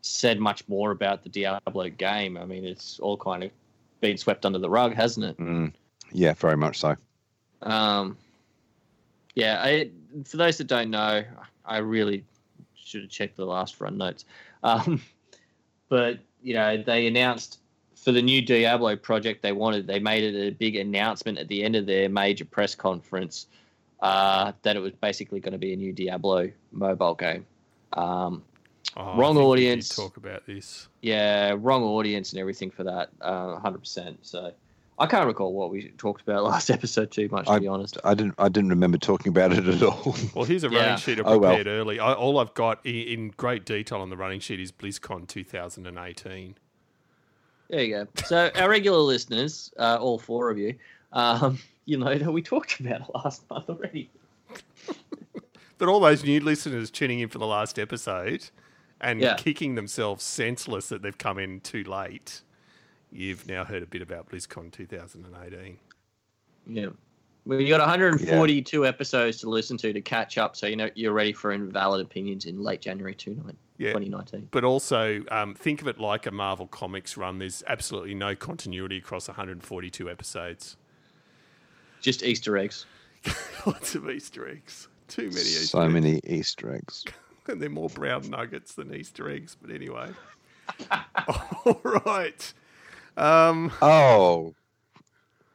said 0.00 0.40
much 0.40 0.66
more 0.68 0.90
about 0.90 1.22
the 1.22 1.28
Diablo 1.28 1.88
game. 1.90 2.36
I 2.36 2.44
mean, 2.44 2.64
it's 2.64 2.98
all 2.98 3.16
kind 3.16 3.44
of 3.44 3.50
been 4.00 4.16
swept 4.16 4.44
under 4.44 4.58
the 4.58 4.68
rug, 4.68 4.94
hasn't 4.94 5.26
it? 5.26 5.38
Mm, 5.38 5.72
yeah, 6.12 6.34
very 6.34 6.56
much 6.56 6.78
so. 6.80 6.96
Um, 7.62 8.16
yeah, 9.34 9.60
I, 9.62 9.90
for 10.24 10.36
those 10.36 10.58
that 10.58 10.66
don't 10.66 10.90
know, 10.90 11.22
I 11.64 11.78
really 11.78 12.24
should 12.74 13.02
have 13.02 13.10
checked 13.10 13.36
the 13.36 13.46
last 13.46 13.80
run 13.80 13.96
notes. 13.98 14.24
Um, 14.62 15.00
but 15.88 16.18
you 16.42 16.54
know, 16.54 16.82
they 16.82 17.06
announced 17.06 17.60
for 18.06 18.12
the 18.12 18.22
new 18.22 18.40
Diablo 18.40 18.94
project 18.94 19.42
they 19.42 19.50
wanted. 19.50 19.88
They 19.88 19.98
made 19.98 20.22
it 20.22 20.46
a 20.46 20.52
big 20.52 20.76
announcement 20.76 21.38
at 21.38 21.48
the 21.48 21.64
end 21.64 21.74
of 21.74 21.86
their 21.86 22.08
major 22.08 22.44
press 22.44 22.72
conference 22.76 23.48
uh, 24.00 24.52
that 24.62 24.76
it 24.76 24.78
was 24.80 24.92
basically 24.92 25.40
going 25.40 25.54
to 25.54 25.58
be 25.58 25.72
a 25.72 25.76
new 25.76 25.92
Diablo 25.92 26.52
mobile 26.70 27.14
game. 27.16 27.44
Um, 27.94 28.44
Oh, 28.98 29.18
Wrong 29.18 29.34
think 29.34 29.48
we 29.50 29.56
did 29.60 29.70
audience. 29.72 29.88
talk 29.88 30.16
about 30.16 30.46
this. 30.46 30.88
yeah, 31.02 31.54
wrong 31.58 31.82
audience 31.82 32.32
and 32.32 32.40
everything 32.40 32.70
for 32.70 32.84
that, 32.84 33.10
uh, 33.20 33.58
100%. 33.60 34.16
So 34.22 34.52
I 34.98 35.06
can't 35.06 35.26
recall 35.26 35.52
what 35.52 35.70
we 35.70 35.88
talked 35.98 36.22
about 36.22 36.44
last 36.52 36.70
episode 36.70 37.10
too 37.10 37.28
much, 37.30 37.46
to 37.46 37.60
be 37.60 37.66
honest. 37.66 37.98
I 38.04 38.14
didn't. 38.14 38.36
I 38.38 38.48
didn't 38.48 38.70
remember 38.70 38.96
talking 38.96 39.30
about 39.30 39.52
it 39.52 39.66
at 39.68 39.82
all. 39.82 40.14
Well, 40.34 40.44
here's 40.46 40.64
a 40.64 40.70
Yeah. 40.70 40.78
running 40.78 40.96
sheet 40.98 41.18
I 41.18 41.22
Oh, 41.24 41.36
well. 41.36 41.56
prepared 41.56 41.66
early. 41.66 41.98
I, 41.98 42.14
all 42.14 42.38
I've 42.38 42.54
got 42.54 42.78
i- 42.86 42.88
in 42.88 43.30
great 43.36 43.66
detail 43.66 43.98
on 44.00 44.08
the 44.10 44.16
running 44.16 44.40
sheet 44.40 44.60
is 44.60 44.70
BlizzCon 44.72 45.26
2018. 45.28 46.54
There 47.68 47.82
you 47.82 47.94
go. 47.96 48.06
So 48.24 48.50
our 48.56 48.68
regular 48.68 48.98
listeners, 48.98 49.72
uh, 49.78 49.98
all 50.00 50.18
four 50.18 50.50
of 50.50 50.58
you, 50.58 50.74
um, 51.12 51.58
you 51.84 51.98
know 51.98 52.16
that 52.16 52.30
we 52.30 52.42
talked 52.42 52.80
about 52.80 53.02
it 53.02 53.06
last 53.14 53.48
month 53.50 53.68
already. 53.68 54.10
But 55.78 55.88
all 55.88 56.00
those 56.00 56.24
new 56.24 56.40
listeners 56.40 56.90
tuning 56.90 57.20
in 57.20 57.28
for 57.28 57.36
the 57.36 57.46
last 57.46 57.78
episode 57.78 58.48
and 58.98 59.20
Yeah. 59.20 59.34
kicking 59.34 59.74
themselves 59.74 60.24
senseless 60.24 60.88
that 60.88 61.02
they've 61.02 61.18
come 61.18 61.38
in 61.38 61.60
too 61.60 61.84
late, 61.84 62.40
you've 63.12 63.46
now 63.46 63.62
heard 63.62 63.82
a 63.82 63.86
bit 63.86 64.00
about 64.00 64.30
BlizzCon 64.30 64.72
2018. 64.72 65.76
Yeah. 66.66 66.86
Well, 67.44 67.60
you 67.60 67.68
got 67.68 67.80
142 67.80 68.86
episodes 68.86 69.36
to 69.42 69.50
listen 69.50 69.76
to 69.76 69.92
to 69.92 70.00
catch 70.00 70.38
up, 70.38 70.56
so 70.56 70.66
you 70.66 70.76
know 70.76 70.88
you're 70.94 71.12
ready 71.12 71.34
for 71.34 71.52
invalid 71.52 72.00
opinions 72.00 72.46
in 72.46 72.62
late 72.62 72.80
January 72.80 73.14
29 73.14 73.54
Yeah. 73.78 73.88
2019. 73.92 74.48
But 74.50 74.64
also, 74.64 75.22
um, 75.30 75.54
think 75.54 75.82
of 75.82 75.88
it 75.88 75.98
like 76.00 76.26
a 76.26 76.30
Marvel 76.30 76.66
Comics 76.66 77.16
run. 77.16 77.38
There's 77.38 77.62
absolutely 77.66 78.14
no 78.14 78.34
continuity 78.34 78.98
across 78.98 79.28
142 79.28 80.08
episodes. 80.10 80.76
Just 82.00 82.22
Easter 82.22 82.56
eggs. 82.56 82.86
Lots 83.66 83.94
of 83.94 84.08
Easter 84.08 84.48
eggs. 84.48 84.88
Too 85.08 85.28
many 85.28 85.40
Easter 85.40 85.66
so 85.66 85.80
eggs. 85.82 85.92
many 85.94 86.20
Easter 86.24 86.74
eggs. 86.74 87.04
and 87.48 87.60
they're 87.60 87.68
more 87.68 87.88
brown 87.90 88.28
nuggets 88.30 88.74
than 88.74 88.94
Easter 88.94 89.30
eggs. 89.30 89.56
But 89.60 89.70
anyway, 89.70 90.10
all 91.66 91.80
right. 92.04 92.52
Um, 93.16 93.72
Oh. 93.82 94.54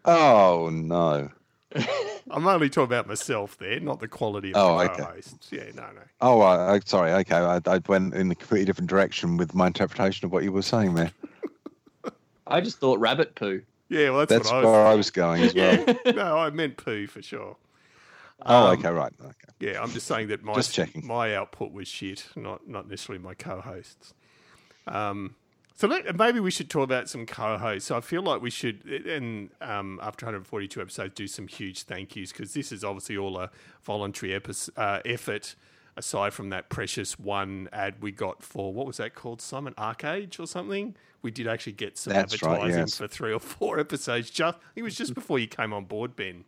Oh 0.06 0.70
no. 0.72 1.30
I'm 2.32 2.48
only 2.48 2.70
talking 2.70 2.86
about 2.86 3.08
myself 3.08 3.58
there, 3.58 3.80
not 3.80 4.00
the 4.00 4.08
quality 4.08 4.52
of 4.52 4.58
Oh, 4.58 4.78
the 4.78 4.86
okay. 4.86 5.04
co-hosts. 5.04 5.52
Yeah, 5.52 5.66
no, 5.76 5.84
no. 5.84 6.02
Oh, 6.22 6.42
I, 6.42 6.76
I, 6.76 6.80
sorry. 6.86 7.12
Okay, 7.12 7.36
I, 7.36 7.60
I 7.66 7.80
went 7.88 8.14
in 8.14 8.32
a 8.32 8.36
completely 8.36 8.66
different 8.66 8.90
direction 8.90 9.38
with 9.38 9.54
my 9.54 9.68
interpretation 9.68 10.26
of 10.26 10.32
what 10.32 10.44
you 10.44 10.52
were 10.52 10.62
saying 10.62 10.96
there. 10.96 11.12
I 12.48 12.62
just 12.62 12.80
thought 12.80 13.00
rabbit 13.00 13.36
poo. 13.36 13.62
Yeah, 13.90 14.10
well, 14.12 14.20
that's, 14.20 14.30
That's 14.34 14.46
what 14.46 14.56
I 14.56 14.64
where 14.64 14.86
was. 14.86 14.92
I 14.92 14.96
was 14.96 15.10
going 15.12 15.44
as 15.44 15.54
well. 15.54 15.86
no, 16.14 16.38
I 16.38 16.50
meant 16.50 16.78
poo 16.78 17.08
for 17.08 17.22
sure. 17.22 17.58
Oh, 18.46 18.68
Um, 18.68 18.80
okay, 18.80 18.90
right. 18.90 19.14
Okay. 19.22 19.34
Yeah, 19.60 19.82
I'm 19.82 19.92
just 19.92 20.08
saying 20.08 20.30
that 20.30 20.44
my 20.44 20.54
Just 20.56 20.74
checking. 20.74 21.06
my 21.06 21.36
output 21.36 21.72
was 21.72 21.88
shit, 21.88 22.28
not 22.36 22.68
not 22.68 22.90
necessarily 22.90 23.24
my 23.24 23.34
co-hosts. 23.36 24.14
Um, 24.88 25.36
so 25.82 25.88
let, 25.88 26.16
maybe 26.16 26.40
we 26.40 26.52
should 26.52 26.70
talk 26.70 26.84
about 26.84 27.10
some 27.10 27.26
co-hosts. 27.26 27.88
So 27.88 27.98
I 27.98 28.02
feel 28.02 28.22
like 28.22 28.40
we 28.40 28.52
should, 28.52 28.86
and 28.86 29.50
um, 29.62 30.00
after 30.04 30.28
142 30.28 30.80
episodes, 30.80 31.16
do 31.16 31.26
some 31.26 31.48
huge 31.48 31.82
thank 31.82 32.16
yous 32.16 32.32
because 32.32 32.54
this 32.54 32.72
is 32.72 32.84
obviously 32.84 33.18
all 33.18 33.36
a 33.40 33.50
voluntary 33.82 34.36
epi- 34.36 34.54
uh, 34.78 35.00
effort. 35.06 35.56
Aside 35.98 36.34
from 36.34 36.50
that 36.50 36.70
precious 36.70 37.18
one 37.18 37.68
ad 37.74 37.96
we 38.00 38.12
got 38.12 38.44
for 38.44 38.72
what 38.72 38.86
was 38.86 38.98
that 38.98 39.16
called, 39.16 39.42
Simon 39.42 39.74
Arcade 39.76 40.40
or 40.40 40.46
something, 40.46 40.96
we 41.24 41.32
did 41.32 41.48
actually 41.48 41.74
get 41.74 41.98
some 41.98 42.14
That's 42.14 42.44
right, 42.44 42.52
advertising 42.52 42.80
yes. 42.82 42.98
for 42.98 43.08
three 43.08 43.34
or 43.34 43.40
four 43.40 43.80
episodes. 43.88 44.30
Just 44.30 44.60
it 44.76 44.84
was 44.84 44.96
just 44.96 45.16
before 45.16 45.40
you 45.40 45.48
came 45.48 45.74
on 45.74 45.86
board, 45.86 46.16
Ben. 46.16 46.46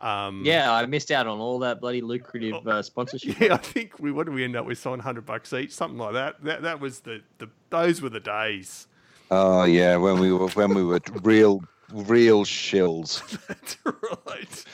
Um, 0.00 0.42
Yeah, 0.44 0.72
I 0.72 0.86
missed 0.86 1.10
out 1.10 1.26
on 1.26 1.38
all 1.40 1.58
that 1.60 1.80
bloody 1.80 2.00
lucrative 2.00 2.66
uh, 2.66 2.82
sponsorship. 2.82 3.36
Yeah, 3.40 3.54
I 3.54 3.58
think 3.58 3.98
we 3.98 4.12
what 4.12 4.26
did 4.26 4.34
we 4.34 4.44
end 4.44 4.56
up 4.56 4.66
with? 4.66 4.78
Seven 4.78 5.00
hundred 5.00 5.26
bucks 5.26 5.52
each, 5.52 5.72
something 5.72 5.98
like 5.98 6.14
that. 6.14 6.42
That 6.44 6.62
that 6.62 6.80
was 6.80 7.00
the, 7.00 7.20
the 7.38 7.48
those 7.70 8.00
were 8.00 8.08
the 8.10 8.20
days. 8.20 8.86
Oh 9.30 9.64
yeah, 9.64 9.96
when 9.96 10.18
we 10.18 10.32
were 10.32 10.48
when 10.48 10.74
we 10.74 10.82
were 10.84 11.00
real 11.22 11.62
real 11.92 12.44
shills. 12.44 13.20
That's 13.48 13.76
right. 13.84 14.64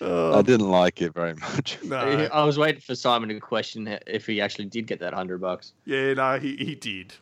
I 0.00 0.04
Oh, 0.04 0.42
didn't 0.42 0.68
like 0.68 1.00
it 1.00 1.14
very 1.14 1.34
much. 1.34 1.78
no, 1.84 1.96
I 2.32 2.42
was 2.44 2.58
waiting 2.58 2.80
for 2.80 2.96
Simon 2.96 3.28
to 3.28 3.38
question 3.38 3.98
if 4.08 4.26
he 4.26 4.40
actually 4.40 4.64
did 4.64 4.88
get 4.88 4.98
that 4.98 5.14
hundred 5.14 5.40
bucks. 5.40 5.74
yeah, 5.84 6.14
no, 6.14 6.38
he, 6.40 6.56
he 6.56 6.74
did. 6.74 7.14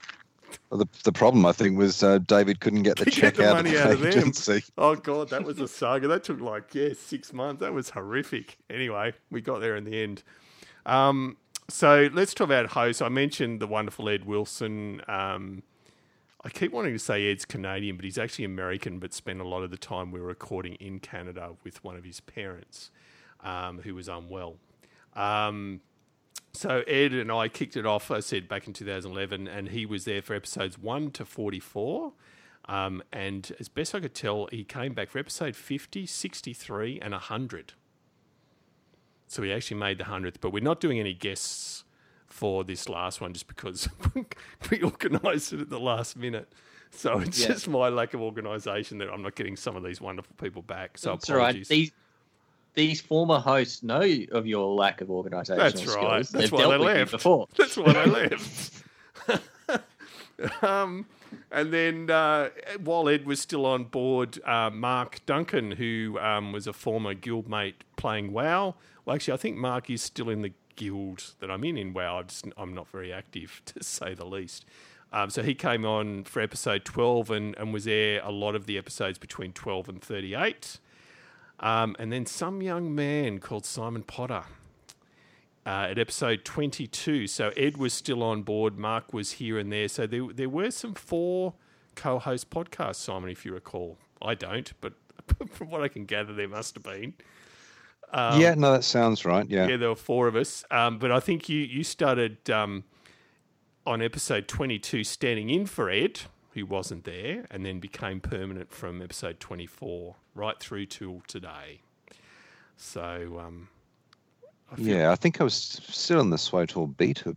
The, 0.71 0.87
the 1.05 1.13
problem 1.13 1.45
I 1.47 1.53
think 1.53 1.77
was 1.79 2.03
uh, 2.03 2.19
David 2.19 2.61
couldn't 2.61 2.85
get 2.85 2.99
the 2.99 3.07
Get 3.11 3.35
check 3.35 3.35
the 3.37 3.49
out 3.49 3.57
money 3.57 3.75
of 3.75 3.77
out 3.77 3.89
the 3.89 3.95
of 3.95 4.01
them. 4.01 4.09
agency. 4.09 4.63
Oh 4.79 4.95
god, 4.97 5.31
that 5.31 5.45
was 5.45 5.61
a 5.61 5.69
saga. 5.69 6.09
That 6.09 6.25
took 6.25 6.41
like 6.41 6.75
yeah 6.75 6.91
six 6.97 7.33
months. 7.33 7.61
That 7.61 7.73
was 7.73 7.91
horrific. 7.91 8.59
Anyway, 8.71 9.15
we 9.31 9.41
got 9.41 9.61
there 9.61 9.77
in 9.77 9.85
the 9.85 10.01
end. 10.03 10.23
Um, 10.87 11.37
so 11.69 12.09
let's 12.13 12.35
talk 12.35 12.47
about 12.47 12.67
hosts. 12.69 13.03
I 13.03 13.09
mentioned 13.09 13.61
the 13.61 13.67
wonderful 13.67 14.09
Ed 14.09 14.25
Wilson. 14.27 15.03
Um, 15.09 15.63
I 16.45 16.49
keep 16.51 16.73
wanting 16.73 16.93
to 16.95 16.99
say 16.99 17.31
Ed's 17.31 17.45
Canadian, 17.45 17.97
but 17.97 18.05
he's 18.05 18.19
actually 18.19 18.45
American. 18.45 18.99
But 18.99 19.13
spent 19.13 19.41
a 19.41 19.45
lot 19.49 19.63
of 19.63 19.71
the 19.71 19.77
time 19.77 20.13
we 20.13 20.21
were 20.21 20.29
recording 20.29 20.75
in 20.75 21.01
Canada 21.01 21.51
with 21.65 21.83
one 21.85 21.97
of 21.97 22.05
his 22.05 22.21
parents, 22.21 22.91
um, 23.43 23.81
who 23.81 23.95
was 23.95 24.09
unwell. 24.09 24.57
Um, 25.15 25.81
so 26.53 26.83
Ed 26.87 27.13
and 27.13 27.31
I 27.31 27.49
kicked 27.49 27.77
it 27.77 27.87
off. 27.87 28.11
I 28.11 28.21
said 28.21 28.49
back 28.49 28.67
in 28.67 28.73
2011, 28.73 29.47
and 29.49 29.69
he 29.69 29.87
was 29.87 30.05
there 30.05 30.23
for 30.23 30.35
episodes 30.35 30.79
one 30.79 31.11
to 31.13 31.25
44. 31.25 32.13
Um, 32.67 33.03
and 33.13 33.53
as 33.59 33.69
best 33.69 33.95
I 33.95 34.01
could 34.01 34.15
tell, 34.15 34.49
he 34.53 34.65
came 34.65 34.93
back 34.93 35.11
for 35.11 35.19
episode 35.19 35.57
50, 35.57 36.07
63, 36.07 37.01
and 37.01 37.13
100. 37.13 37.73
So 39.27 39.43
he 39.43 39.53
actually 39.53 39.79
made 39.79 39.99
the 39.99 40.05
100th, 40.05 40.37
but 40.41 40.53
we're 40.53 40.63
not 40.63 40.81
doing 40.81 40.99
any 40.99 41.15
guests 41.15 41.85
for 42.27 42.63
this 42.65 42.89
last 42.89 43.21
one 43.21 43.33
just 43.33 43.47
because 43.49 43.89
we 44.71 44.83
organised 44.83 45.53
it 45.53 45.61
at 45.61 45.71
the 45.71 45.81
last 45.81 46.17
minute. 46.17 46.53
So 46.91 47.21
it's 47.21 47.41
Yeah. 47.41 47.49
just 47.49 47.69
my 47.69 47.89
lack 47.89 48.15
of 48.15 48.21
organisation 48.21 48.99
that 48.99 49.09
I'm 49.09 49.23
not 49.23 49.37
getting 49.37 49.57
some 49.57 49.77
of 49.77 49.83
these 49.85 50.01
wonderful 50.01 50.35
people 50.41 50.63
back. 50.63 50.99
So 50.99 51.11
That's 51.11 51.31
all 51.31 51.37
right. 51.37 51.43
apologies. 51.51 51.69
These 51.69 51.93
these 52.75 53.01
former 53.01 53.39
hosts 53.39 53.83
know 53.83 54.05
of 54.33 54.47
your 54.47 54.75
lack 54.75 55.01
of 55.01 55.09
organisational 55.09 55.57
That's 55.57 55.81
skills. 55.81 55.97
right. 55.97 56.17
That's 56.19 56.31
They've 56.31 56.53
why 56.53 56.59
dealt 56.59 56.73
they 56.73 56.79
with 56.79 56.87
left. 56.87 57.11
before. 57.11 57.49
That's 57.57 57.77
why 57.77 57.93
they 57.93 58.07
left. 58.07 58.85
um, 60.63 61.07
and 61.51 61.73
then 61.73 62.11
uh, 62.11 62.51
while 62.83 63.09
Ed 63.09 63.27
was 63.27 63.41
still 63.41 63.67
on 63.67 63.85
board, 63.85 64.39
uh, 64.45 64.71
Mark 64.71 65.25
Duncan, 65.27 65.73
who 65.73 66.19
um, 66.21 66.53
was 66.53 66.67
a 66.67 66.73
former 66.73 67.15
guildmate 67.15 67.75
playing 67.97 68.33
WoW. 68.33 68.75
Well, 69.05 69.17
actually, 69.17 69.35
I 69.35 69.39
think 69.39 69.57
Mark 69.57 69.91
is 69.91 70.03
still 70.03 70.29
in 70.31 70.43
the 70.43 70.53
guild 70.77 71.35
that 71.41 71.51
I'm 71.51 71.65
in 71.65 71.77
in 71.77 71.93
WoW. 71.93 72.19
I 72.19 72.23
just, 72.23 72.47
I'm 72.57 72.75
not 72.75 72.89
very 72.89 73.13
active, 73.13 73.63
to 73.67 73.83
say 73.83 74.15
the 74.15 74.25
least. 74.25 74.65
Um, 75.13 75.29
so 75.29 75.43
he 75.43 75.55
came 75.55 75.85
on 75.85 76.23
for 76.23 76.41
episode 76.41 76.85
12 76.85 77.33
and, 77.33 77.57
and 77.59 77.73
was 77.73 77.85
there 77.85 78.21
a 78.23 78.31
lot 78.31 78.55
of 78.55 78.67
the 78.67 78.79
episodes 78.79 79.19
between 79.19 79.53
12 79.53 79.89
and 79.89 80.01
38. 80.01 80.79
Um, 81.61 81.95
and 81.99 82.11
then 82.11 82.27
some 82.27 82.63
young 82.63 82.95
man 82.95 83.39
called 83.39 83.67
Simon 83.67 84.03
Potter 84.03 84.45
uh, 85.67 85.89
at 85.91 85.99
episode 85.99 86.45
22. 86.45 87.27
So 87.27 87.51
Ed 87.57 87.77
was 87.77 87.93
still 87.93 88.23
on 88.23 88.43
board, 88.43 88.79
Mark 88.79 89.13
was 89.13 89.33
here 89.33 89.59
and 89.59 89.71
there. 89.71 89.89
So 89.89 90.07
there, 90.07 90.27
there 90.33 90.49
were 90.49 90.71
some 90.71 90.95
four 90.95 91.55
co 91.95 92.19
host 92.19 92.51
podcasts, 92.51 92.97
Simon, 92.97 93.31
if 93.31 93.45
you 93.45 93.53
recall. 93.53 93.99
I 94.23 94.35
don't, 94.35 94.73
but 94.81 94.95
from 95.51 95.71
what 95.71 95.83
I 95.83 95.89
can 95.89 96.07
gather, 96.07 96.33
there 96.33 96.49
must 96.49 96.75
have 96.75 96.83
been. 96.83 97.15
yeah, 98.39 98.55
no, 98.55 98.73
that 98.73 98.85
sounds 98.85 99.25
right. 99.25 99.49
Yeah. 99.49 99.69
Yeah, 99.69 99.77
there 99.77 99.89
were 99.91 99.95
four 99.95 100.27
of 100.27 100.37
us. 100.37 100.65
Um, 100.71 100.99
but 100.99 101.13
I 101.13 101.21
think 101.21 101.49
you, 101.49 101.59
you 101.61 101.85
started 101.85 102.51
um, 102.51 102.85
on 103.87 104.03
episode 104.03 104.49
22 104.49 105.05
standing 105.05 105.51
in 105.51 105.67
for 105.67 105.91
Ed, 105.91 106.23
who 106.53 106.67
wasn't 106.67 107.05
there, 107.05 107.47
and 107.51 107.65
then 107.65 107.81
became 107.81 108.21
permanent 108.21 108.73
from 108.73 109.01
episode 109.03 109.41
24 109.41 110.17
right 110.35 110.59
through 110.59 110.87
till 110.87 111.23
today. 111.27 111.81
So, 112.77 113.41
um, 113.45 113.69
I 114.71 114.75
Yeah, 114.79 115.13
I 115.13 115.17
think 115.17 115.41
I 115.41 115.45
was 115.45 115.55
still 115.55 116.21
in 116.21 116.31
the 116.31 116.37
SWTOR 116.37 116.97
beta 116.97 117.37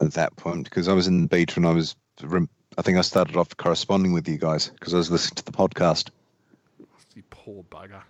at 0.00 0.12
that 0.12 0.36
point 0.36 0.64
because 0.64 0.88
I 0.88 0.92
was 0.92 1.06
in 1.06 1.22
the 1.22 1.28
beta 1.28 1.54
and 1.56 1.66
I 1.66 1.72
was. 1.72 1.96
I 2.78 2.82
think 2.82 2.98
I 2.98 3.00
started 3.00 3.36
off 3.36 3.56
corresponding 3.56 4.12
with 4.12 4.28
you 4.28 4.38
guys 4.38 4.68
because 4.68 4.94
I 4.94 4.98
was 4.98 5.10
listening 5.10 5.36
to 5.36 5.44
the 5.44 5.52
podcast. 5.52 6.10
you 7.14 7.22
poor 7.30 7.64
bugger. 7.64 8.02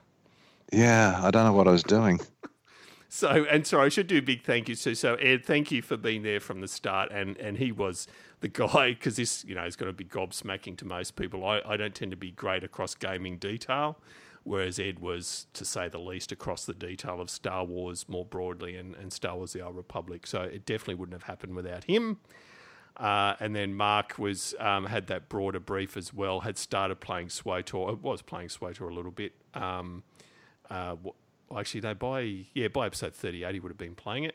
Yeah, 0.72 1.18
I 1.22 1.30
don't 1.30 1.44
know 1.44 1.52
what 1.52 1.68
I 1.68 1.72
was 1.72 1.82
doing. 1.82 2.20
So, 3.12 3.44
and 3.50 3.66
sorry, 3.66 3.86
I 3.86 3.88
should 3.88 4.06
do 4.06 4.18
a 4.18 4.22
big 4.22 4.44
thank 4.44 4.68
you 4.68 4.76
to 4.76 4.94
so 4.94 5.16
Ed. 5.16 5.44
Thank 5.44 5.72
you 5.72 5.82
for 5.82 5.96
being 5.96 6.22
there 6.22 6.38
from 6.38 6.60
the 6.60 6.68
start, 6.68 7.10
and 7.10 7.36
and 7.38 7.58
he 7.58 7.72
was 7.72 8.06
the 8.40 8.48
guy 8.48 8.90
because 8.92 9.16
this 9.16 9.44
you 9.44 9.54
know 9.54 9.64
is 9.64 9.76
going 9.76 9.90
to 9.90 9.96
be 9.96 10.04
gobsmacking 10.04 10.76
to 10.78 10.84
most 10.84 11.16
people. 11.16 11.44
I, 11.44 11.60
I 11.66 11.76
don't 11.76 11.94
tend 11.94 12.10
to 12.10 12.16
be 12.16 12.30
great 12.30 12.64
across 12.64 12.94
gaming 12.94 13.36
detail, 13.38 13.98
whereas 14.44 14.78
Ed 14.78 14.98
was, 14.98 15.46
to 15.52 15.64
say 15.64 15.88
the 15.88 15.98
least, 15.98 16.32
across 16.32 16.64
the 16.64 16.74
detail 16.74 17.20
of 17.20 17.30
Star 17.30 17.64
Wars 17.64 18.08
more 18.08 18.24
broadly 18.24 18.76
and, 18.76 18.94
and 18.96 19.12
Star 19.12 19.36
Wars: 19.36 19.52
The 19.52 19.60
Old 19.60 19.76
Republic. 19.76 20.26
So 20.26 20.42
it 20.42 20.64
definitely 20.64 20.96
wouldn't 20.96 21.14
have 21.14 21.28
happened 21.28 21.54
without 21.54 21.84
him. 21.84 22.18
Uh, 22.96 23.34
and 23.40 23.54
then 23.54 23.74
Mark 23.74 24.18
was 24.18 24.54
um, 24.58 24.86
had 24.86 25.06
that 25.06 25.28
broader 25.28 25.60
brief 25.60 25.96
as 25.96 26.12
well. 26.12 26.40
Had 26.40 26.58
started 26.58 27.00
playing 27.00 27.28
SWTOR. 27.28 28.00
Was 28.00 28.20
playing 28.20 28.48
SWTOR 28.48 28.90
a 28.90 28.94
little 28.94 29.10
bit. 29.12 29.32
Um, 29.54 30.02
uh, 30.68 30.96
actually, 31.56 31.80
no, 31.80 31.94
by 31.94 32.46
yeah, 32.52 32.68
by 32.68 32.86
episode 32.86 33.14
thirty-eight, 33.14 33.54
he 33.54 33.60
would 33.60 33.70
have 33.70 33.78
been 33.78 33.94
playing 33.94 34.24
it. 34.24 34.34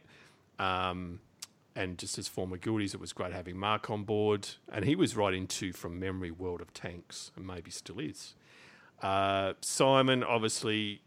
Um, 0.57 1.19
and 1.75 1.97
just 1.97 2.17
as 2.17 2.27
former 2.27 2.57
guildies, 2.57 2.93
it 2.93 2.99
was 2.99 3.11
great 3.11 3.33
having 3.33 3.57
Mark 3.57 3.89
on 3.89 4.03
board, 4.03 4.47
and 4.71 4.85
he 4.85 4.95
was 4.95 5.15
right 5.15 5.33
into 5.33 5.73
from 5.73 5.99
memory 5.99 6.31
World 6.31 6.61
of 6.61 6.73
Tanks, 6.73 7.31
and 7.35 7.45
maybe 7.45 7.69
still 7.69 7.99
is. 7.99 8.35
Uh, 9.01 9.53
Simon, 9.61 10.23
obviously, 10.23 11.01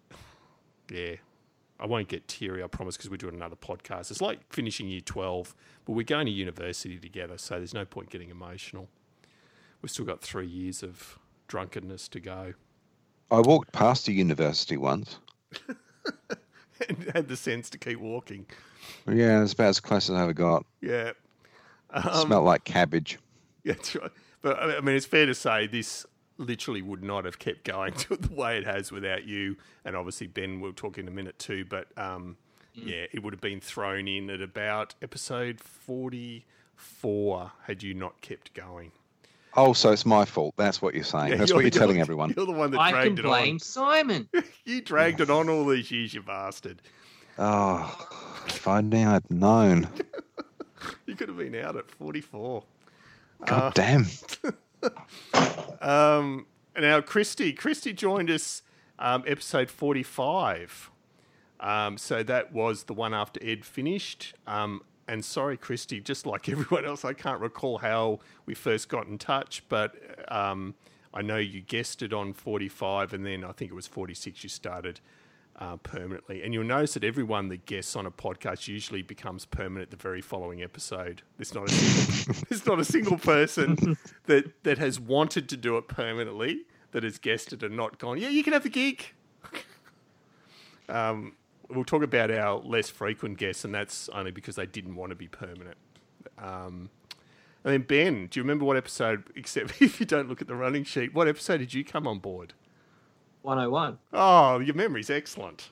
yeah, 0.91 1.15
I 1.81 1.87
won't 1.87 2.09
get 2.09 2.29
teary, 2.29 2.63
I 2.63 2.67
promise, 2.67 2.97
because 2.97 3.11
we're 3.11 3.17
doing 3.17 3.35
another 3.35 3.57
podcast. 3.57 4.11
It's 4.11 4.21
like 4.21 4.41
finishing 4.53 4.89
year 4.89 5.01
twelve, 5.01 5.55
but 5.87 5.93
we're 5.93 6.03
going 6.03 6.27
to 6.27 6.33
university 6.33 6.99
together, 6.99 7.39
so 7.39 7.57
there's 7.57 7.75
no 7.75 7.87
point 7.87 8.11
getting 8.11 8.29
emotional. 8.29 8.89
We've 9.81 9.91
still 9.91 10.05
got 10.05 10.21
three 10.21 10.47
years 10.47 10.83
of 10.83 11.19
drunkenness 11.47 12.09
to 12.09 12.21
go. 12.21 12.55
I 13.31 13.41
walked 13.41 13.73
past 13.73 14.09
a 14.09 14.13
university 14.13 14.77
once. 14.77 15.19
and 16.89 17.11
had 17.15 17.29
the 17.29 17.37
sense 17.37 17.71
to 17.71 17.79
keep 17.79 18.01
walking. 18.01 18.47
Yeah, 19.07 19.43
it's 19.43 19.53
about 19.53 19.69
as 19.69 19.81
close 19.81 20.09
as 20.09 20.17
I 20.17 20.23
ever 20.23 20.33
got. 20.33 20.65
Yeah. 20.81 21.13
Smelled 22.23 22.45
like 22.45 22.65
cabbage. 22.65 23.19
Yeah, 23.65 23.75
that's 23.75 23.95
right. 23.97 24.11
But 24.43 24.59
I 24.59 24.81
mean, 24.81 24.95
it's 24.95 25.07
fair 25.07 25.27
to 25.27 25.35
say 25.35 25.67
this 25.67 26.07
literally 26.37 26.83
would 26.83 27.03
not 27.03 27.25
have 27.25 27.39
kept 27.39 27.65
going 27.65 27.93
to 27.95 28.17
the 28.17 28.33
way 28.33 28.59
it 28.59 28.67
has 28.67 28.93
without 28.93 29.25
you. 29.25 29.57
And 29.85 29.97
obviously, 29.97 30.27
Ben, 30.27 30.61
we'll 30.61 30.73
talk 30.73 30.99
in 30.99 31.09
a 31.09 31.11
minute 31.11 31.39
too. 31.39 31.65
But 31.65 31.89
um, 31.97 32.37
yeah, 32.75 33.07
it 33.13 33.23
would 33.23 33.33
have 33.33 33.41
been 33.41 33.61
thrown 33.61 34.07
in 34.07 34.31
at 34.31 34.41
about 34.41 34.95
episode 35.03 35.61
44 35.61 37.53
had 37.67 37.83
you 37.83 37.95
not 37.95 38.21
kept 38.21 38.55
going. 38.55 38.93
Oh, 39.57 39.73
so 39.73 39.91
it's 39.91 40.07
my 40.07 40.25
fault. 40.25 40.55
That's 40.57 40.81
what 40.83 40.95
you're 40.95 41.03
saying. 41.05 41.31
Yeah, 41.33 41.37
That's 41.39 41.53
what 41.53 41.61
you're 41.63 41.71
the- 41.71 41.79
telling 41.79 42.01
everyone. 42.01 42.33
You're 42.37 42.47
the 42.47 42.53
one 42.53 42.71
that 42.73 42.79
I 42.81 42.91
can 42.93 43.15
dragged 43.15 43.19
it 43.21 43.25
on. 43.25 43.31
blame 43.31 43.55
on. 43.55 43.59
Simon. 43.61 44.29
You 44.65 44.83
dragged 44.83 45.21
it 45.23 45.31
on 45.31 45.49
all 45.49 45.65
these 45.65 45.91
years, 45.91 46.13
you 46.13 46.21
bastard. 46.23 46.83
Oh, 47.39 48.07
if 48.49 48.69
only 48.69 49.03
I'd 49.05 49.31
known. 49.31 49.89
You 51.07 51.17
could 51.17 51.29
have 51.29 51.39
been 51.39 51.55
out 51.57 51.75
at 51.77 51.91
44. 51.91 52.63
God 53.47 53.75
damn. 53.75 54.07
Um, 55.81 56.47
now, 56.79 57.01
Christy, 57.01 57.53
Christy 57.53 57.93
joined 57.93 58.31
us 58.31 58.63
um, 58.99 59.25
episode 59.27 59.71
45. 59.71 60.91
Um, 61.61 61.99
so 61.99 62.23
that 62.23 62.53
was 62.53 62.85
the 62.85 62.95
one 62.95 63.15
after 63.15 63.41
Ed 63.43 63.65
finished. 63.65 64.35
Um, 64.47 64.83
and 65.09 65.25
sorry, 65.25 65.57
Christy, 65.57 66.01
just 66.01 66.27
like 66.27 66.49
everyone 66.49 66.85
else, 66.85 67.05
I 67.05 67.13
can't 67.15 67.41
recall 67.41 67.79
how 67.79 68.21
we 68.47 68.55
first 68.55 68.89
got 68.89 69.07
in 69.07 69.19
touch, 69.19 69.63
but 69.69 69.95
um, 70.31 70.75
I 71.13 71.23
know 71.23 71.37
you 71.39 71.61
guessed 71.61 72.03
it 72.03 72.13
on 72.13 72.33
45, 72.33 73.15
and 73.15 73.27
then 73.27 73.45
I 73.45 73.53
think 73.53 73.71
it 73.71 73.75
was 73.75 73.87
46 73.87 74.43
you 74.43 74.49
started 74.49 75.01
uh, 75.59 75.77
permanently. 75.79 76.43
And 76.43 76.55
you'll 76.55 76.65
notice 76.65 76.95
that 76.95 77.05
everyone 77.05 77.49
that 77.49 77.67
guests 77.67 77.97
on 77.97 78.07
a 78.07 78.11
podcast 78.11 78.69
usually 78.69 79.03
becomes 79.03 79.45
permanent 79.45 79.91
the 79.91 79.97
very 79.97 80.21
following 80.21 80.63
episode. 80.63 81.23
There's 81.37 81.55
not 81.55 81.69
a 81.69 81.73
single, 81.73 82.45
there's 82.49 82.67
not 82.67 82.79
a 82.79 82.85
single 82.85 83.19
person 83.19 83.97
that, 84.27 84.63
that 84.63 84.79
has 84.79 85.01
wanted 85.01 85.49
to 85.49 85.57
do 85.57 85.77
it 85.77 85.89
permanently 85.89 86.67
that 86.93 87.03
has 87.03 87.19
guessed 87.19 87.53
it 87.53 87.63
and 87.63 87.77
not 87.77 87.99
gone, 87.99 88.19
yeah, 88.19 88.29
you 88.29 88.43
can 88.43 88.53
have 88.53 88.63
the 88.63 88.69
gig. 88.69 89.13
um, 90.89 91.33
we'll 91.71 91.85
talk 91.85 92.03
about 92.03 92.31
our 92.31 92.59
less 92.61 92.89
frequent 92.91 93.39
guests, 93.39 93.65
and 93.65 93.75
that's 93.75 94.09
only 94.11 94.31
because 94.31 94.57
they 94.57 94.67
didn't 94.67 94.97
want 94.97 95.11
to 95.11 95.17
be 95.17 95.29
permanent. 95.29 95.77
Um, 96.39 96.91
and 97.65 97.73
then 97.73 97.83
Ben, 97.83 98.27
do 98.29 98.39
you 98.39 98.45
remember 98.45 98.65
what 98.65 98.77
episode? 98.77 99.25
Except 99.37 99.81
if 99.83 100.01
you 100.01 100.07
don't 100.07 100.29
look 100.29 100.41
at 100.41 100.49
the 100.49 100.55
running 100.55 100.85
sheet, 100.85 101.15
what 101.15 101.29
episode 101.29 101.59
did 101.59 101.75
you 101.75 101.85
come 101.85 102.07
on 102.07 102.19
board? 102.19 102.55
101. 103.43 103.99
Oh, 104.13 104.59
your 104.59 104.75
memory's 104.75 105.11
excellent. 105.11 105.71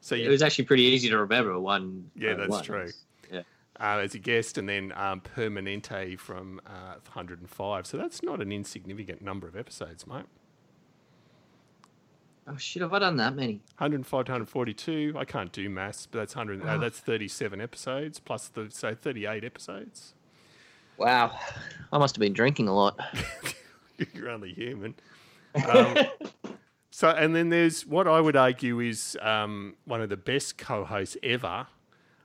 So 0.00 0.14
It 0.14 0.22
you, 0.22 0.30
was 0.30 0.42
actually 0.42 0.64
pretty 0.64 0.84
easy 0.84 1.08
to 1.10 1.18
remember. 1.18 1.58
One. 1.58 2.10
Yeah, 2.16 2.32
uh, 2.32 2.36
that's 2.36 2.50
one. 2.50 2.64
true. 2.64 2.88
Yeah. 3.30 3.42
uh, 3.78 3.98
as 3.98 4.14
a 4.14 4.18
guest, 4.18 4.56
and 4.56 4.68
then 4.68 4.92
um, 4.96 5.20
Permanente 5.20 6.18
from 6.18 6.60
uh, 6.66 6.94
105. 7.04 7.86
So 7.86 7.96
that's 7.96 8.22
not 8.22 8.40
an 8.40 8.50
insignificant 8.50 9.20
number 9.20 9.46
of 9.46 9.56
episodes, 9.56 10.06
mate. 10.06 10.24
Oh 12.50 12.56
shit! 12.56 12.82
Have 12.82 12.92
I 12.92 12.98
done 12.98 13.16
that 13.18 13.36
many? 13.36 13.60
105 13.78 14.24
to 14.24 14.32
142. 14.32 15.14
I 15.16 15.24
can't 15.24 15.52
do 15.52 15.70
maths, 15.70 16.06
but 16.10 16.18
that's 16.18 16.34
100. 16.34 16.66
Uh, 16.66 16.78
that's 16.78 16.98
37 16.98 17.60
episodes 17.60 18.18
plus 18.18 18.48
the 18.48 18.66
so 18.70 18.92
38 18.94 19.44
episodes. 19.44 20.14
Wow, 20.96 21.38
I 21.92 21.98
must 21.98 22.16
have 22.16 22.20
been 22.20 22.32
drinking 22.32 22.66
a 22.66 22.74
lot. 22.74 22.98
You're 24.12 24.30
only 24.30 24.52
human. 24.52 24.94
Um, 25.68 25.96
so, 26.90 27.10
and 27.10 27.36
then 27.36 27.50
there's 27.50 27.86
what 27.86 28.08
I 28.08 28.20
would 28.20 28.36
argue 28.36 28.80
is 28.80 29.16
um, 29.22 29.76
one 29.84 30.00
of 30.00 30.08
the 30.08 30.16
best 30.16 30.58
co-hosts 30.58 31.16
ever 31.22 31.68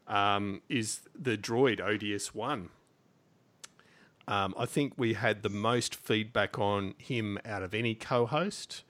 um, 0.07 0.61
is 0.69 1.01
the 1.17 1.38
droid 1.38 1.80
ODS 1.80 2.34
One. 2.34 2.69
Um, 4.28 4.55
I 4.57 4.65
think 4.65 4.93
we 4.97 5.13
had 5.13 5.43
the 5.43 5.49
most 5.49 5.93
feedback 5.93 6.57
on 6.57 6.95
him 6.97 7.38
out 7.45 7.61
of 7.61 7.76
any 7.76 7.93
co-host. 7.93 8.84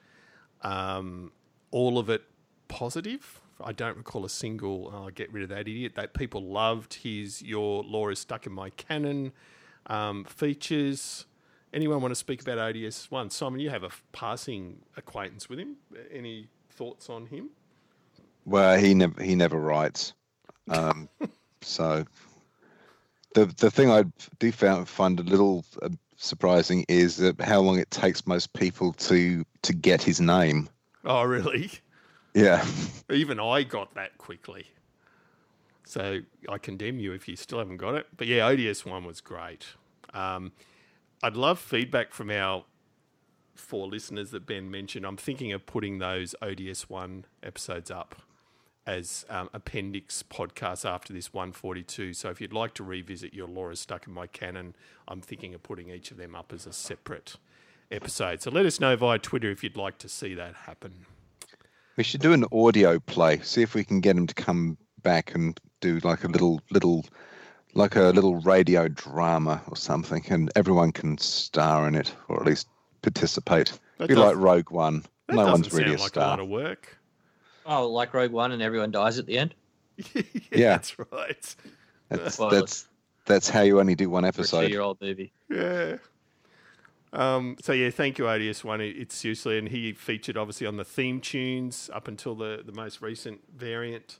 Um, 0.66 1.32
all 1.70 2.00
of 2.00 2.10
it 2.10 2.24
positive. 2.68 3.40
I 3.64 3.72
don't 3.72 3.96
recall 3.96 4.26
a 4.26 4.30
single. 4.30 4.92
Oh, 4.94 5.10
get 5.12 5.32
rid 5.32 5.44
of 5.44 5.50
that 5.50 5.62
idiot. 5.62 5.94
That 5.96 6.14
people 6.14 6.44
loved 6.44 6.96
his 6.96 7.42
"Your 7.42 7.84
Law 7.84 8.10
is 8.10 8.20
stuck 8.20 8.46
in 8.46 8.52
my 8.52 8.72
canon" 8.72 9.32
um, 9.86 10.26
features. 10.26 11.26
Anyone 11.72 12.02
want 12.02 12.12
to 12.12 12.16
speak 12.16 12.42
about 12.42 12.58
ODS 12.58 13.12
One? 13.12 13.30
Simon, 13.30 13.60
you 13.60 13.70
have 13.70 13.84
a 13.84 13.90
passing 14.12 14.82
acquaintance 14.98 15.50
with 15.50 15.60
him. 15.60 15.76
Any 16.12 16.48
thoughts 16.72 17.10
on 17.10 17.28
him? 17.28 17.52
Well, 18.46 18.78
he 18.78 18.94
never 18.94 19.22
he 19.24 19.36
never 19.36 19.60
writes. 19.60 20.14
Um, 20.70 21.08
so 21.62 22.06
the 23.36 23.46
the 23.46 23.70
thing 23.70 23.92
I 23.92 24.06
do 24.40 24.52
found, 24.52 24.90
find 24.90 25.20
a 25.20 25.24
little 25.24 25.64
uh, 25.82 25.90
surprising 26.18 26.86
is 26.88 27.18
that 27.18 27.40
how 27.42 27.60
long 27.62 27.80
it 27.80 27.92
takes 27.92 28.26
most 28.26 28.54
people 28.54 28.94
to 28.94 29.46
to 29.62 29.74
get 29.74 30.02
his 30.02 30.22
name. 30.22 30.70
Oh, 31.04 31.24
really? 31.24 31.72
Yeah, 32.34 32.66
Even 33.10 33.40
I 33.40 33.64
got 33.64 33.94
that 33.96 34.18
quickly. 34.18 34.68
So 35.86 36.20
I 36.50 36.58
condemn 36.58 37.00
you 37.00 37.14
if 37.14 37.28
you 37.28 37.36
still 37.36 37.60
haven't 37.60 37.78
got 37.78 37.96
it. 37.96 38.08
But 38.18 38.28
yeah, 38.28 38.46
ODS 38.48 38.86
one 38.86 39.06
was 39.06 39.22
great. 39.22 39.66
Um, 40.14 40.52
I'd 41.24 41.38
love 41.38 41.60
feedback 41.60 42.12
from 42.12 42.30
our 42.32 42.66
four 43.56 43.88
listeners 43.88 44.32
that 44.32 44.46
Ben 44.46 44.70
mentioned. 44.70 45.06
I'm 45.06 45.16
thinking 45.16 45.54
of 45.54 45.66
putting 45.66 46.00
those 46.00 46.36
ODS 46.42 46.90
one 46.90 47.26
episodes 47.42 47.90
up 47.90 48.16
as 48.88 49.26
um, 49.30 49.50
appendix 49.54 50.24
podcasts 50.24 50.88
after 50.88 51.12
this 51.14 51.34
142. 51.34 52.14
So 52.14 52.30
if 52.30 52.40
you'd 52.40 52.54
like 52.54 52.74
to 52.76 52.84
revisit 52.84 53.34
your 53.34 53.48
Laura 53.48 53.76
Stuck 53.76 54.08
in 54.08 54.14
My 54.14 54.28
Canon, 54.28 54.76
I'm 55.08 55.22
thinking 55.22 55.54
of 55.54 55.64
putting 55.64 55.90
each 55.90 56.12
of 56.12 56.18
them 56.18 56.36
up 56.36 56.54
as 56.54 56.66
a 56.66 56.74
separate 56.74 57.36
episode. 57.92 58.42
So 58.42 58.52
let 58.52 58.66
us 58.66 58.80
know 58.80 58.96
via 58.96 59.20
Twitter 59.20 59.50
if 59.52 59.64
you'd 59.64 59.78
like 59.78 59.98
to 60.00 60.10
see 60.10 60.34
that 60.36 60.54
happen. 60.54 61.06
we 61.98 62.04
should 62.04 62.22
do 62.22 62.34
an 62.34 62.46
audio 62.52 63.00
play. 63.00 63.40
See 63.40 63.62
if 63.62 63.74
we 63.74 63.84
can 63.84 64.02
get 64.02 64.16
him 64.16 64.28
to 64.28 64.36
come 64.36 64.78
back 65.02 65.34
and 65.36 65.60
do 65.82 66.00
like 66.00 66.24
a 66.24 66.28
little 66.28 66.62
little 66.72 67.06
like 67.74 67.96
a 67.96 68.04
little 68.04 68.38
radio 68.38 68.88
drama 68.88 69.62
or 69.68 69.76
something, 69.76 70.26
and 70.30 70.52
everyone 70.56 70.92
can 70.92 71.18
star 71.18 71.88
in 71.88 71.96
it 71.96 72.14
or 72.30 72.40
at 72.40 72.46
least 72.46 72.68
participate. 73.02 73.78
That 73.98 74.08
Be 74.08 74.16
like 74.16 74.36
Rogue 74.36 74.72
One. 74.72 75.04
No 75.30 75.46
one's 75.46 75.74
really 75.74 75.96
a 75.96 75.98
like 75.98 76.10
star. 76.10 76.26
a 76.26 76.28
lot 76.28 76.40
of 76.40 76.48
work. 76.48 76.98
Oh, 77.66 77.90
like 77.90 78.14
Rogue 78.14 78.32
One, 78.32 78.52
and 78.52 78.62
everyone 78.62 78.92
dies 78.92 79.18
at 79.20 79.26
the 79.26 79.38
end. 79.38 79.56
yeah, 80.14 80.22
Yeah. 80.52 80.70
that's 80.72 80.98
right. 81.00 81.56
That's, 82.10 82.36
Spoilers 82.36 82.60
that's 82.62 82.88
that's 83.26 83.50
how 83.50 83.62
you 83.62 83.80
only 83.80 83.96
do 83.96 84.10
one 84.10 84.24
episode. 84.26 84.66
two-year-old 84.68 85.02
movie. 85.02 85.34
Yeah. 85.50 85.98
Um, 87.14 87.56
so 87.62 87.72
yeah, 87.72 87.90
thank 87.92 88.18
you, 88.18 88.28
ODS 88.28 88.64
One. 88.64 88.82
It- 88.82 88.98
It's 88.98 89.16
seriously, 89.16 89.58
and 89.58 89.70
he 89.70 89.94
featured 89.94 90.38
obviously 90.38 90.68
on 90.68 90.78
the 90.78 90.84
theme 90.86 91.22
tunes 91.22 91.90
up 91.94 92.08
until 92.08 92.36
the 92.36 92.62
the 92.66 92.74
most 92.74 93.02
recent 93.02 93.42
variant. 93.56 94.20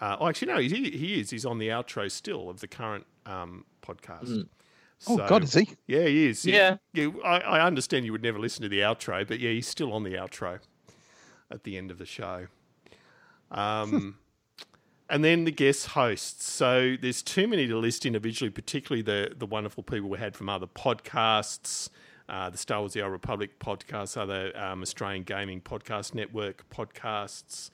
Uh, 0.00 0.16
oh, 0.20 0.28
actually, 0.28 0.52
no, 0.52 0.58
he 0.58 0.90
he 0.90 1.20
is. 1.20 1.30
He's 1.30 1.46
on 1.46 1.58
the 1.58 1.68
outro 1.68 2.10
still 2.10 2.50
of 2.50 2.60
the 2.60 2.66
current 2.68 3.06
um, 3.24 3.64
podcast. 3.82 4.46
Oh 5.06 5.16
So- 5.16 5.28
God, 5.28 5.44
is 5.44 5.54
he? 5.54 5.68
Yeah, 5.86 6.04
he 6.06 6.26
is. 6.26 6.44
Yeah. 6.44 6.78
yeah. 6.92 7.08
I, 7.24 7.38
I 7.38 7.60
understand 7.66 8.04
you 8.04 8.12
would 8.12 8.22
never 8.22 8.38
listen 8.38 8.62
to 8.62 8.68
the 8.68 8.80
outro, 8.80 9.26
but 9.26 9.38
yeah, 9.38 9.50
he's 9.50 9.68
still 9.68 9.92
on 9.92 10.02
the 10.02 10.14
outro 10.14 10.58
at 11.50 11.62
the 11.64 11.78
end 11.78 11.90
of 11.90 11.98
the 11.98 12.06
show. 12.06 12.48
Um, 13.54 14.16
and 15.08 15.24
then 15.24 15.44
the 15.44 15.50
guest 15.50 15.88
hosts. 15.88 16.50
So 16.50 16.96
there's 17.00 17.22
too 17.22 17.46
many 17.46 17.66
to 17.68 17.78
list 17.78 18.04
individually, 18.04 18.50
particularly 18.50 19.02
the 19.02 19.34
the 19.36 19.46
wonderful 19.46 19.82
people 19.82 20.08
we 20.08 20.18
had 20.18 20.36
from 20.36 20.48
other 20.48 20.66
podcasts. 20.66 21.88
Uh, 22.28 22.50
the 22.50 22.58
Star 22.58 22.80
Wars: 22.80 22.94
The 22.94 23.02
Old 23.02 23.12
Republic 23.12 23.58
podcast, 23.58 24.16
other 24.16 24.52
um, 24.56 24.82
Australian 24.82 25.22
Gaming 25.24 25.60
Podcast 25.60 26.14
Network 26.14 26.68
podcasts. 26.70 27.70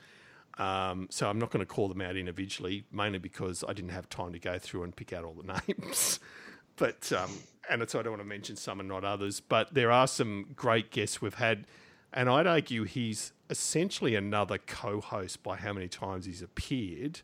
Um, 0.58 1.06
so 1.10 1.30
I'm 1.30 1.38
not 1.38 1.50
going 1.50 1.64
to 1.64 1.72
call 1.72 1.88
them 1.88 2.02
out 2.02 2.16
individually, 2.16 2.84
mainly 2.92 3.18
because 3.18 3.64
I 3.66 3.72
didn't 3.72 3.92
have 3.92 4.08
time 4.10 4.32
to 4.32 4.38
go 4.38 4.58
through 4.58 4.82
and 4.82 4.94
pick 4.94 5.12
out 5.12 5.24
all 5.24 5.34
the 5.34 5.60
names. 5.68 6.20
but 6.76 7.10
um, 7.12 7.30
and 7.70 7.88
so 7.88 8.00
I 8.00 8.02
don't 8.02 8.12
want 8.12 8.22
to 8.22 8.28
mention 8.28 8.56
some 8.56 8.80
and 8.80 8.88
not 8.88 9.04
others. 9.04 9.40
But 9.40 9.72
there 9.72 9.90
are 9.92 10.08
some 10.08 10.46
great 10.56 10.90
guests 10.90 11.22
we've 11.22 11.34
had, 11.34 11.66
and 12.12 12.28
I'd 12.28 12.46
argue 12.48 12.84
he's 12.84 13.32
essentially 13.50 14.14
another 14.14 14.58
co-host 14.58 15.42
by 15.42 15.56
how 15.56 15.72
many 15.72 15.88
times 15.88 16.24
he's 16.24 16.42
appeared, 16.42 17.20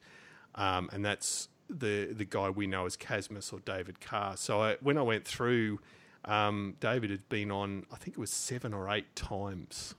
um, 0.55 0.91
and 0.93 1.05
that's 1.05 1.49
the 1.71 2.13
the 2.13 2.25
guy 2.25 2.51
we 2.51 2.67
know 2.67 2.87
as 2.87 2.97
Casmus 2.97 3.53
or 3.53 3.61
David 3.61 4.01
Carr. 4.01 4.37
So 4.37 4.63
I, 4.63 4.77
when 4.81 4.99
I 4.99 5.03
went 5.03 5.25
through, 5.25 5.81
um, 6.25 6.75
David 6.81 7.11
had 7.11 7.29
been 7.29 7.51
on, 7.51 7.87
I 7.93 7.97
think 7.97 8.17
it 8.17 8.21
was 8.21 8.31
seven 8.31 8.75
or 8.75 8.91
eight 8.91 9.15
times 9.17 9.95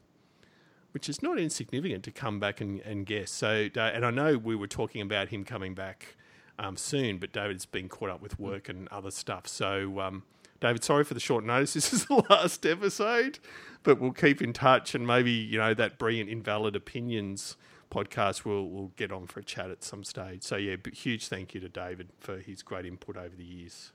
which 0.98 1.10
is 1.10 1.22
not 1.22 1.38
insignificant 1.38 2.04
to 2.04 2.12
come 2.12 2.40
back 2.40 2.60
and, 2.60 2.80
and 2.82 3.06
guess. 3.06 3.30
So, 3.30 3.70
and 3.76 4.04
I 4.04 4.10
know 4.10 4.36
we 4.36 4.56
were 4.56 4.66
talking 4.66 5.02
about 5.02 5.28
him 5.28 5.44
coming 5.44 5.76
back 5.76 6.16
um, 6.58 6.76
soon, 6.76 7.20
but 7.20 7.32
David's 7.32 7.68
been 7.68 7.88
caught 7.88 8.10
up 8.10 8.20
with 8.20 8.40
work 8.40 8.68
and 8.68 8.88
other 8.88 9.12
stuff. 9.12 9.46
So, 9.46 10.00
um, 10.00 10.24
David, 10.60 10.84
sorry 10.84 11.04
for 11.04 11.14
the 11.14 11.20
short 11.20 11.46
notice. 11.46 11.74
This 11.74 11.94
is 11.94 12.06
the 12.08 12.24
last 12.30 12.66
episode, 12.66 13.40
but 13.84 14.00
we'll 14.00 14.12
keep 14.12 14.42
in 14.42 14.54
touch 14.54 14.96
and 14.96 15.06
maybe 15.06 15.32
you 15.32 15.58
know 15.58 15.74
that 15.74 15.98
brilliant 15.98 16.30
invalid 16.30 16.76
opinions 16.76 17.58
podcast 17.90 18.46
will 18.46 18.70
we'll 18.70 18.92
get 18.96 19.12
on 19.12 19.28
for 19.28 19.40
a 19.40 19.44
chat 19.44 19.70
at 19.70 19.84
some 19.84 20.04
stage. 20.04 20.44
So 20.44 20.58
yeah, 20.58 20.76
but 20.76 20.94
huge 20.94 21.28
thank 21.28 21.54
you 21.54 21.62
to 21.62 21.70
David 21.70 22.10
for 22.20 22.38
his 22.38 22.62
great 22.62 22.86
input 22.86 23.18
over 23.18 23.36
the 23.36 23.46
years. 23.46 23.92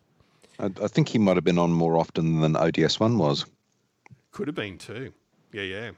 I, 0.58 0.70
I 0.82 0.88
think 0.88 1.08
he 1.08 1.18
might 1.18 1.36
have 1.36 1.44
been 1.44 1.58
on 1.58 1.72
more 1.72 1.96
often 1.96 2.40
than 2.40 2.56
ODS 2.56 3.00
one 3.00 3.18
was. 3.18 3.44
Could 4.30 4.48
have 4.48 4.54
been 4.54 4.78
too. 4.78 5.12
Yeah, 5.52 5.62
yeah. 5.62 5.90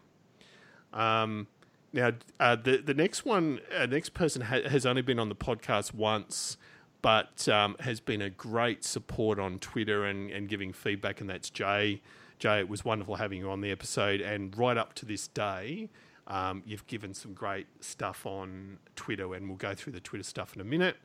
Um, 0.93 1.47
now, 1.93 2.13
uh, 2.41 2.57
the 2.57 2.79
the 2.79 2.95
next 2.95 3.25
one, 3.25 3.61
uh, 3.77 3.87
next 3.87 4.15
person 4.15 4.43
ha- 4.43 4.69
has 4.69 4.85
only 4.85 5.03
been 5.03 5.19
on 5.19 5.29
the 5.29 5.37
podcast 5.37 5.95
once, 5.95 6.57
but 7.05 7.47
um, 7.51 7.77
has 7.81 8.01
been 8.01 8.23
a 8.23 8.31
great 8.31 8.83
support 8.83 9.39
on 9.39 9.59
Twitter 9.59 10.07
and, 10.07 10.31
and 10.31 10.49
giving 10.49 10.73
feedback, 10.73 11.21
and 11.21 11.29
that's 11.29 11.51
Jay. 11.51 12.01
Jay, 12.39 12.61
it 12.61 12.67
was 12.71 12.83
wonderful 12.83 13.17
having 13.17 13.41
you 13.41 13.51
on 13.51 13.61
the 13.61 13.71
episode, 13.71 14.23
and 14.23 14.57
right 14.57 14.79
up 14.79 14.95
to 14.95 15.05
this 15.05 15.29
day, 15.29 15.91
um, 16.29 16.63
you've 16.65 16.87
given 16.87 17.13
some 17.13 17.35
great 17.35 17.67
stuff 17.81 18.25
on 18.25 18.79
Twitter, 18.97 19.35
and 19.35 19.49
we'll 19.49 19.59
go 19.59 19.75
through 19.75 19.93
the 19.93 20.01
Twitter 20.01 20.25
stuff 20.25 20.55
in 20.55 20.63
a 20.63 20.65
minute. 20.65 20.97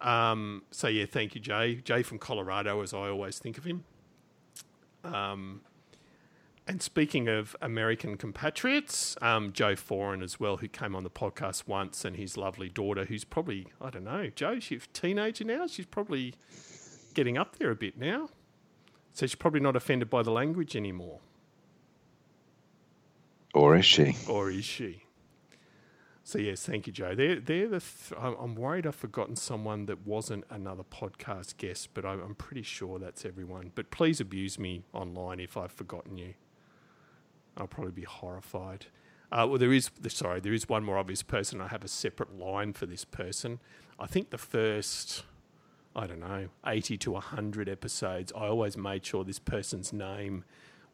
Um, 0.00 0.62
so 0.70 0.88
yeah, 0.88 1.04
thank 1.04 1.34
you, 1.34 1.42
Jay. 1.42 1.74
Jay 1.74 2.02
from 2.02 2.18
Colorado, 2.18 2.80
as 2.80 2.94
I 2.94 3.10
always 3.10 3.38
think 3.38 3.58
of 3.58 3.64
him. 3.64 3.84
And 6.68 6.82
speaking 6.82 7.28
of 7.28 7.56
American 7.62 8.18
compatriots, 8.18 9.16
um, 9.22 9.54
Joe 9.54 9.72
Foran 9.74 10.22
as 10.22 10.38
well, 10.38 10.58
who 10.58 10.68
came 10.68 10.94
on 10.94 11.02
the 11.02 11.08
podcast 11.10 11.66
once, 11.66 12.04
and 12.04 12.14
his 12.14 12.36
lovely 12.36 12.68
daughter, 12.68 13.06
who's 13.06 13.24
probably 13.24 13.68
I 13.80 13.88
don't 13.88 14.04
know, 14.04 14.28
Joe, 14.34 14.60
she's 14.60 14.84
a 14.84 14.88
teenager 14.88 15.44
now. 15.44 15.66
She's 15.66 15.86
probably 15.86 16.34
getting 17.14 17.38
up 17.38 17.56
there 17.56 17.70
a 17.70 17.74
bit 17.74 17.96
now, 17.98 18.28
so 19.14 19.24
she's 19.24 19.34
probably 19.34 19.60
not 19.60 19.76
offended 19.76 20.10
by 20.10 20.22
the 20.22 20.30
language 20.30 20.76
anymore, 20.76 21.20
Or 23.54 23.74
is 23.76 23.86
she? 23.86 24.14
or 24.28 24.50
is 24.50 24.64
she? 24.66 25.04
So 26.22 26.38
yes, 26.38 26.66
thank 26.66 26.86
you, 26.86 26.92
Joe. 26.92 27.14
They're 27.14 27.40
they're 27.40 27.68
the. 27.68 27.80
Th- 27.80 28.20
I'm 28.20 28.54
worried 28.56 28.86
I've 28.86 28.94
forgotten 28.94 29.36
someone 29.36 29.86
that 29.86 30.06
wasn't 30.06 30.44
another 30.50 30.82
podcast 30.84 31.56
guest, 31.56 31.94
but 31.94 32.04
I'm 32.04 32.34
pretty 32.34 32.62
sure 32.62 32.98
that's 32.98 33.24
everyone. 33.24 33.72
But 33.74 33.90
please 33.90 34.20
abuse 34.20 34.58
me 34.58 34.84
online 34.92 35.40
if 35.40 35.56
I've 35.56 35.72
forgotten 35.72 36.18
you. 36.18 36.34
I'll 37.58 37.66
probably 37.66 37.92
be 37.92 38.02
horrified. 38.04 38.86
Uh, 39.30 39.46
well, 39.48 39.58
there 39.58 39.72
is 39.72 39.90
sorry, 40.08 40.40
there 40.40 40.54
is 40.54 40.68
one 40.68 40.84
more 40.84 40.96
obvious 40.96 41.22
person. 41.22 41.60
I 41.60 41.68
have 41.68 41.84
a 41.84 41.88
separate 41.88 42.38
line 42.38 42.72
for 42.72 42.86
this 42.86 43.04
person. 43.04 43.60
I 43.98 44.06
think 44.06 44.30
the 44.30 44.38
first, 44.38 45.24
I 45.94 46.06
don't 46.06 46.20
know, 46.20 46.48
eighty 46.66 46.96
to 46.98 47.14
hundred 47.16 47.68
episodes. 47.68 48.32
I 48.34 48.46
always 48.46 48.76
made 48.76 49.04
sure 49.04 49.24
this 49.24 49.38
person's 49.38 49.92
name 49.92 50.44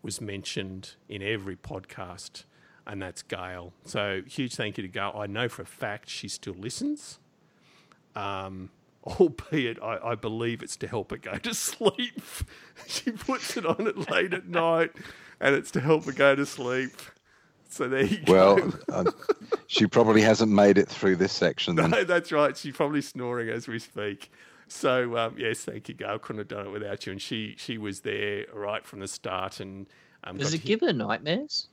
was 0.02 0.20
mentioned 0.20 0.96
in 1.08 1.22
every 1.22 1.56
podcast. 1.56 2.44
and 2.86 3.00
that's 3.00 3.22
Gail. 3.22 3.72
So 3.84 4.20
huge 4.26 4.56
thank 4.56 4.76
you 4.76 4.82
to 4.82 4.88
Gail. 4.88 5.14
I 5.16 5.26
know 5.26 5.48
for 5.48 5.62
a 5.62 5.66
fact 5.66 6.08
she 6.10 6.28
still 6.28 6.54
listens. 6.54 7.18
Um, 8.14 8.70
albeit 9.04 9.82
I, 9.82 9.98
I 10.02 10.14
believe 10.14 10.62
it's 10.62 10.76
to 10.78 10.86
help 10.86 11.10
her 11.10 11.16
go 11.16 11.36
to 11.36 11.54
sleep. 11.70 12.22
she 12.86 13.12
puts 13.12 13.56
it 13.56 13.64
on 13.66 13.86
it 13.86 14.10
late 14.10 14.32
at 14.34 14.46
night, 14.48 14.92
and 15.40 15.54
it's 15.54 15.70
to 15.72 15.80
help 15.80 16.04
her 16.04 16.12
go 16.12 16.34
to 16.34 16.46
sleep. 16.46 16.92
So 17.68 17.88
there 17.88 18.04
you 18.04 18.20
Well, 18.28 18.56
go. 18.56 18.72
um, 18.92 19.06
she 19.66 19.86
probably 19.86 20.22
hasn't 20.22 20.52
made 20.52 20.78
it 20.78 20.88
through 20.88 21.16
this 21.16 21.32
section 21.32 21.74
then. 21.76 21.90
No, 21.90 22.04
that's 22.04 22.30
right. 22.30 22.56
She's 22.56 22.76
probably 22.76 23.02
snoring 23.02 23.48
as 23.48 23.66
we 23.66 23.78
speak. 23.78 24.30
So 24.68 25.16
um, 25.16 25.36
yes, 25.38 25.64
thank 25.64 25.88
you, 25.88 25.94
Gail. 25.94 26.18
Couldn't 26.18 26.38
have 26.38 26.48
done 26.48 26.66
it 26.66 26.70
without 26.70 27.04
you. 27.06 27.12
And 27.12 27.20
she 27.20 27.54
she 27.58 27.76
was 27.78 28.00
there 28.00 28.46
right 28.54 28.84
from 28.86 29.00
the 29.00 29.08
start. 29.08 29.60
And 29.60 29.86
um, 30.22 30.36
Does 30.36 30.54
it 30.54 30.60
to 30.60 30.66
give 30.66 30.80
her 30.82 30.92
nightmares? 30.92 31.68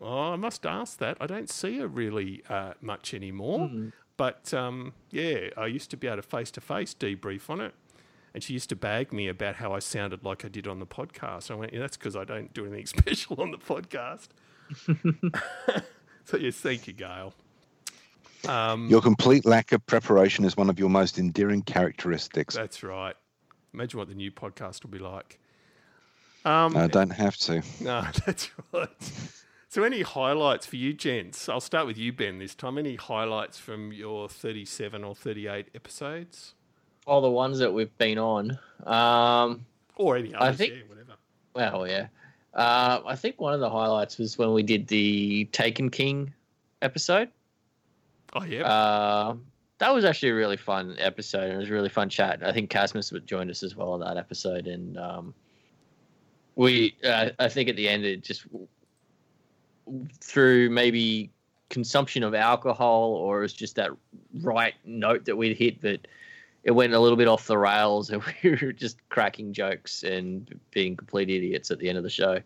Oh, 0.00 0.32
I 0.32 0.36
must 0.36 0.66
ask 0.66 0.98
that. 0.98 1.16
I 1.20 1.26
don't 1.26 1.48
see 1.48 1.78
her 1.78 1.88
really 1.88 2.42
uh, 2.50 2.74
much 2.82 3.14
anymore. 3.14 3.70
But 4.18 4.52
um, 4.54 4.92
yeah, 5.10 5.48
I 5.56 5.66
used 5.66 5.90
to 5.90 5.96
be 5.96 6.06
able 6.06 6.16
to 6.16 6.22
face 6.22 6.50
to 6.52 6.60
face 6.60 6.94
debrief 6.94 7.48
on 7.50 7.60
it. 7.60 7.74
And 8.36 8.42
she 8.42 8.52
used 8.52 8.68
to 8.68 8.76
bag 8.76 9.14
me 9.14 9.28
about 9.28 9.56
how 9.56 9.72
I 9.72 9.78
sounded 9.78 10.22
like 10.22 10.44
I 10.44 10.48
did 10.48 10.68
on 10.68 10.78
the 10.78 10.84
podcast. 10.84 11.50
I 11.50 11.54
went, 11.54 11.72
yeah, 11.72 11.78
that's 11.80 11.96
because 11.96 12.16
I 12.16 12.24
don't 12.24 12.52
do 12.52 12.66
anything 12.66 12.84
special 12.98 13.40
on 13.40 13.50
the 13.50 13.56
podcast. 13.56 14.28
so, 16.26 16.36
yes, 16.36 16.56
thank 16.56 16.86
you, 16.86 16.92
Gail. 16.92 17.32
Um, 18.46 18.90
Your 18.90 19.00
complete 19.00 19.46
lack 19.46 19.72
of 19.72 19.86
preparation 19.86 20.44
is 20.44 20.54
one 20.54 20.68
of 20.68 20.78
your 20.78 20.90
most 20.90 21.18
endearing 21.18 21.62
characteristics. 21.62 22.54
that's 22.54 22.82
right. 22.82 23.14
Imagine 23.72 24.00
what 24.00 24.08
the 24.08 24.14
new 24.14 24.30
podcast 24.30 24.82
will 24.82 24.90
be 24.90 24.98
like. 24.98 25.38
Um, 26.44 26.76
I 26.76 26.88
don't 26.88 27.08
have 27.08 27.38
to. 27.38 27.62
No, 27.80 28.06
that's 28.26 28.50
right. 28.74 28.90
So, 29.70 29.82
any 29.82 30.02
highlights 30.02 30.66
for 30.66 30.76
you, 30.76 30.92
gents? 30.92 31.48
I'll 31.48 31.58
start 31.62 31.86
with 31.86 31.96
you, 31.96 32.12
Ben, 32.12 32.38
this 32.38 32.54
time. 32.54 32.76
Any 32.76 32.96
highlights 32.96 33.58
from 33.58 33.94
your 33.94 34.28
37 34.28 35.04
or 35.04 35.14
38 35.14 35.68
episodes? 35.74 36.52
All 37.06 37.20
the 37.20 37.30
ones 37.30 37.58
that 37.58 37.72
we've 37.72 37.96
been 37.98 38.18
on. 38.18 38.58
Um, 38.84 39.64
Or 39.96 40.16
any 40.16 40.34
I 40.34 40.52
think- 40.52 40.74
yeah, 40.74 40.80
whatever. 40.88 41.14
well, 41.54 41.86
yeah. 41.88 42.08
Uh, 42.52 43.00
I 43.06 43.14
think 43.16 43.40
one 43.40 43.52
of 43.54 43.60
the 43.60 43.70
highlights 43.70 44.18
was 44.18 44.38
when 44.38 44.52
we 44.52 44.62
did 44.62 44.86
the 44.88 45.44
Taken 45.52 45.90
King 45.90 46.32
episode. 46.82 47.28
Oh, 48.34 48.42
yeah. 48.44 48.62
Uh, 48.66 49.36
that 49.78 49.94
was 49.94 50.04
actually 50.04 50.30
a 50.30 50.34
really 50.34 50.56
fun 50.56 50.96
episode. 50.98 51.44
and 51.44 51.52
It 51.52 51.58
was 51.58 51.68
a 51.70 51.72
really 51.72 51.88
fun 51.90 52.08
chat. 52.08 52.42
I 52.42 52.52
think 52.52 52.70
Casmus 52.70 53.12
joined 53.26 53.50
us 53.50 53.62
as 53.62 53.76
well 53.76 53.92
on 53.92 54.00
that 54.00 54.16
episode, 54.16 54.66
and 54.66 54.96
um, 54.98 55.34
we, 56.56 56.96
uh, 57.04 57.30
I 57.38 57.48
think 57.48 57.68
at 57.68 57.76
the 57.76 57.88
end, 57.88 58.04
it 58.04 58.24
just 58.24 58.46
through 60.20 60.70
maybe 60.70 61.30
consumption 61.68 62.22
of 62.22 62.34
alcohol, 62.34 63.12
or 63.14 63.38
it 63.40 63.42
was 63.42 63.52
just 63.52 63.76
that 63.76 63.90
right 64.40 64.74
note 64.84 65.24
that 65.26 65.36
we'd 65.36 65.56
hit 65.56 65.80
that 65.82 66.08
it 66.66 66.72
went 66.72 66.92
a 66.92 66.98
little 66.98 67.16
bit 67.16 67.28
off 67.28 67.46
the 67.46 67.56
rails, 67.56 68.10
and 68.10 68.22
we 68.42 68.50
were 68.50 68.72
just 68.72 68.98
cracking 69.08 69.52
jokes 69.52 70.02
and 70.02 70.60
being 70.72 70.96
complete 70.96 71.30
idiots 71.30 71.70
at 71.70 71.78
the 71.78 71.88
end 71.88 71.96
of 71.96 72.04
the 72.04 72.10
show. 72.10 72.40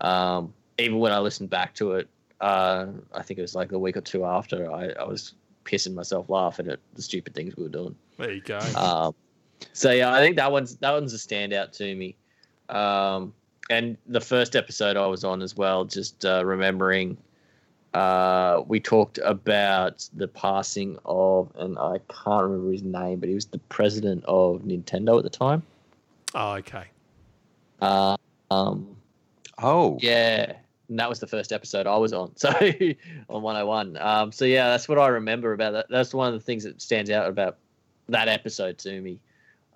Um, 0.00 0.54
even 0.78 0.98
when 0.98 1.12
I 1.12 1.18
listened 1.18 1.50
back 1.50 1.74
to 1.74 1.92
it, 1.92 2.08
uh, 2.40 2.86
I 3.12 3.22
think 3.22 3.38
it 3.38 3.42
was 3.42 3.56
like 3.56 3.72
a 3.72 3.78
week 3.78 3.96
or 3.96 4.02
two 4.02 4.24
after, 4.24 4.70
I, 4.70 4.90
I 4.90 5.04
was 5.04 5.34
pissing 5.64 5.94
myself 5.94 6.30
laughing 6.30 6.68
at 6.68 6.78
the 6.94 7.02
stupid 7.02 7.34
things 7.34 7.56
we 7.56 7.64
were 7.64 7.68
doing. 7.68 7.96
there 8.18 8.32
you 8.32 8.40
go. 8.40 8.58
Um, 8.76 9.14
so 9.72 9.90
yeah, 9.90 10.12
I 10.12 10.20
think 10.20 10.36
that 10.36 10.52
one's 10.52 10.76
that 10.76 10.92
one's 10.92 11.12
a 11.12 11.16
standout 11.16 11.72
to 11.78 11.94
me. 11.94 12.14
Um, 12.68 13.34
and 13.68 13.96
the 14.06 14.20
first 14.20 14.54
episode 14.54 14.96
I 14.96 15.06
was 15.06 15.24
on 15.24 15.42
as 15.42 15.56
well, 15.56 15.84
just 15.84 16.24
uh, 16.24 16.44
remembering, 16.44 17.16
uh, 17.96 18.62
we 18.66 18.80
talked 18.80 19.18
about 19.24 20.08
the 20.14 20.28
passing 20.28 20.98
of, 21.04 21.50
and 21.56 21.78
I 21.78 21.98
can't 22.08 22.44
remember 22.44 22.72
his 22.72 22.82
name, 22.82 23.20
but 23.20 23.28
he 23.28 23.34
was 23.34 23.46
the 23.46 23.58
president 23.58 24.24
of 24.26 24.62
Nintendo 24.62 25.16
at 25.18 25.24
the 25.24 25.30
time. 25.30 25.62
oh, 26.34 26.52
okay. 26.52 26.84
Uh, 27.80 28.16
um, 28.50 28.96
Oh, 29.58 29.98
yeah, 30.02 30.52
and 30.88 30.98
that 30.98 31.08
was 31.08 31.20
the 31.20 31.26
first 31.26 31.52
episode 31.52 31.86
I 31.86 31.96
was 31.96 32.12
on. 32.12 32.32
So 32.36 32.50
on 32.50 33.42
101. 33.42 33.96
Um, 33.96 34.32
so 34.32 34.44
yeah, 34.44 34.68
that's 34.68 34.88
what 34.88 34.98
I 34.98 35.08
remember 35.08 35.52
about 35.52 35.72
that. 35.72 35.86
That's 35.88 36.12
one 36.12 36.28
of 36.28 36.34
the 36.34 36.44
things 36.44 36.64
that 36.64 36.80
stands 36.82 37.10
out 37.10 37.28
about 37.28 37.56
that 38.08 38.28
episode 38.28 38.78
to 38.78 39.00
me. 39.00 39.18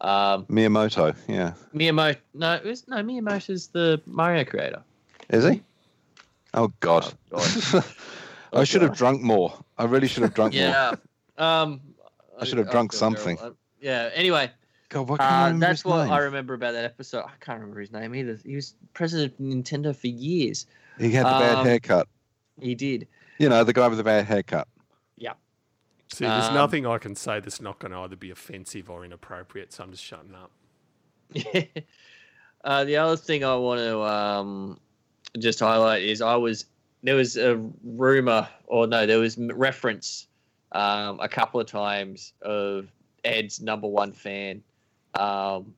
Um, 0.03 0.45
Miyamoto. 0.47 1.15
Yeah. 1.29 1.55
Miyamoto, 1.75 2.17
no, 2.35 2.55
it 2.55 2.65
was, 2.65 2.87
no, 2.89 2.97
Miyamoto's 2.97 3.69
the 3.69 4.01
Mario 4.07 4.45
creator. 4.45 4.83
Is 5.31 5.45
he? 5.45 5.63
Oh, 6.55 6.73
God. 6.81 7.13
Oh, 8.53 8.63
I 8.63 8.65
should 8.65 8.83
have 8.83 8.97
drunk 8.97 9.23
more. 9.23 9.57
I 9.79 9.85
really 9.85 10.09
should 10.09 10.25
have 10.25 10.35
drunk 10.35 10.55
more. 10.55 10.63
Yeah. 10.63 10.95
Um, 11.39 11.81
I 12.37 12.45
should 12.45 12.59
have 12.59 12.69
drunk 12.69 12.93
something. 12.93 13.37
terrible. 13.37 13.57
Uh, 13.57 13.81
Yeah. 13.81 14.11
Anyway, 14.13 14.51
God, 14.89 15.09
why 15.09 15.19
can't 15.19 15.31
I 15.31 15.51
uh, 15.51 15.59
that's 15.59 15.85
what 15.85 16.03
name? 16.07 16.13
I 16.13 16.19
remember 16.19 16.55
about 16.55 16.73
that 16.73 16.85
episode. 16.85 17.21
I 17.27 17.31
can't 17.39 17.61
remember 17.61 17.79
his 17.81 17.93
name 17.93 18.13
either. 18.13 18.37
He 18.45 18.57
was 18.57 18.75
president 18.93 19.35
of 19.35 19.39
Nintendo 19.39 19.95
for 19.95 20.09
years. 20.09 20.67
He 20.99 21.13
had 21.13 21.27
the 21.27 21.31
bad 21.31 21.59
Um, 21.59 21.65
haircut. 21.67 22.09
He 22.61 22.75
did. 22.75 23.07
You 23.39 23.49
know, 23.49 23.63
the 23.63 23.73
guy 23.73 23.87
with 23.87 23.99
the 23.99 24.03
bad 24.05 24.25
haircut. 24.27 24.67
Yeah. 25.17 25.35
See, 26.13 26.25
there's 26.25 26.47
Um, 26.47 26.55
nothing 26.55 26.87
I 26.89 26.99
can 26.99 27.15
say 27.15 27.39
that's 27.39 27.61
not 27.61 27.79
going 27.79 27.93
to 27.93 27.99
either 27.99 28.17
be 28.17 28.33
offensive 28.33 28.91
or 28.91 29.05
inappropriate, 29.05 29.73
so 29.73 29.85
I'm 29.85 29.93
just 29.93 30.03
shutting 30.05 30.35
up. 30.35 30.51
uh, 32.65 32.83
the 32.85 32.97
other 32.97 33.17
thing 33.17 33.45
I 33.45 33.55
want 33.55 33.79
to 33.79 34.03
um, 34.03 34.81
just 35.39 35.61
highlight 35.61 36.03
is 36.03 36.21
I 36.21 36.37
was 36.37 36.67
there 37.03 37.17
was 37.17 37.37
a 37.37 37.57
rumor 37.85 38.49
or 38.67 38.87
no, 38.87 39.07
there 39.07 39.19
was 39.19 39.39
reference 39.39 40.27
um, 40.73 41.19
a 41.21 41.29
couple 41.29 41.61
of 41.61 41.67
times 41.67 42.33
of 42.43 42.89
Ed's 43.25 43.61
number 43.61 43.87
one 43.87 44.13
fan, 44.13 44.63
um, 45.15 45.75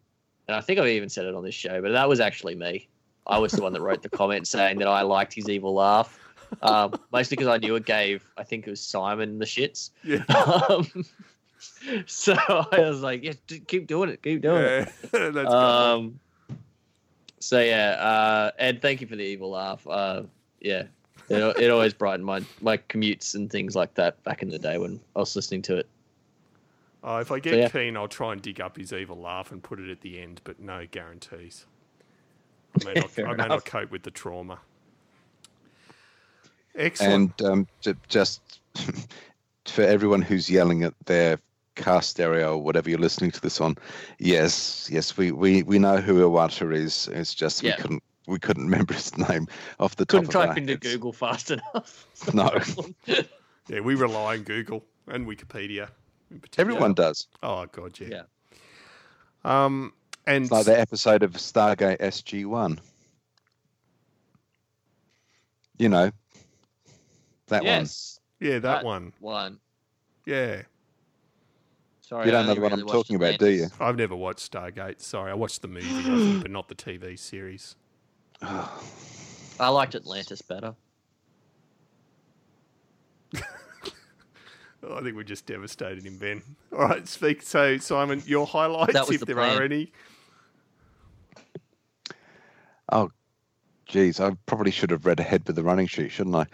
and 0.49 0.57
I 0.57 0.61
think 0.61 0.79
I've 0.79 0.89
even 0.89 1.09
said 1.09 1.27
it 1.27 1.35
on 1.35 1.45
this 1.45 1.55
show, 1.55 1.81
but 1.81 1.93
that 1.93 2.09
was 2.09 2.21
actually 2.21 2.55
me. 2.55 2.89
I 3.27 3.39
was 3.39 3.53
the 3.53 3.63
one 3.63 3.73
that 3.73 3.81
wrote 3.81 4.03
the 4.03 4.11
comment 4.11 4.49
saying 4.49 4.79
that 4.79 4.89
I 4.89 5.03
liked 5.03 5.33
his 5.33 5.49
evil 5.49 5.75
laugh, 5.75 6.19
um, 6.63 6.95
mostly 7.13 7.37
because 7.37 7.49
I 7.49 7.59
knew 7.59 7.77
it 7.77 7.87
gave 7.87 8.25
I 8.37 8.43
think 8.43 8.67
it 8.67 8.71
was 8.71 8.81
Simon 8.81 9.39
the 9.39 9.45
shits. 9.45 9.91
Yeah. 10.03 10.25
Um, 10.69 11.05
so 12.07 12.35
I 12.35 12.81
was 12.81 13.01
like, 13.01 13.23
yeah, 13.23 13.35
keep 13.67 13.87
doing 13.87 14.11
it, 14.11 14.23
keep 14.23 14.43
doing 14.43 14.63
it. 14.63 14.93
Yeah, 15.13 15.29
that's 15.31 15.53
Um, 15.53 16.19
so 17.43 17.61
yeah, 17.61 17.91
uh, 17.93 18.51
Ed, 18.59 18.81
thank 18.81 19.01
you 19.01 19.07
for 19.07 19.17
the 19.17 19.25
evil 19.25 19.51
laugh. 19.51 19.87
Uh, 19.87 20.23
yeah, 20.61 20.85
it, 21.29 21.57
it 21.59 21.71
always 21.71 21.93
brightened 21.93 22.25
my 22.25 22.43
my 22.61 22.77
commutes 22.77 23.35
and 23.35 23.51
things 23.51 23.75
like 23.75 23.95
that 23.95 24.23
back 24.23 24.43
in 24.43 24.49
the 24.49 24.59
day 24.59 24.79
when 24.79 25.01
I 25.17 25.21
was 25.21 25.35
listening 25.35 25.63
to 25.63 25.77
it. 25.79 25.89
Oh, 27.05 27.19
if 27.19 27.33
I 27.33 27.41
get 27.41 27.59
yeah. 27.59 27.69
keen, 27.69 27.97
I'll 27.97 28.07
try 28.07 28.33
and 28.33 28.41
dig 28.41 28.61
up 28.61 28.77
his 28.77 28.93
evil 28.93 29.17
laugh 29.17 29.51
and 29.51 29.61
put 29.61 29.81
it 29.81 29.91
at 29.91 30.01
the 30.03 30.21
end, 30.21 30.41
but 30.45 30.61
no 30.61 30.87
guarantees. 30.89 31.67
I 32.81 32.85
may 32.85 32.95
not, 33.01 33.11
Fair 33.11 33.29
I 33.29 33.35
may 33.35 33.47
not 33.47 33.65
cope 33.65 33.91
with 33.91 34.05
the 34.05 34.13
trauma. 34.13 34.59
Excellent. 36.77 37.41
And 37.41 37.51
um, 37.51 37.97
just 38.09 38.61
for 39.67 39.83
everyone 39.83 40.23
who's 40.23 40.49
yelling 40.49 40.85
at 40.85 40.95
their 41.07 41.41
car 41.77 42.03
stereo 42.03 42.57
whatever 42.59 42.91
you're 42.91 42.99
listening 42.99 43.31
to 43.31 43.41
this 43.41 43.61
on, 43.61 43.77
yes, 44.19 44.89
yes, 44.93 45.17
we, 45.17 45.33
we, 45.33 45.63
we 45.63 45.79
know 45.79 45.97
who 45.99 46.21
Iwata 46.21 46.75
is. 46.75 47.09
It's 47.13 47.35
just 47.35 47.63
Yeah. 47.63 47.77
we 47.77 47.83
couldn't 47.83 48.03
we 48.29 48.39
couldn't 48.39 48.65
remember 48.65 48.95
his 48.95 49.17
name 49.19 49.49
off 49.81 49.97
the 49.97 50.05
top 50.05 50.21
Couldn't 50.25 50.29
of 50.35 50.37
our 50.37 50.47
type 50.49 50.57
into 50.59 50.75
heads. 50.75 50.87
Google 50.93 51.13
fast 51.13 51.51
enough. 51.51 52.07
No. 52.33 52.57
yeah, 53.69 53.81
we 53.81 53.97
rely 53.97 54.35
on 54.37 54.43
Google 54.45 54.85
and 55.09 55.27
Wikipedia. 55.27 55.89
in. 56.31 56.41
Everyone 56.57 56.95
does. 56.95 57.27
Oh 57.43 57.67
god, 57.73 57.99
yeah. 57.99 58.09
Yeah. 59.45 59.65
Um, 59.65 59.93
and 60.27 60.45
It's 60.45 60.53
like 60.53 60.67
the 60.67 60.79
episode 60.79 61.25
of 61.25 61.33
Stargate 61.33 61.99
SG 61.99 62.47
One. 62.47 62.79
You 65.79 65.89
know, 65.89 66.13
that 67.49 67.63
one. 67.63 67.67
yes, 67.67 68.21
yeah, 68.39 68.53
that, 68.53 68.61
that- 68.63 68.85
one. 68.85 69.13
one. 69.19 69.59
Yeah, 70.27 70.63
Sorry, 72.03 72.27
You 72.27 72.33
don't 72.33 72.47
know 72.47 72.51
only 72.51 72.55
the 72.57 72.61
one 72.63 72.71
really 72.73 72.83
I'm 72.83 72.89
talking 72.89 73.17
about, 73.17 73.39
do 73.39 73.49
you? 73.49 73.69
I've 73.81 73.97
never 73.97 74.17
watched 74.17 74.51
Stargate. 74.51 75.01
Sorry, 75.01 75.31
I 75.31 75.35
watched 75.35 75.63
the 75.63 75.69
movie, 75.69 75.87
think, 75.87 76.43
but 76.43 76.51
not 76.51 76.69
the 76.69 76.75
TV 76.75 77.19
series. 77.19 77.77
I 78.43 79.69
liked 79.69 79.95
Atlantis 79.95 80.43
better. 80.43 80.75
I 83.35 85.01
think 85.01 85.15
we're 85.15 85.23
just 85.23 85.47
devastated 85.47 86.05
in 86.05 86.19
Ben. 86.19 86.43
All 86.73 86.81
right, 86.81 87.07
speak. 87.07 87.41
So, 87.43 87.79
Simon, 87.79 88.21
your 88.27 88.47
highlights, 88.47 89.11
if 89.11 89.21
the 89.21 89.27
there 89.27 89.37
plan. 89.37 89.59
are 89.59 89.63
any. 89.63 89.93
Oh, 92.91 93.11
geez, 93.87 94.19
I 94.19 94.33
probably 94.47 94.73
should 94.73 94.91
have 94.91 95.07
read 95.07 95.21
ahead 95.21 95.47
with 95.47 95.55
the 95.55 95.63
running 95.63 95.87
sheet, 95.87 96.11
shouldn't 96.11 96.35
I? 96.35 96.47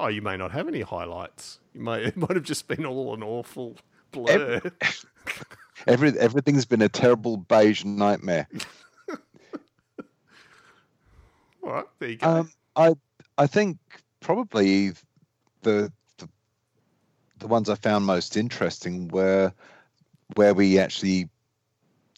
Oh, 0.00 0.06
you 0.08 0.22
may 0.22 0.38
not 0.38 0.50
have 0.52 0.66
any 0.66 0.80
highlights. 0.80 1.60
You 1.74 1.82
may 1.82 2.04
it 2.04 2.16
might 2.16 2.34
have 2.34 2.42
just 2.42 2.66
been 2.66 2.86
all 2.86 3.12
an 3.12 3.22
awful 3.22 3.76
blur. 4.12 4.62
Every 5.86 6.18
everything's 6.18 6.64
been 6.66 6.82
a 6.82 6.88
terrible 6.88 7.36
beige 7.38 7.84
nightmare. 7.84 8.46
All 11.62 11.72
right, 11.72 11.84
there 11.98 12.08
you 12.10 12.16
go. 12.16 12.26
Um, 12.28 12.50
I 12.76 12.94
I 13.38 13.46
think 13.46 13.78
probably 14.20 14.90
the, 15.62 15.90
the 16.18 16.28
the 17.38 17.46
ones 17.46 17.70
I 17.70 17.76
found 17.76 18.04
most 18.04 18.36
interesting 18.36 19.08
were 19.08 19.52
where 20.36 20.52
we 20.52 20.78
actually 20.78 21.30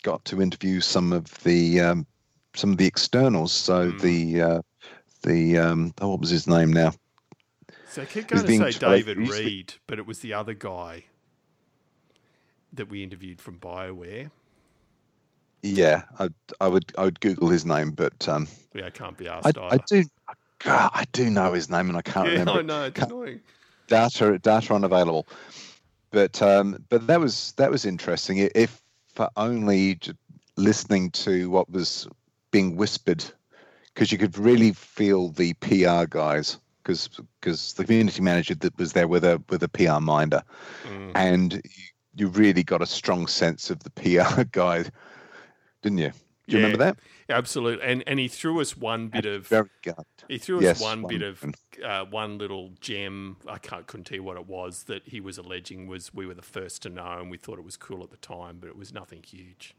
got 0.03 0.25
to 0.27 0.43
interview 0.43 0.81
some 0.81 1.13
of 1.13 1.27
the 1.45 1.81
um, 1.81 2.07
some 2.55 2.73
of 2.73 2.79
the 2.79 2.87
externals. 2.87 3.53
So 3.53 3.93
Mm. 3.93 4.01
the 4.01 4.43
uh, 4.43 4.63
the 5.23 5.59
um, 5.59 5.95
oh, 6.01 6.09
what 6.09 6.21
was 6.21 6.31
his 6.31 6.49
name 6.49 6.73
now? 6.73 6.93
So 7.93 8.03
I 8.03 8.05
keep 8.07 8.29
going 8.29 8.43
to 8.45 8.49
say 8.49 8.73
told- 8.73 8.93
David 8.93 9.19
Reed, 9.19 9.75
but 9.87 9.99
it 9.99 10.07
was 10.07 10.21
the 10.21 10.35
other 10.35 10.55
guy 10.55 11.05
that 12.73 12.89
we 12.89 13.03
interviewed 13.03 13.41
from 13.41 13.59
BioWare. 13.59 14.31
Yeah, 15.63 16.03
I 16.19 16.29
I 16.61 16.67
would 16.69 16.93
I 16.99 17.05
would 17.05 17.21
Google 17.21 17.49
his 17.49 17.65
name, 17.65 17.93
but 17.93 18.29
um, 18.29 18.49
Yeah, 18.75 18.87
I 18.87 18.91
can't 18.91 19.17
be 19.17 19.29
asked 19.29 19.47
I 19.57 19.61
either. 19.67 19.85
do. 19.87 20.05
God, 20.59 20.91
I 20.95 21.05
do 21.13 21.29
know 21.31 21.53
his 21.53 21.69
name, 21.71 21.89
and 21.89 21.97
I 21.97 22.03
can't 22.03 22.27
yeah, 22.27 22.33
remember. 22.41 22.53
I 22.61 22.63
know. 22.63 22.85
It's 22.85 22.99
Can't- 22.99 23.11
annoying. 23.13 23.41
data 23.89 24.39
data 24.39 24.75
unavailable 24.75 25.27
but 26.13 26.41
um 26.41 26.83
but 26.89 27.07
that 27.09 27.21
was 27.21 27.53
that 27.59 27.71
was 27.71 27.85
interesting 27.85 28.39
if 28.55 28.81
for 29.09 29.29
only 29.37 29.99
listening 30.57 31.11
to 31.11 31.51
what 31.51 31.69
was 31.71 32.07
being 32.53 32.77
whispered 32.77 33.23
because 33.93 34.11
you 34.13 34.17
could 34.19 34.39
really 34.39 34.73
feel 34.73 35.29
the 35.31 35.53
pr 35.55 36.05
guys 36.09 36.59
because 36.83 37.09
because 37.41 37.75
the 37.75 37.85
community 37.85 38.23
manager 38.23 38.55
that 38.57 38.77
was 38.79 38.93
there 38.93 39.09
with 39.09 39.25
a 39.25 39.43
with 39.49 39.63
a 39.63 39.69
pr 39.69 40.01
minder 40.01 40.43
Mm. 40.85 41.17
and 41.17 41.55
you, 41.55 41.61
you 42.17 42.29
really 42.29 42.63
got 42.63 42.83
a 42.83 42.87
strong 42.87 43.27
sense 43.27 43.71
of 43.71 43.81
the 43.85 43.91
pr 43.91 44.43
guy 44.53 44.85
didn't 45.83 45.99
you 45.99 46.11
do 46.11 46.57
you 46.57 46.59
Yeah. 46.59 46.59
remember 46.59 46.79
that 46.79 46.99
Absolutely, 47.29 47.85
and 47.85 48.03
and 48.07 48.19
he 48.19 48.29
threw 48.29 48.61
us 48.61 48.77
one 48.77 49.09
bit 49.09 49.27
of 49.27 49.49
very 49.49 49.69
good 49.83 49.95
he 50.29 50.39
threw 50.39 50.61
us 50.61 50.65
Yes, 50.65 50.81
one, 50.81 51.05
bit 51.07 51.23
of 51.23 51.49
uh, 51.85 52.05
one 52.07 52.39
little 52.39 52.71
gem. 52.81 53.39
I 53.49 53.59
can't 53.59 53.87
couldn't 53.87 54.05
tell 54.07 54.17
you 54.17 54.23
what 54.25 54.37
it 54.39 54.47
was 54.47 54.85
that 54.85 55.09
he 55.09 55.21
was 55.21 55.39
alleging 55.39 55.87
was 55.89 56.15
we 56.15 56.27
were 56.27 56.35
the 56.35 56.43
first 56.43 56.83
to 56.83 56.91
know, 56.91 57.19
and 57.21 57.31
we 57.31 57.39
thought 57.39 57.59
it 57.59 57.65
was 57.65 57.77
cool 57.77 58.03
at 58.05 58.11
the 58.11 58.17
time, 58.19 58.59
but 58.61 58.69
it 58.69 58.77
was 58.77 58.93
nothing 58.93 59.23
huge. 59.23 59.75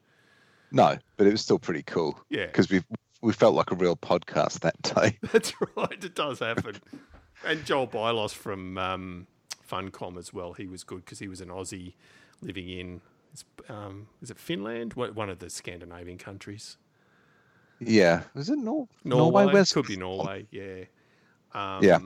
no 0.72 0.97
but 1.18 1.28
it 1.28 1.32
was 1.32 1.41
still 1.41 1.60
pretty 1.60 1.84
cool 1.84 2.20
Yeah, 2.30 2.51
because 2.51 2.70
we 2.70 2.82
we 3.24 3.34
felt 3.34 3.55
like 3.55 3.71
a 3.71 3.76
real 3.76 3.95
podcast 3.95 4.59
that 4.59 4.80
day 4.82 5.17
That's 5.32 5.53
right. 5.76 6.03
It 6.03 6.13
does 6.13 6.39
happen. 6.39 6.76
and 7.45 7.65
Joel 7.65 7.88
Bylos 7.88 8.34
from 8.34 8.78
um, 8.78 9.28
Funcom 9.67 10.17
as 10.17 10.34
well. 10.34 10.53
He 10.53 10.67
was 10.67 10.84
good 10.84 11.05
because 11.05 11.19
he 11.19 11.28
was 11.28 11.41
an 11.41 11.47
Aussie 11.49 11.93
living 12.41 12.69
in 12.69 13.01
is, 13.34 13.45
um, 13.69 14.07
is 14.21 14.30
it 14.30 14.38
Finland? 14.38 14.93
One 14.93 15.30
of 15.30 15.39
the 15.39 15.49
Scandinavian 15.49 16.17
countries. 16.17 16.78
Yeah, 17.80 18.24
was 18.34 18.49
it 18.49 18.59
Nor- 18.59 18.88
Norway. 19.03 19.45
Where's 19.45 19.74
Could 19.74 19.88
be 19.88 19.97
Norway. 19.97 20.45
Yeah. 20.51 20.84
Um, 21.53 21.84
Yeah. 21.84 21.99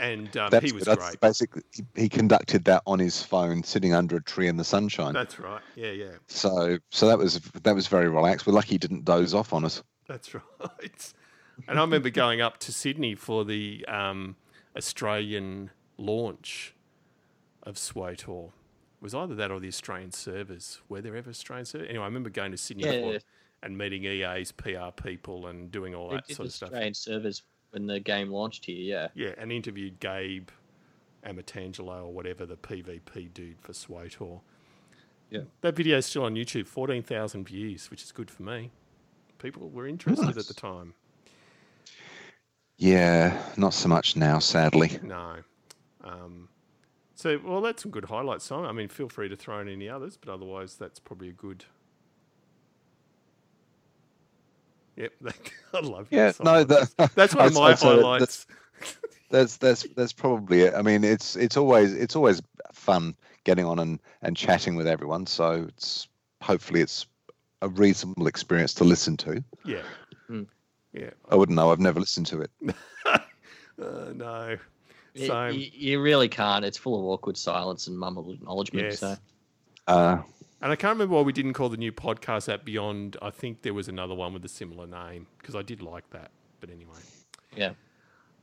And 0.00 0.36
um, 0.36 0.50
he 0.60 0.72
was 0.72 0.84
great. 0.84 1.20
basically 1.20 1.62
he, 1.72 1.82
he 1.94 2.08
conducted 2.08 2.64
that 2.64 2.82
on 2.84 2.98
his 2.98 3.22
phone, 3.22 3.62
sitting 3.62 3.94
under 3.94 4.16
a 4.16 4.22
tree 4.22 4.48
in 4.48 4.56
the 4.56 4.64
sunshine. 4.64 5.14
That's 5.14 5.38
right. 5.38 5.62
Yeah, 5.76 5.92
yeah. 5.92 6.16
so, 6.26 6.78
so 6.90 7.06
that 7.06 7.16
was 7.16 7.38
that 7.62 7.74
was 7.76 7.86
very 7.86 8.08
relaxed. 8.08 8.44
We're 8.44 8.54
lucky 8.54 8.70
he 8.70 8.78
didn't 8.78 9.04
doze 9.04 9.34
off 9.34 9.52
on 9.52 9.64
us. 9.64 9.82
That's 10.06 10.34
right. 10.34 11.12
And 11.68 11.78
I 11.78 11.82
remember 11.82 12.10
going 12.10 12.40
up 12.40 12.58
to 12.58 12.72
Sydney 12.72 13.14
for 13.14 13.44
the 13.44 13.84
um, 13.86 14.36
Australian 14.76 15.70
launch 15.98 16.74
of 17.62 17.76
SWTOR. 17.76 18.46
It 18.48 18.52
was 19.02 19.14
either 19.14 19.34
that 19.34 19.50
or 19.50 19.60
the 19.60 19.68
Australian 19.68 20.12
servers. 20.12 20.80
Were 20.88 21.00
there 21.00 21.16
ever 21.16 21.30
Australian 21.30 21.66
servers? 21.66 21.88
Anyway, 21.88 22.02
I 22.02 22.06
remember 22.06 22.30
going 22.30 22.50
to 22.52 22.56
Sydney 22.58 22.84
Yeah, 22.84 23.12
yeah. 23.12 23.18
and 23.62 23.76
meeting 23.78 24.04
EA's 24.04 24.50
PR 24.52 24.90
people 24.96 25.46
and 25.46 25.70
doing 25.70 25.94
all 25.94 26.08
They 26.10 26.16
that 26.16 26.26
sort 26.28 26.38
the 26.38 26.44
of 26.44 26.52
stuff. 26.52 26.66
Australian 26.68 26.94
servers 26.94 27.42
when 27.70 27.86
the 27.86 28.00
game 28.00 28.30
launched 28.30 28.64
here. 28.64 28.76
Yeah. 28.78 29.08
Yeah, 29.14 29.34
and 29.38 29.52
interviewed 29.52 30.00
Gabe 30.00 30.48
Amatangelo 31.26 32.04
or 32.04 32.12
whatever, 32.12 32.46
the 32.46 32.56
PvP 32.56 33.32
dude 33.32 33.60
for 33.60 33.72
SWTOR. 33.72 34.40
Yeah. 35.30 35.40
That 35.62 35.74
video 35.76 35.98
is 35.98 36.06
still 36.06 36.24
on 36.24 36.34
YouTube, 36.34 36.66
14,000 36.66 37.46
views, 37.46 37.90
which 37.90 38.02
is 38.02 38.12
good 38.12 38.30
for 38.30 38.42
me. 38.42 38.70
People 39.44 39.68
were 39.68 39.86
interested 39.86 40.38
at 40.38 40.46
the 40.46 40.54
time. 40.54 40.94
Yeah, 42.78 43.38
not 43.58 43.74
so 43.74 43.90
much 43.90 44.16
now, 44.16 44.38
sadly. 44.38 44.98
No. 45.02 45.36
Um, 46.02 46.48
so, 47.14 47.38
well, 47.44 47.60
that's 47.60 47.82
some 47.82 47.90
good 47.90 48.06
highlights, 48.06 48.46
Simon. 48.46 48.64
I 48.64 48.72
mean, 48.72 48.88
feel 48.88 49.10
free 49.10 49.28
to 49.28 49.36
throw 49.36 49.60
in 49.60 49.68
any 49.68 49.86
others, 49.86 50.16
but 50.16 50.32
otherwise, 50.32 50.76
that's 50.76 50.98
probably 50.98 51.28
a 51.28 51.32
good. 51.32 51.66
Yep, 54.96 55.12
I 55.74 55.80
love 55.80 56.08
you. 56.10 56.18
Yeah, 56.20 56.30
Simon. 56.32 56.52
no, 56.54 56.64
that, 56.64 57.10
that's 57.14 57.34
one 57.34 57.46
of 57.48 57.54
my 57.54 57.74
highlights. 57.74 58.46
That's 59.30 59.58
that's 59.58 59.82
that's 59.94 60.14
probably 60.14 60.62
it. 60.62 60.74
I 60.74 60.80
mean, 60.80 61.04
it's 61.04 61.36
it's 61.36 61.58
always 61.58 61.92
it's 61.92 62.16
always 62.16 62.40
fun 62.72 63.14
getting 63.44 63.66
on 63.66 63.78
and 63.78 64.00
and 64.22 64.36
chatting 64.36 64.74
with 64.74 64.86
everyone. 64.86 65.26
So 65.26 65.66
it's 65.68 66.08
hopefully 66.40 66.80
it's 66.80 67.04
a 67.64 67.68
reasonable 67.68 68.26
experience 68.26 68.74
to 68.74 68.84
listen 68.84 69.16
to. 69.18 69.42
Yeah, 69.64 69.82
Mm. 70.30 70.46
yeah. 70.92 71.10
I 71.30 71.34
wouldn't 71.36 71.56
know. 71.56 71.70
I've 71.72 71.80
never 71.80 72.00
listened 72.00 72.26
to 72.26 72.40
it. 72.42 72.50
Uh, 73.76 74.12
no, 74.14 74.56
It- 75.14 75.26
Same. 75.26 75.52
you, 75.58 75.68
you 75.72 76.00
really 76.00 76.28
can't. 76.28 76.64
It's 76.64 76.78
full 76.78 76.96
of 76.98 77.04
awkward 77.06 77.36
silence 77.36 77.88
and 77.88 77.98
mumbled 77.98 78.30
acknowledgement. 78.32 78.86
Yes. 78.90 79.00
So 79.00 79.16
Uh, 79.88 80.22
And 80.62 80.70
I 80.72 80.76
can't 80.76 80.94
remember 80.94 81.16
why 81.16 81.22
we 81.22 81.32
didn't 81.32 81.54
call 81.54 81.68
the 81.68 81.76
new 81.76 81.90
podcast 81.92 82.52
app 82.52 82.64
Beyond. 82.64 83.16
I 83.20 83.30
think 83.30 83.62
there 83.62 83.74
was 83.74 83.88
another 83.88 84.14
one 84.14 84.32
with 84.32 84.44
a 84.44 84.48
similar 84.48 84.86
name 84.86 85.26
because 85.38 85.56
I 85.56 85.62
did 85.62 85.82
like 85.82 86.08
that. 86.10 86.30
But 86.60 86.70
anyway. 86.70 87.00
yeah. 87.56 87.72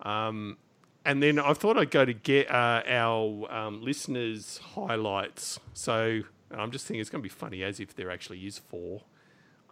Um, 0.02 0.58
and 1.06 1.24
then 1.24 1.40
I 1.40 1.54
thought 1.54 1.78
I'd 1.78 1.92
go 1.92 2.04
to 2.06 2.14
get 2.14 2.52
uh, 2.52 2.84
our 2.86 3.50
um, 3.52 3.82
listeners' 3.82 4.60
highlights. 4.76 5.60
So 5.74 6.22
I'm 6.52 6.72
just 6.72 6.86
thinking 6.88 7.00
it's 7.00 7.10
going 7.10 7.22
to 7.24 7.28
be 7.28 7.30
funny 7.34 7.64
as 7.64 7.80
if 7.80 7.96
there 7.96 8.12
actually 8.12 8.46
is 8.46 8.58
four. 8.60 9.04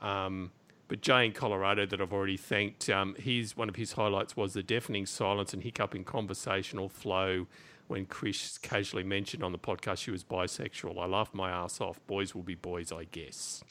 Um, 0.02 0.52
but 0.88 1.02
Jay 1.02 1.26
in 1.26 1.34
Colorado, 1.34 1.86
that 1.86 2.02
I've 2.02 2.12
already 2.12 2.36
thanked, 2.38 2.90
um, 2.90 3.16
his 3.16 3.56
one 3.56 3.70
of 3.70 3.76
his 3.76 3.94
highlights 3.94 4.36
was 4.36 4.54
the 4.54 4.64
deafening 4.64 5.06
silence 5.06 5.54
and 5.54 5.64
hiccup 5.64 5.94
in 5.94 6.04
conversational 6.04 6.90
flow 6.90 7.46
when 7.88 8.06
Chris 8.06 8.58
casually 8.58 9.04
mentioned 9.04 9.44
on 9.44 9.52
the 9.52 9.58
podcast 9.58 9.98
she 9.98 10.12
was 10.12 10.24
bisexual. 10.24 11.00
I 11.00 11.06
laughed 11.06 11.34
my 11.34 11.50
ass 11.50 11.80
off. 11.82 12.00
Boys 12.08 12.34
will 12.34 12.44
be 12.44 12.56
boys, 12.56 12.92
I 12.92 13.06
guess. 13.06 13.64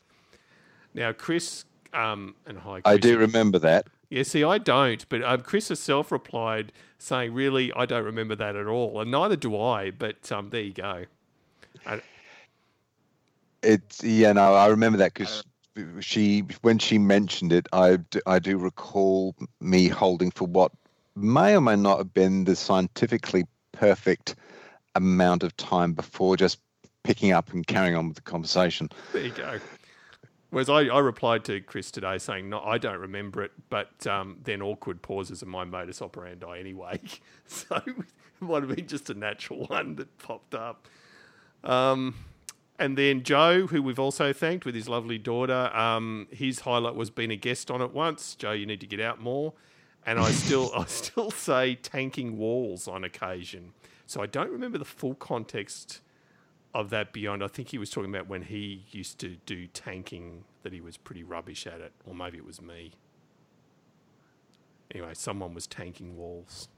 Now, 0.94 1.12
Chris, 1.12 1.64
um, 1.92 2.34
and 2.46 2.58
hi, 2.58 2.82
I 2.84 2.96
do 2.96 3.18
remember 3.18 3.58
that. 3.60 3.86
yeah, 4.10 4.22
see, 4.22 4.44
I 4.44 4.58
don't, 4.58 5.08
but 5.08 5.22
um, 5.22 5.40
Chris 5.42 5.68
herself 5.68 6.12
replied 6.12 6.72
saying, 6.98 7.34
"Really, 7.34 7.72
I 7.72 7.86
don't 7.86 8.04
remember 8.04 8.36
that 8.36 8.56
at 8.56 8.66
all, 8.66 9.00
and 9.00 9.10
neither 9.10 9.36
do 9.36 9.58
I." 9.60 9.90
But 9.90 10.30
um, 10.30 10.50
there 10.50 10.62
you 10.62 10.72
go. 10.72 11.04
It's 13.62 14.02
yeah, 14.04 14.32
no, 14.32 14.54
I 14.54 14.68
remember 14.68 14.98
that 14.98 15.14
because 15.14 15.42
she 16.00 16.44
when 16.62 16.78
she 16.78 16.98
mentioned 16.98 17.52
it, 17.52 17.68
I 17.72 17.98
I 18.26 18.38
do 18.38 18.58
recall 18.58 19.34
me 19.60 19.88
holding 19.88 20.30
for 20.30 20.46
what 20.46 20.72
may 21.16 21.56
or 21.56 21.60
may 21.60 21.76
not 21.76 21.98
have 21.98 22.14
been 22.14 22.44
the 22.44 22.56
scientifically 22.56 23.44
perfect 23.72 24.36
amount 24.94 25.42
of 25.42 25.56
time 25.56 25.92
before 25.92 26.36
just 26.36 26.58
picking 27.04 27.32
up 27.32 27.52
and 27.52 27.66
carrying 27.66 27.96
on 27.96 28.08
with 28.08 28.16
the 28.16 28.22
conversation. 28.22 28.88
There 29.12 29.22
you 29.24 29.30
go. 29.30 29.58
Whereas 30.50 30.70
I, 30.70 30.86
I 30.86 30.98
replied 31.00 31.44
to 31.44 31.60
Chris 31.60 31.90
today 31.90 32.16
saying, 32.18 32.48
"No, 32.48 32.60
I 32.60 32.78
don't 32.78 32.98
remember 32.98 33.42
it," 33.42 33.52
but 33.68 34.06
um, 34.06 34.38
then 34.44 34.62
awkward 34.62 35.02
pauses 35.02 35.42
are 35.42 35.46
my 35.46 35.64
modus 35.64 36.00
operandi 36.00 36.58
anyway, 36.58 37.00
so 37.46 37.76
it 37.86 37.94
might 38.40 38.62
have 38.62 38.74
been 38.74 38.86
just 38.86 39.10
a 39.10 39.14
natural 39.14 39.66
one 39.66 39.96
that 39.96 40.16
popped 40.18 40.54
up. 40.54 40.88
Um, 41.64 42.14
and 42.78 42.96
then 42.96 43.24
Joe, 43.24 43.66
who 43.66 43.82
we've 43.82 43.98
also 43.98 44.32
thanked 44.32 44.64
with 44.64 44.74
his 44.74 44.88
lovely 44.88 45.18
daughter, 45.18 45.74
um, 45.76 46.28
his 46.30 46.60
highlight 46.60 46.94
was 46.94 47.10
being 47.10 47.32
a 47.32 47.36
guest 47.36 47.70
on 47.70 47.82
it 47.82 47.92
once. 47.92 48.34
Joe, 48.36 48.52
you 48.52 48.66
need 48.66 48.80
to 48.80 48.86
get 48.86 49.00
out 49.00 49.20
more. 49.20 49.52
And 50.06 50.18
I 50.18 50.30
still, 50.30 50.70
I 50.76 50.84
still 50.86 51.30
say 51.30 51.74
tanking 51.74 52.38
walls 52.38 52.86
on 52.86 53.02
occasion. 53.02 53.72
So 54.06 54.22
I 54.22 54.26
don't 54.26 54.50
remember 54.50 54.78
the 54.78 54.84
full 54.84 55.14
context 55.14 56.00
of 56.72 56.90
that 56.90 57.12
beyond. 57.12 57.42
I 57.42 57.48
think 57.48 57.68
he 57.68 57.78
was 57.78 57.90
talking 57.90 58.14
about 58.14 58.28
when 58.28 58.42
he 58.42 58.84
used 58.90 59.18
to 59.20 59.36
do 59.44 59.66
tanking 59.66 60.44
that 60.62 60.72
he 60.72 60.80
was 60.80 60.96
pretty 60.96 61.24
rubbish 61.24 61.66
at 61.66 61.80
it, 61.80 61.92
or 62.06 62.14
maybe 62.14 62.38
it 62.38 62.46
was 62.46 62.62
me. 62.62 62.92
Anyway, 64.92 65.12
someone 65.14 65.52
was 65.52 65.66
tanking 65.66 66.16
walls. 66.16 66.68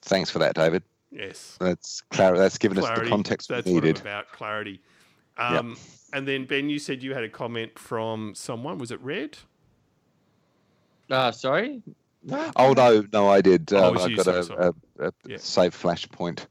Thanks 0.00 0.30
for 0.30 0.38
that, 0.38 0.54
David. 0.54 0.82
Yes. 1.10 1.56
That's 1.60 2.02
clar- 2.10 2.36
That's 2.36 2.58
given 2.58 2.78
us 2.78 2.84
the 2.84 2.88
clarity. 2.88 3.10
context 3.10 3.48
That's 3.48 3.66
we 3.66 3.72
what 3.74 3.78
I'm 3.82 3.86
needed. 3.86 4.00
about 4.02 4.30
clarity. 4.32 4.80
Um, 5.36 5.76
And 6.12 6.26
then 6.26 6.46
Ben, 6.46 6.68
you 6.68 6.78
said 6.78 7.02
you 7.02 7.14
had 7.14 7.24
a 7.24 7.28
comment 7.28 7.78
from 7.78 8.34
someone. 8.34 8.78
Was 8.78 8.90
it 8.90 9.00
Red? 9.00 9.38
Uh, 11.10 11.30
sorry. 11.32 11.82
No. 12.22 12.50
Oh 12.56 12.72
no, 12.72 13.04
no, 13.12 13.28
I 13.28 13.40
did. 13.40 13.72
Oh, 13.72 13.76
it 13.78 13.84
Um, 13.84 13.94
was 13.94 14.04
I 14.04 14.06
you, 14.08 14.16
got 14.16 14.24
sorry, 14.24 14.38
a, 14.40 14.42
sorry. 14.42 14.72
a, 14.98 15.06
a 15.08 15.12
Yeah. 15.26 15.36
save 15.38 15.80
flashpoint 15.80 16.46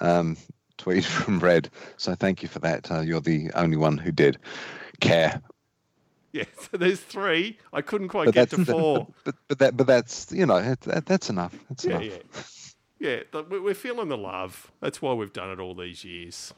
um, 0.00 0.36
tweet 0.78 1.04
from 1.18 1.40
Red. 1.40 1.68
So 1.96 2.14
thank 2.14 2.42
you 2.42 2.48
for 2.48 2.60
that. 2.60 2.90
Uh, 2.90 3.00
you're 3.00 3.20
the 3.20 3.50
only 3.54 3.76
one 3.76 3.98
who 3.98 4.12
did 4.12 4.38
care. 5.00 5.42
Yeah, 6.32 6.44
so 6.70 6.76
there's 6.76 7.00
three. 7.00 7.58
I 7.72 7.82
couldn't 7.82 8.08
quite 8.08 8.26
But 8.26 8.34
get 8.34 8.50
to 8.50 8.64
four. 8.64 9.08
But, 9.24 9.34
but 9.48 9.58
that 9.58 9.76
but 9.76 9.86
that's 9.86 10.30
you 10.32 10.46
know 10.46 10.62
that, 10.74 11.04
that's 11.06 11.28
enough. 11.28 11.54
That's 11.68 11.84
Yeah, 11.84 11.98
enough. 12.00 12.04
yeah. 12.34 12.40
Yeah, 12.98 13.20
we- 13.48 13.60
we're 13.60 13.74
feeling 13.74 14.08
the 14.08 14.16
love. 14.16 14.72
That's 14.80 15.00
why 15.00 15.12
we've 15.12 15.32
done 15.32 15.50
it 15.50 15.60
all 15.60 15.74
these 15.74 16.04
years. 16.04 16.52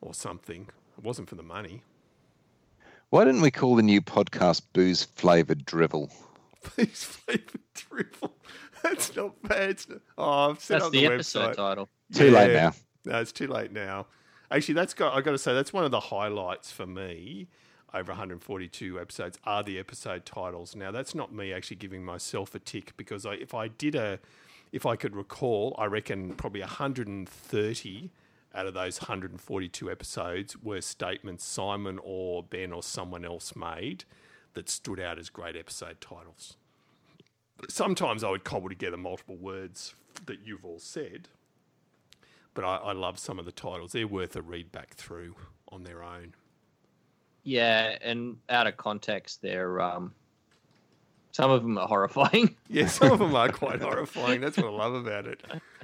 Or 0.00 0.14
something. 0.14 0.68
It 0.98 1.04
wasn't 1.04 1.28
for 1.28 1.34
the 1.36 1.42
money. 1.42 1.82
Why 3.10 3.24
didn't 3.24 3.40
we 3.42 3.50
call 3.50 3.76
the 3.76 3.82
new 3.82 4.00
podcast 4.00 4.62
booze 4.72 5.04
flavored 5.04 5.64
drivel? 5.64 6.10
Please 6.62 7.04
flavoured 7.04 7.60
drivel. 7.74 8.34
That's 8.82 9.14
not 9.14 9.40
bad. 9.42 9.70
It's 9.70 9.88
not- 9.88 10.00
Oh, 10.18 10.50
I've 10.50 10.60
set 10.60 10.74
That's 10.74 10.86
up 10.86 10.92
the, 10.92 11.06
the, 11.06 11.12
episode 11.14 11.50
website. 11.52 11.56
title. 11.56 11.88
Too 12.14 12.30
late 12.30 12.52
now. 12.52 12.72
No, 13.04 13.20
it's 13.20 13.32
too 13.32 13.48
late 13.48 13.72
now. 13.72 14.06
Actually, 14.50 14.74
that's 14.74 14.92
got. 14.94 15.14
I 15.16 15.22
got 15.22 15.30
to 15.32 15.38
say 15.38 15.54
that's 15.54 15.72
one 15.72 15.84
of 15.84 15.90
the 15.90 15.98
highlights 15.98 16.70
for 16.70 16.86
me. 16.86 17.48
Over 17.94 18.12
142 18.12 18.98
episodes 18.98 19.38
are 19.44 19.62
the 19.62 19.78
episode 19.78 20.24
titles. 20.24 20.74
Now, 20.74 20.90
that's 20.90 21.14
not 21.14 21.32
me 21.32 21.52
actually 21.52 21.76
giving 21.76 22.04
myself 22.04 22.54
a 22.54 22.58
tick 22.58 22.94
because 22.96 23.26
I, 23.26 23.34
if 23.34 23.54
I 23.54 23.68
did 23.68 23.94
a, 23.94 24.18
if 24.72 24.86
I 24.86 24.96
could 24.96 25.14
recall, 25.14 25.74
I 25.78 25.84
reckon 25.84 26.34
probably 26.34 26.60
130 26.60 28.10
out 28.54 28.66
of 28.66 28.74
those 28.74 29.00
142 29.00 29.90
episodes 29.90 30.56
were 30.62 30.80
statements 30.80 31.44
Simon 31.44 31.98
or 32.02 32.42
Ben 32.42 32.72
or 32.72 32.82
someone 32.82 33.24
else 33.24 33.54
made 33.56 34.04
that 34.54 34.68
stood 34.68 35.00
out 35.00 35.18
as 35.18 35.30
great 35.30 35.56
episode 35.56 36.00
titles. 36.00 36.56
Sometimes 37.68 38.24
I 38.24 38.30
would 38.30 38.44
cobble 38.44 38.68
together 38.68 38.96
multiple 38.96 39.36
words 39.36 39.94
that 40.26 40.40
you've 40.44 40.64
all 40.64 40.78
said, 40.78 41.28
but 42.54 42.64
I, 42.64 42.76
I 42.76 42.92
love 42.92 43.18
some 43.18 43.38
of 43.38 43.44
the 43.44 43.52
titles. 43.52 43.92
They're 43.92 44.06
worth 44.06 44.36
a 44.36 44.42
read 44.42 44.72
back 44.72 44.94
through 44.94 45.36
on 45.68 45.84
their 45.84 46.02
own. 46.02 46.34
Yeah, 47.44 47.96
and 48.00 48.36
out 48.48 48.66
of 48.66 48.76
context, 48.76 49.42
they're 49.42 49.80
um, 49.80 50.14
some 51.32 51.50
of 51.50 51.62
them 51.62 51.76
are 51.78 51.88
horrifying. 51.88 52.56
Yeah, 52.68 52.86
some 52.86 53.12
of 53.12 53.18
them 53.18 53.34
are 53.34 53.50
quite 53.50 53.82
horrifying. 53.82 54.40
That's 54.40 54.56
what 54.56 54.66
I 54.66 54.70
love 54.70 54.94
about 54.94 55.26
it. 55.26 55.42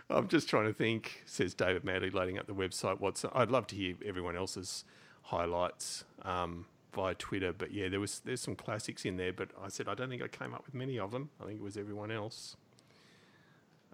I'm 0.09 0.27
just 0.29 0.49
trying 0.49 0.65
to 0.67 0.73
think, 0.73 1.23
says 1.27 1.53
David 1.53 1.85
Madley, 1.85 2.09
loading 2.09 2.39
up 2.39 2.47
the 2.47 2.55
website. 2.55 2.99
What's 2.99 3.25
I'd 3.35 3.51
love 3.51 3.67
to 3.69 3.77
hear 3.77 3.95
everyone 4.07 4.37
else's 4.37 4.85
highlights 5.25 6.05
um, 6.23 6.65
via 6.95 7.15
Twitter. 7.15 7.53
But 7.53 7.73
yeah, 7.73 7.89
there 7.89 8.01
was 8.01 8.21
there's 8.25 8.41
some 8.41 8.57
classics 8.57 9.05
in 9.05 9.19
there. 9.19 9.33
But 9.35 9.51
I 9.63 9.69
said 9.69 9.87
I 9.89 9.95
don't 9.95 10.09
think 10.09 10.23
I 10.23 10.29
came 10.29 10.55
up 10.55 10.65
with 10.65 10.75
many 10.75 10.99
of 10.99 11.11
them. 11.11 11.29
I 11.43 11.45
think 11.45 11.61
it 11.61 11.63
was 11.63 11.77
everyone 11.77 12.11
else. 12.11 12.57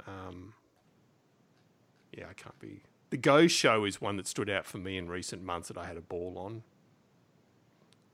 Um, 0.07 0.55
yeah, 2.13 2.27
I 2.31 2.35
can't 2.35 2.59
be. 2.61 2.83
The 3.11 3.17
Go 3.17 3.49
Show 3.49 3.85
is 3.85 4.01
one 4.01 4.17
that 4.17 4.27
stood 4.27 4.51
out 4.51 4.67
for 4.67 4.79
me 4.79 4.97
in 4.97 5.09
recent 5.09 5.43
months 5.43 5.69
that 5.69 5.79
I 5.79 5.87
had 5.87 5.97
a 5.97 6.01
ball 6.01 6.35
on. 6.37 6.63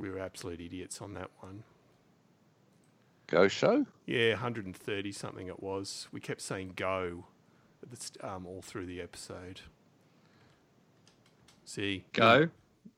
We 0.01 0.11
were 0.11 0.19
absolute 0.19 0.61
idiots 0.61 1.01
on 1.03 1.15
that 1.15 1.31
one. 1.41 1.63
Go 3.27 3.47
show. 3.49 3.87
Yeah, 4.07 4.31
130 4.31 5.13
something 5.13 5.47
it 5.47 5.63
was. 5.63 6.09
We 6.11 6.19
kept 6.21 6.41
saying 6.41 6.73
go 6.75 7.27
at 7.83 7.91
the 7.91 7.97
st- 7.97 8.25
um, 8.25 8.47
all 8.47 8.63
through 8.63 8.87
the 8.87 9.01
episode. 9.01 9.61
See, 11.65 12.05
Go. 12.13 12.49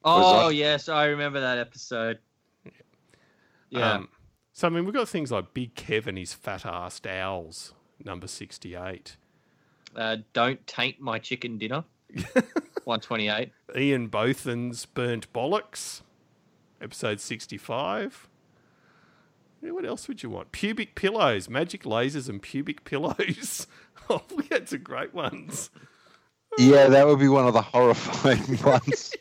Was 0.04 0.46
Oh 0.46 0.48
yes, 0.48 0.88
I 0.88 1.06
remember 1.06 1.40
that 1.40 1.58
episode. 1.58 2.18
Yeah, 3.68 3.92
Um, 3.94 4.08
so 4.52 4.66
I 4.66 4.70
mean, 4.70 4.84
we've 4.84 4.94
got 4.94 5.08
things 5.08 5.30
like 5.30 5.52
Big 5.54 5.74
Kev 5.74 6.06
and 6.06 6.16
his 6.18 6.32
fat 6.34 6.62
assed 6.62 7.06
owls, 7.06 7.74
number 8.02 8.26
68. 8.26 9.16
uh, 9.96 10.16
don't 10.32 10.66
taint 10.66 11.00
my 11.00 11.18
chicken 11.18 11.58
dinner. 11.58 11.84
One 12.84 13.00
twenty-eight. 13.00 13.52
Ian 13.76 14.08
Bothan's 14.08 14.86
Burnt 14.86 15.32
Bollocks, 15.32 16.02
episode 16.82 17.20
65. 17.20 18.28
Yeah, 19.62 19.70
what 19.70 19.84
else 19.84 20.08
would 20.08 20.22
you 20.22 20.30
want? 20.30 20.50
Pubic 20.52 20.94
pillows, 20.94 21.48
magic 21.48 21.84
lasers, 21.84 22.28
and 22.28 22.42
pubic 22.42 22.84
pillows. 22.84 23.66
oh, 24.10 24.22
we 24.36 24.44
had 24.50 24.68
some 24.68 24.82
great 24.82 25.14
ones. 25.14 25.70
Yeah, 26.58 26.88
that 26.88 27.06
would 27.06 27.18
be 27.18 27.28
one 27.28 27.46
of 27.46 27.54
the 27.54 27.62
horrifying 27.62 28.58
ones. 28.64 29.14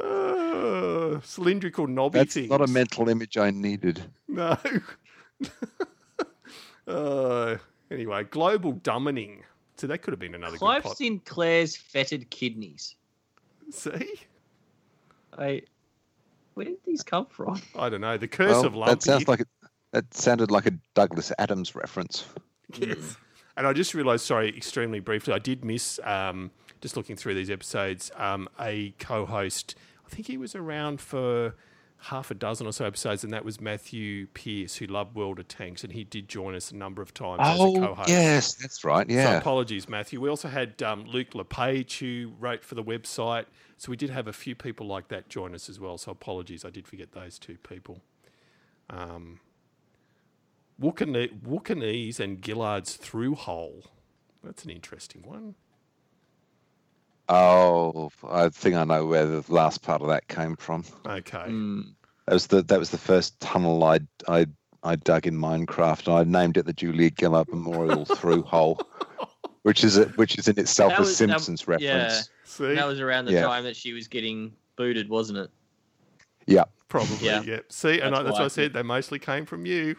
Uh, 0.00 1.20
cylindrical 1.22 1.86
knobby 1.86 2.18
That's 2.18 2.34
things. 2.34 2.50
not 2.50 2.60
a 2.60 2.66
mental 2.66 3.08
image 3.08 3.36
I 3.36 3.50
needed. 3.50 4.02
No. 4.28 4.56
uh, 6.86 7.56
anyway, 7.90 8.24
global 8.24 8.74
dummining. 8.74 9.40
So 9.76 9.86
that 9.88 10.02
could 10.02 10.12
have 10.12 10.20
been 10.20 10.34
another 10.34 10.56
Clive 10.58 10.82
good 10.82 10.88
pot. 10.90 10.98
Sinclair's 10.98 11.76
fetid 11.76 12.30
kidneys. 12.30 12.94
See? 13.70 14.14
I. 15.36 15.62
Where 16.54 16.66
did 16.66 16.76
these 16.84 17.02
come 17.02 17.26
from? 17.26 17.60
I 17.78 17.88
don't 17.88 18.00
know. 18.00 18.16
The 18.18 18.28
curse 18.28 18.52
Well, 18.52 18.66
of 18.66 18.74
lumpy. 18.74 18.94
that 18.94 19.02
sounds 19.02 19.28
like 19.28 19.40
it. 19.40 19.48
That 19.92 20.12
sounded 20.14 20.50
like 20.50 20.66
a 20.66 20.72
Douglas 20.94 21.32
Adams 21.38 21.74
reference. 21.74 22.24
Yes. 22.78 23.16
And 23.58 23.66
I 23.66 23.74
just 23.74 23.92
realised, 23.92 24.24
sorry, 24.24 24.48
extremely 24.56 25.00
briefly, 25.00 25.34
I 25.34 25.38
did 25.38 25.64
miss, 25.64 26.00
um, 26.04 26.50
just 26.80 26.96
looking 26.96 27.16
through 27.16 27.34
these 27.34 27.50
episodes, 27.50 28.10
um, 28.16 28.48
a 28.58 28.94
co 28.98 29.26
host. 29.26 29.74
I 30.06 30.08
think 30.14 30.26
he 30.28 30.38
was 30.38 30.54
around 30.54 31.00
for 31.02 31.54
half 32.06 32.30
a 32.30 32.34
dozen 32.34 32.66
or 32.66 32.72
so 32.72 32.84
episodes, 32.84 33.22
and 33.22 33.32
that 33.32 33.44
was 33.44 33.60
Matthew 33.60 34.26
Pierce, 34.28 34.76
who 34.76 34.86
loved 34.86 35.14
World 35.14 35.38
of 35.38 35.46
Tanks, 35.48 35.84
and 35.84 35.92
he 35.92 36.02
did 36.04 36.28
join 36.28 36.54
us 36.54 36.70
a 36.70 36.76
number 36.76 37.00
of 37.00 37.14
times 37.14 37.40
as 37.40 37.58
a 37.60 37.80
co 37.80 37.90
Oh, 37.90 37.94
host. 37.94 38.08
yes, 38.08 38.54
that's 38.54 38.84
right. 38.84 39.06
So 39.08 39.14
Yeah. 39.14 39.38
apologies, 39.38 39.88
Matthew. 39.88 40.20
We 40.20 40.28
also 40.28 40.48
had 40.48 40.82
um, 40.82 41.04
Luke 41.04 41.34
LePage 41.34 41.98
who 42.00 42.32
wrote 42.40 42.64
for 42.64 42.74
the 42.74 42.82
website. 42.82 43.46
So 43.76 43.90
we 43.90 43.96
did 43.96 44.10
have 44.10 44.26
a 44.26 44.32
few 44.32 44.54
people 44.54 44.86
like 44.86 45.08
that 45.08 45.28
join 45.28 45.54
us 45.54 45.68
as 45.68 45.78
well. 45.78 45.96
So 45.98 46.12
apologies, 46.12 46.64
I 46.64 46.70
did 46.70 46.86
forget 46.88 47.12
those 47.12 47.38
two 47.38 47.56
people. 47.58 48.02
Um, 48.90 49.40
and 52.20 52.40
Gillard's 52.42 52.96
Through 52.96 53.36
Hole. 53.36 53.84
That's 54.42 54.64
an 54.64 54.70
interesting 54.70 55.22
one. 55.22 55.54
Oh, 57.32 58.10
I 58.28 58.48
think 58.50 58.74
I 58.76 58.84
know 58.84 59.06
where 59.06 59.24
the 59.26 59.44
last 59.48 59.82
part 59.82 60.02
of 60.02 60.08
that 60.08 60.28
came 60.28 60.56
from. 60.56 60.84
Okay. 61.06 61.38
Mm. 61.38 61.94
That 62.26 62.34
was 62.34 62.46
the 62.48 62.62
that 62.62 62.78
was 62.78 62.90
the 62.90 62.98
first 62.98 63.38
tunnel 63.40 63.82
I 63.84 64.00
I 64.28 64.46
I 64.82 64.96
dug 64.96 65.26
in 65.26 65.36
Minecraft, 65.38 66.06
and 66.08 66.16
I 66.16 66.40
named 66.40 66.56
it 66.56 66.66
the 66.66 66.72
Julia 66.72 67.10
Gillard 67.18 67.48
Memorial 67.48 68.04
Through 68.16 68.42
Hole, 68.42 68.80
which 69.62 69.82
is 69.84 69.96
a, 69.96 70.04
which 70.16 70.36
is 70.38 70.46
in 70.48 70.58
itself 70.58 70.90
That 70.92 70.98
a 70.98 71.00
was- 71.02 71.10
that- 71.10 71.14
Simpsons 71.28 71.66
reference. 71.68 72.28
See? 72.44 72.74
That 72.74 72.86
was 72.86 73.00
around 73.00 73.24
the 73.24 73.32
Yeah. 73.32 73.46
time 73.46 73.64
that 73.64 73.76
she 73.76 73.92
was 73.94 74.08
getting 74.08 74.52
booted, 74.76 75.08
wasn't 75.08 75.38
it? 75.38 75.50
Yeah. 76.46 76.64
Probably, 76.88 77.16
yeah. 77.24 77.40
Yeah. 77.42 77.60
See, 77.70 78.00
and 78.00 78.12
That's 78.12 78.20
I, 78.20 78.22
that's 78.24 78.32
why. 78.34 78.40
what 78.40 78.44
I 78.44 78.48
said. 78.48 78.74
They 78.74 78.82
mostly 78.82 79.18
came 79.18 79.46
from 79.46 79.64
you. 79.64 79.96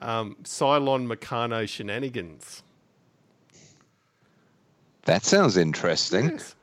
Um, 0.00 0.36
Cylon 0.44 1.06
Meccano 1.06 1.68
shenanigans. 1.68 2.62
That 5.04 5.24
sounds 5.24 5.56
interesting. 5.58 6.30
Yes. 6.30 6.54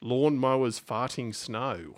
Lawn 0.00 0.38
mowers 0.38 0.80
farting 0.80 1.34
snow. 1.34 1.96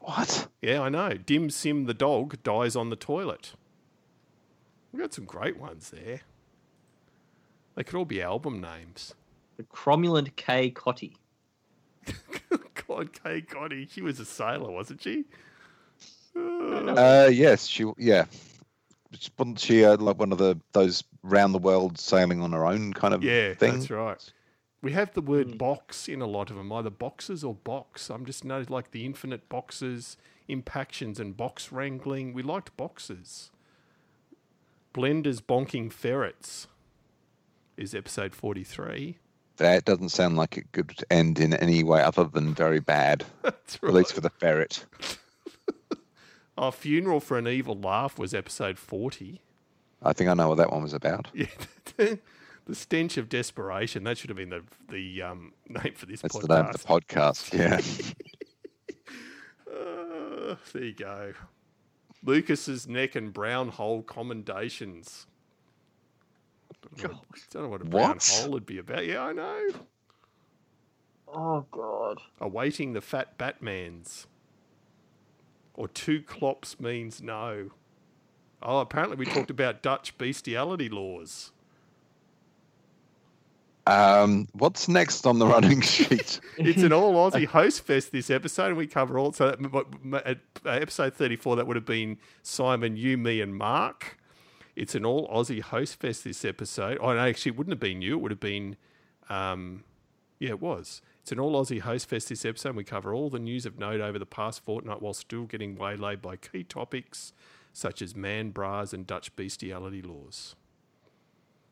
What? 0.00 0.48
Yeah, 0.62 0.80
I 0.82 0.88
know. 0.88 1.14
Dim 1.14 1.50
Sim 1.50 1.84
the 1.84 1.94
dog 1.94 2.42
dies 2.42 2.74
on 2.76 2.90
the 2.90 2.96
toilet. 2.96 3.52
We've 4.92 5.02
got 5.02 5.14
some 5.14 5.24
great 5.24 5.58
ones 5.58 5.90
there. 5.90 6.20
They 7.74 7.84
could 7.84 7.96
all 7.96 8.04
be 8.04 8.20
album 8.22 8.60
names. 8.60 9.14
The 9.56 9.62
cromulent 9.64 10.36
Kay 10.36 10.70
Cottee. 10.70 11.14
God, 12.88 13.12
Kay 13.12 13.42
Cottee. 13.42 13.90
She 13.90 14.02
was 14.02 14.18
a 14.20 14.24
sailor, 14.24 14.70
wasn't 14.70 15.02
she? 15.02 15.24
Uh, 16.34 17.28
yes, 17.32 17.66
she 17.66 17.84
yeah. 17.98 18.24
Wasn't 19.38 19.58
she 19.58 19.84
uh, 19.84 19.96
like 19.96 20.18
one 20.18 20.32
of 20.32 20.38
the 20.38 20.58
those 20.72 21.04
round 21.22 21.54
the 21.54 21.58
world 21.58 21.98
sailing 21.98 22.40
on 22.40 22.52
her 22.52 22.64
own 22.64 22.92
kind 22.92 23.12
of 23.12 23.22
Yeah, 23.22 23.54
thing? 23.54 23.74
that's 23.74 23.90
right. 23.90 24.32
We 24.82 24.92
have 24.92 25.12
the 25.12 25.20
word 25.20 25.50
Hmm. 25.52 25.56
box 25.58 26.08
in 26.08 26.20
a 26.22 26.26
lot 26.26 26.50
of 26.50 26.56
them, 26.56 26.72
either 26.72 26.90
boxes 26.90 27.44
or 27.44 27.54
box. 27.54 28.08
I'm 28.10 28.24
just 28.24 28.44
noted 28.44 28.70
like 28.70 28.90
the 28.92 29.04
infinite 29.04 29.48
boxes, 29.48 30.16
impactions, 30.48 31.20
and 31.20 31.36
box 31.36 31.70
wrangling. 31.70 32.32
We 32.32 32.42
liked 32.42 32.76
boxes. 32.76 33.50
Blenders 34.94 35.40
bonking 35.40 35.92
ferrets 35.92 36.66
is 37.76 37.94
episode 37.94 38.34
43. 38.34 39.18
That 39.58 39.84
doesn't 39.84 40.08
sound 40.08 40.36
like 40.36 40.56
it 40.56 40.72
could 40.72 41.04
end 41.10 41.38
in 41.38 41.52
any 41.54 41.84
way 41.84 42.02
other 42.02 42.24
than 42.24 42.54
very 42.54 42.80
bad, 42.80 43.24
That's 43.42 43.76
at 43.76 43.92
least 43.92 44.14
for 44.14 44.22
the 44.22 44.30
ferret. 44.30 44.86
Our 46.58 46.72
funeral 46.72 47.20
for 47.20 47.38
an 47.38 47.46
evil 47.46 47.78
laugh 47.78 48.18
was 48.18 48.34
episode 48.34 48.78
40. 48.78 49.40
I 50.02 50.12
think 50.14 50.28
I 50.30 50.34
know 50.34 50.48
what 50.48 50.56
that 50.58 50.72
one 50.72 50.82
was 50.82 50.94
about. 50.94 51.28
Yeah, 51.34 51.46
the 52.66 52.74
stench 52.74 53.16
of 53.16 53.28
desperation. 53.28 54.04
That 54.04 54.18
should 54.18 54.30
have 54.30 54.36
been 54.36 54.50
the 54.50 54.62
the 54.88 55.22
um, 55.22 55.52
name 55.68 55.94
for 55.94 56.06
this 56.06 56.20
That's 56.22 56.36
podcast. 56.36 56.46
the 56.48 56.56
name 56.62 56.66
of 56.66 56.72
the 56.72 56.88
podcast. 56.88 57.52
Yeah. 57.54 57.80
Uh, 59.72 60.56
there 60.72 60.82
you 60.84 60.92
go. 60.92 61.32
Lucas's 62.24 62.88
neck 62.88 63.14
and 63.14 63.32
brown 63.32 63.68
hole 63.68 64.02
commendations. 64.02 65.26
Don't 66.96 67.12
know, 67.12 67.20
don't 67.52 67.62
know 67.62 67.68
what 67.68 67.82
a 67.82 67.84
brown 67.84 68.08
What? 68.14 68.28
hole 68.42 68.50
would 68.50 68.66
be 68.66 68.78
about. 68.78 69.06
Yeah, 69.06 69.22
I 69.22 69.32
know. 69.32 69.68
Oh 71.28 71.64
God. 71.70 72.18
Awaiting 72.40 72.92
the 72.94 73.00
fat 73.00 73.38
Batmans. 73.38 74.26
Or 75.74 75.86
two 75.86 76.20
clops 76.22 76.80
means 76.80 77.22
no. 77.22 77.70
Oh, 78.60 78.80
apparently 78.80 79.16
we 79.16 79.24
talked 79.24 79.50
about 79.50 79.82
Dutch 79.82 80.18
bestiality 80.18 80.88
laws. 80.88 81.52
Um, 83.86 84.46
what's 84.52 84.88
next 84.88 85.26
on 85.26 85.38
the 85.38 85.46
running 85.46 85.80
sheet? 85.80 86.40
It's 86.58 86.82
an 86.82 86.92
all 86.92 87.14
Aussie 87.14 87.46
host 87.58 87.82
fest 87.84 88.12
this 88.12 88.30
episode, 88.30 88.68
and 88.68 88.76
we 88.76 88.86
cover 88.86 89.18
all. 89.18 89.32
So 89.32 89.50
that, 89.50 89.58
m- 89.58 90.14
m- 90.14 90.22
at 90.24 90.38
uh, 90.64 90.70
episode 90.70 91.14
thirty-four, 91.14 91.56
that 91.56 91.66
would 91.66 91.76
have 91.76 91.86
been 91.86 92.18
Simon, 92.42 92.96
you, 92.96 93.16
me, 93.18 93.40
and 93.40 93.56
Mark. 93.56 94.18
It's 94.76 94.94
an 94.94 95.04
all 95.04 95.28
Aussie 95.28 95.60
host 95.60 95.96
fest 96.00 96.24
this 96.24 96.44
episode. 96.44 96.98
Oh, 97.00 97.12
no, 97.12 97.18
actually, 97.18 97.50
it 97.50 97.58
wouldn't 97.58 97.72
have 97.72 97.80
been 97.80 98.00
you. 98.02 98.14
It 98.14 98.20
would 98.20 98.30
have 98.30 98.40
been, 98.40 98.76
um, 99.28 99.84
yeah, 100.38 100.50
it 100.50 100.60
was. 100.60 101.02
It's 101.22 101.32
an 101.32 101.40
all 101.40 101.60
Aussie 101.60 101.80
host 101.80 102.08
fest 102.08 102.28
this 102.28 102.44
episode. 102.44 102.70
And 102.70 102.76
we 102.78 102.84
cover 102.84 103.12
all 103.12 103.28
the 103.28 103.38
news 103.40 103.66
of 103.66 103.78
note 103.78 104.00
over 104.00 104.18
the 104.18 104.24
past 104.26 104.62
fortnight, 104.64 105.02
while 105.02 105.12
still 105.12 105.44
getting 105.44 105.76
waylaid 105.76 106.22
by 106.22 106.36
key 106.36 106.62
topics 106.64 107.32
such 107.72 108.00
as 108.00 108.16
man 108.16 108.50
bras 108.50 108.92
and 108.92 109.06
Dutch 109.06 109.34
bestiality 109.36 110.02
laws. 110.02 110.54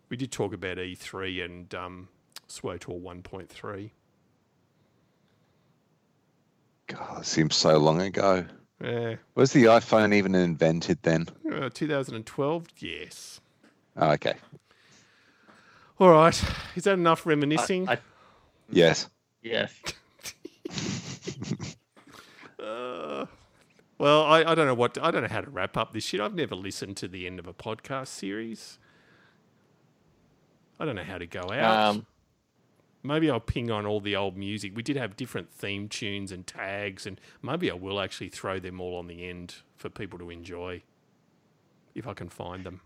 We 0.08 0.16
did 0.16 0.32
talk 0.32 0.52
about 0.54 0.78
E3 0.78 1.44
and 1.44 1.74
um, 1.74 2.08
SWTOR 2.48 3.00
1.3. 3.00 3.90
God, 6.86 7.20
it 7.20 7.26
seems 7.26 7.54
so 7.56 7.76
long 7.78 8.00
ago. 8.00 8.46
Yeah. 8.82 9.16
Was 9.34 9.52
the 9.52 9.64
iPhone 9.64 10.14
even 10.14 10.34
invented 10.34 10.98
then? 11.02 11.26
Uh, 11.52 11.68
2012, 11.72 12.66
yes. 12.78 13.40
Oh, 13.96 14.12
okay. 14.12 14.34
All 15.98 16.10
right. 16.10 16.42
Is 16.76 16.84
that 16.84 16.94
enough 16.94 17.26
reminiscing? 17.26 17.88
I, 17.88 17.94
I, 17.94 17.98
Yes. 18.70 19.08
yeah. 19.42 19.66
Uh, 22.60 23.26
well, 23.98 24.24
I, 24.24 24.42
I 24.42 24.54
don't 24.56 24.66
know 24.66 24.74
what 24.74 24.98
I 25.00 25.10
don't 25.12 25.22
know 25.22 25.28
how 25.28 25.40
to 25.40 25.48
wrap 25.50 25.76
up 25.76 25.92
this 25.92 26.04
shit. 26.04 26.20
I've 26.20 26.34
never 26.34 26.56
listened 26.56 26.96
to 26.98 27.08
the 27.08 27.24
end 27.26 27.38
of 27.38 27.46
a 27.46 27.54
podcast 27.54 28.08
series. 28.08 28.78
I 30.80 30.84
don't 30.84 30.96
know 30.96 31.04
how 31.04 31.18
to 31.18 31.26
go 31.26 31.50
out. 31.52 31.90
Um, 31.94 32.06
maybe 33.02 33.30
I'll 33.30 33.40
ping 33.40 33.70
on 33.70 33.86
all 33.86 34.00
the 34.00 34.16
old 34.16 34.36
music. 34.36 34.76
We 34.76 34.82
did 34.82 34.96
have 34.96 35.16
different 35.16 35.50
theme 35.50 35.88
tunes 35.88 36.30
and 36.32 36.46
tags, 36.46 37.06
and 37.06 37.20
maybe 37.42 37.70
I 37.70 37.74
will 37.74 38.00
actually 38.00 38.28
throw 38.28 38.58
them 38.58 38.80
all 38.80 38.96
on 38.96 39.06
the 39.06 39.28
end 39.28 39.56
for 39.76 39.88
people 39.88 40.18
to 40.20 40.30
enjoy 40.30 40.82
if 41.94 42.06
I 42.06 42.14
can 42.14 42.28
find 42.28 42.64
them. 42.64 42.80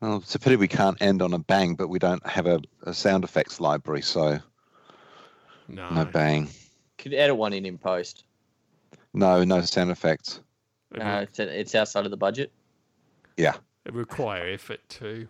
Well, 0.00 0.16
it's 0.18 0.34
a 0.34 0.38
pity 0.38 0.56
we 0.56 0.68
can't 0.68 1.00
end 1.00 1.22
on 1.22 1.32
a 1.32 1.38
bang, 1.38 1.74
but 1.76 1.88
we 1.88 1.98
don't 1.98 2.26
have 2.26 2.46
a, 2.46 2.60
a 2.82 2.92
sound 2.92 3.24
effects 3.24 3.60
library, 3.60 4.02
so 4.02 4.38
No, 5.68 5.88
no 5.90 6.04
bang. 6.04 6.48
could 6.98 7.14
edit 7.14 7.36
one 7.36 7.54
in 7.54 7.64
in 7.64 7.78
post. 7.78 8.24
No, 9.14 9.42
no 9.44 9.62
sound 9.62 9.90
effects. 9.90 10.40
it, 10.92 10.98
No, 10.98 11.20
it's, 11.20 11.38
it's 11.38 11.74
outside 11.74 12.04
of 12.04 12.10
the 12.10 12.16
budget. 12.18 12.52
Yeah. 13.38 13.54
it 13.86 13.94
require 13.94 14.46
effort 14.48 14.80
too. 14.90 15.28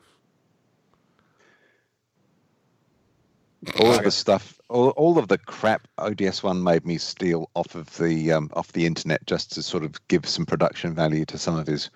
All 3.80 3.94
of 3.94 4.04
the 4.04 4.10
stuff, 4.10 4.60
all, 4.68 4.90
all 4.90 5.18
of 5.18 5.28
the 5.28 5.38
crap 5.38 5.88
ODS 5.98 6.42
one 6.42 6.62
made 6.62 6.84
me 6.84 6.98
steal 6.98 7.50
off 7.54 7.74
of 7.74 7.96
the 7.96 8.32
um, 8.32 8.50
off 8.54 8.72
the 8.72 8.86
internet 8.86 9.26
just 9.26 9.52
to 9.52 9.62
sort 9.62 9.84
of 9.84 10.06
give 10.08 10.26
some 10.26 10.46
production 10.46 10.94
value 10.94 11.24
to 11.26 11.38
some 11.38 11.56
of 11.56 11.66
his 11.66 11.90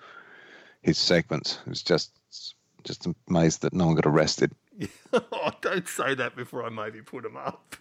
his 0.81 0.97
segments. 0.97 1.59
It 1.65 1.69
was 1.69 1.83
just 1.83 2.11
just 2.83 3.07
amazed 3.29 3.61
that 3.61 3.73
no 3.73 3.87
one 3.87 3.95
got 3.95 4.05
arrested. 4.05 4.53
oh, 5.13 5.51
don't 5.61 5.87
say 5.87 6.15
that 6.15 6.35
before 6.35 6.63
I 6.63 6.69
maybe 6.69 7.01
put 7.01 7.25
him 7.25 7.37
up. 7.37 7.75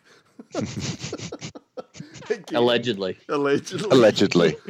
Allegedly. 2.54 3.18
Allegedly. 3.28 3.90
Allegedly. 3.90 4.56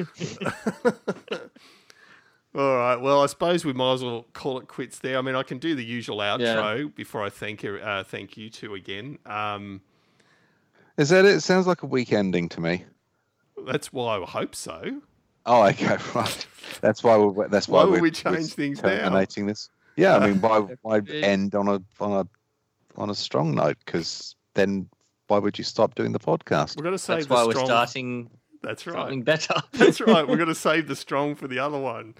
All 2.58 2.76
right. 2.76 2.96
Well, 2.96 3.22
I 3.22 3.26
suppose 3.26 3.64
we 3.64 3.72
might 3.72 3.92
as 3.94 4.02
well 4.02 4.26
call 4.32 4.58
it 4.58 4.66
quits 4.66 4.98
there. 4.98 5.16
I 5.16 5.22
mean, 5.22 5.36
I 5.36 5.44
can 5.44 5.58
do 5.58 5.76
the 5.76 5.84
usual 5.84 6.18
outro 6.18 6.92
before 6.92 7.22
I 7.22 7.30
thank 7.30 7.62
you, 7.62 7.76
uh, 7.76 8.02
thank 8.02 8.36
you 8.36 8.50
two 8.50 8.74
again. 8.74 9.16
Um, 9.26 9.80
Is 10.96 11.10
that 11.10 11.24
it? 11.24 11.36
It 11.36 11.40
sounds 11.42 11.68
like 11.68 11.84
a 11.84 11.86
week 11.86 12.12
ending 12.12 12.48
to 12.48 12.60
me. 12.60 12.84
that's 13.64 13.92
why 13.92 14.18
I 14.18 14.24
hope 14.24 14.56
so. 14.56 15.00
Oh, 15.46 15.66
okay, 15.68 15.96
right. 16.16 16.46
That's 16.80 17.04
why 17.04 17.16
we're 17.16 17.46
that's 17.46 17.68
why, 17.68 17.84
Why 17.84 17.90
we're, 17.90 18.00
we 18.00 18.10
change 18.10 18.36
we're 18.36 18.42
things 18.42 18.82
now? 18.82 18.88
terminating 18.88 19.46
this. 19.46 19.70
Yeah, 19.96 20.16
I 20.16 20.26
mean, 20.26 20.40
why 20.40 20.58
why 20.82 20.98
end 21.08 21.54
on 21.54 21.68
a 21.68 21.80
on 22.00 22.12
a 22.12 23.00
on 23.00 23.08
a 23.08 23.14
strong 23.14 23.54
note? 23.54 23.76
Because 23.86 24.34
then 24.54 24.88
why 25.28 25.38
would 25.38 25.58
you 25.58 25.64
stop 25.64 25.94
doing 25.94 26.10
the 26.10 26.18
podcast? 26.18 26.76
We're 26.76 26.82
going 26.82 26.94
to 26.94 26.98
save 26.98 27.18
That's 27.18 27.26
the 27.28 27.34
why 27.34 27.44
we're 27.44 27.52
strong. 27.52 27.66
starting 27.66 28.30
That's 28.62 28.84
right. 28.84 28.94
something 28.96 29.22
better. 29.22 29.54
That's 29.72 30.00
right. 30.00 30.26
We're 30.26 30.36
going 30.44 30.48
to 30.48 30.54
save 30.56 30.88
the 30.88 30.96
strong 30.96 31.36
for 31.36 31.46
the 31.46 31.60
other 31.60 31.78
one. 31.78 32.14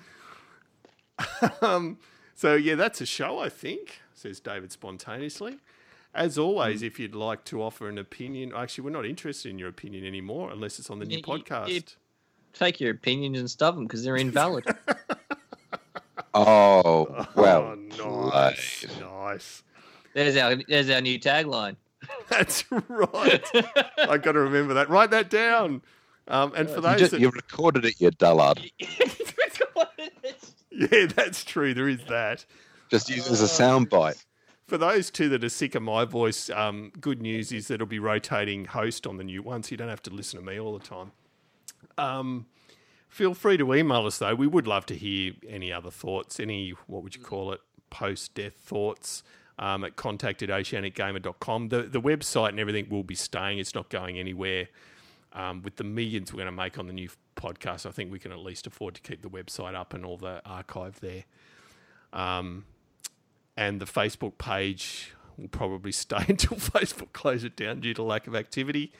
um, 1.62 1.98
so 2.34 2.54
yeah, 2.54 2.74
that's 2.74 3.00
a 3.00 3.06
show. 3.06 3.38
I 3.38 3.48
think 3.48 4.00
says 4.14 4.40
David 4.40 4.72
spontaneously. 4.72 5.58
As 6.14 6.38
always, 6.38 6.82
if 6.82 6.98
you'd 6.98 7.14
like 7.14 7.44
to 7.44 7.62
offer 7.62 7.88
an 7.88 7.98
opinion, 7.98 8.52
actually, 8.56 8.84
we're 8.84 8.90
not 8.90 9.04
interested 9.06 9.50
in 9.50 9.58
your 9.58 9.68
opinion 9.68 10.04
anymore 10.06 10.50
unless 10.50 10.78
it's 10.78 10.90
on 10.90 10.98
the 10.98 11.04
new 11.04 11.16
Y- 11.18 11.22
y- 11.26 11.38
podcast. 11.38 11.68
y- 11.70 11.82
Take 12.54 12.80
your 12.80 12.90
opinions 12.92 13.38
and 13.38 13.48
stuff 13.48 13.74
them 13.74 13.84
because 13.84 14.02
they're 14.02 14.16
invalid. 14.16 14.64
Oh, 16.34 17.26
well, 17.34 17.74
oh, 18.02 18.30
nice, 18.32 18.84
played. 18.84 19.00
nice. 19.00 19.62
there's 20.14 20.36
our 20.36 20.56
there's 20.68 20.90
our 20.90 21.00
new 21.00 21.18
tagline. 21.18 21.76
That's 22.28 22.64
right. 22.70 23.44
I 23.98 24.18
got 24.18 24.32
to 24.32 24.40
remember 24.40 24.74
that. 24.74 24.88
Write 24.88 25.10
that 25.10 25.30
down. 25.30 25.82
Um, 26.28 26.52
and 26.54 26.68
for 26.68 26.76
You, 26.76 26.80
those 26.82 26.98
just, 26.98 27.10
that, 27.12 27.20
you 27.20 27.30
recorded 27.30 27.84
it, 27.86 28.00
you 28.00 28.10
dullard. 28.10 28.70
yeah, 30.92 31.06
that's 31.06 31.44
true. 31.44 31.74
There 31.74 31.88
is 31.88 32.04
that. 32.08 32.44
Just 32.90 33.10
use 33.10 33.26
it 33.26 33.32
as 33.32 33.42
a 33.42 33.62
soundbite. 33.62 34.24
For 34.66 34.76
those 34.76 35.10
two 35.10 35.30
that 35.30 35.42
are 35.42 35.48
sick 35.48 35.74
of 35.74 35.82
my 35.82 36.04
voice, 36.04 36.50
um, 36.50 36.92
good 37.00 37.22
news 37.22 37.52
is 37.52 37.68
that 37.68 37.74
it'll 37.74 37.86
be 37.86 37.98
rotating 37.98 38.66
host 38.66 39.06
on 39.06 39.16
the 39.16 39.24
new 39.24 39.42
one, 39.42 39.62
so 39.62 39.70
you 39.70 39.76
don't 39.78 39.88
have 39.88 40.02
to 40.02 40.10
listen 40.10 40.38
to 40.38 40.44
me 40.44 40.60
all 40.60 40.78
the 40.78 40.84
time. 40.84 41.12
Um, 41.96 42.46
feel 43.08 43.32
free 43.32 43.56
to 43.56 43.74
email 43.74 44.06
us 44.06 44.18
though. 44.18 44.34
We 44.34 44.46
would 44.46 44.66
love 44.66 44.84
to 44.86 44.94
hear 44.94 45.32
any 45.48 45.72
other 45.72 45.90
thoughts, 45.90 46.38
any 46.38 46.74
what 46.86 47.02
would 47.02 47.16
you 47.16 47.22
call 47.22 47.52
it, 47.52 47.60
post 47.90 48.34
death 48.34 48.54
thoughts. 48.54 49.22
Um, 49.60 49.82
at 49.82 49.96
contact 49.96 50.40
at 50.44 50.50
oceanicgamer.com. 50.50 51.70
The, 51.70 51.82
the 51.82 52.00
website 52.00 52.50
and 52.50 52.60
everything 52.60 52.88
will 52.90 53.02
be 53.02 53.16
staying. 53.16 53.58
It's 53.58 53.74
not 53.74 53.90
going 53.90 54.16
anywhere. 54.16 54.68
Um, 55.32 55.62
with 55.62 55.76
the 55.76 55.84
millions 55.84 56.32
we're 56.32 56.38
going 56.38 56.46
to 56.46 56.52
make 56.52 56.78
on 56.78 56.86
the 56.86 56.92
new 56.92 57.10
podcast, 57.36 57.86
I 57.86 57.90
think 57.90 58.10
we 58.10 58.18
can 58.18 58.32
at 58.32 58.38
least 58.38 58.66
afford 58.66 58.94
to 58.94 59.00
keep 59.02 59.22
the 59.22 59.28
website 59.28 59.74
up 59.74 59.92
and 59.92 60.04
all 60.04 60.16
the 60.16 60.40
archive 60.46 61.00
there. 61.00 61.24
Um, 62.12 62.64
and 63.56 63.80
the 63.80 63.86
Facebook 63.86 64.38
page 64.38 65.12
will 65.36 65.48
probably 65.48 65.92
stay 65.92 66.24
until 66.28 66.56
Facebook 66.56 67.12
close 67.12 67.44
it 67.44 67.56
down 67.56 67.80
due 67.80 67.94
to 67.94 68.02
lack 68.02 68.26
of 68.26 68.34
activity. 68.34 68.92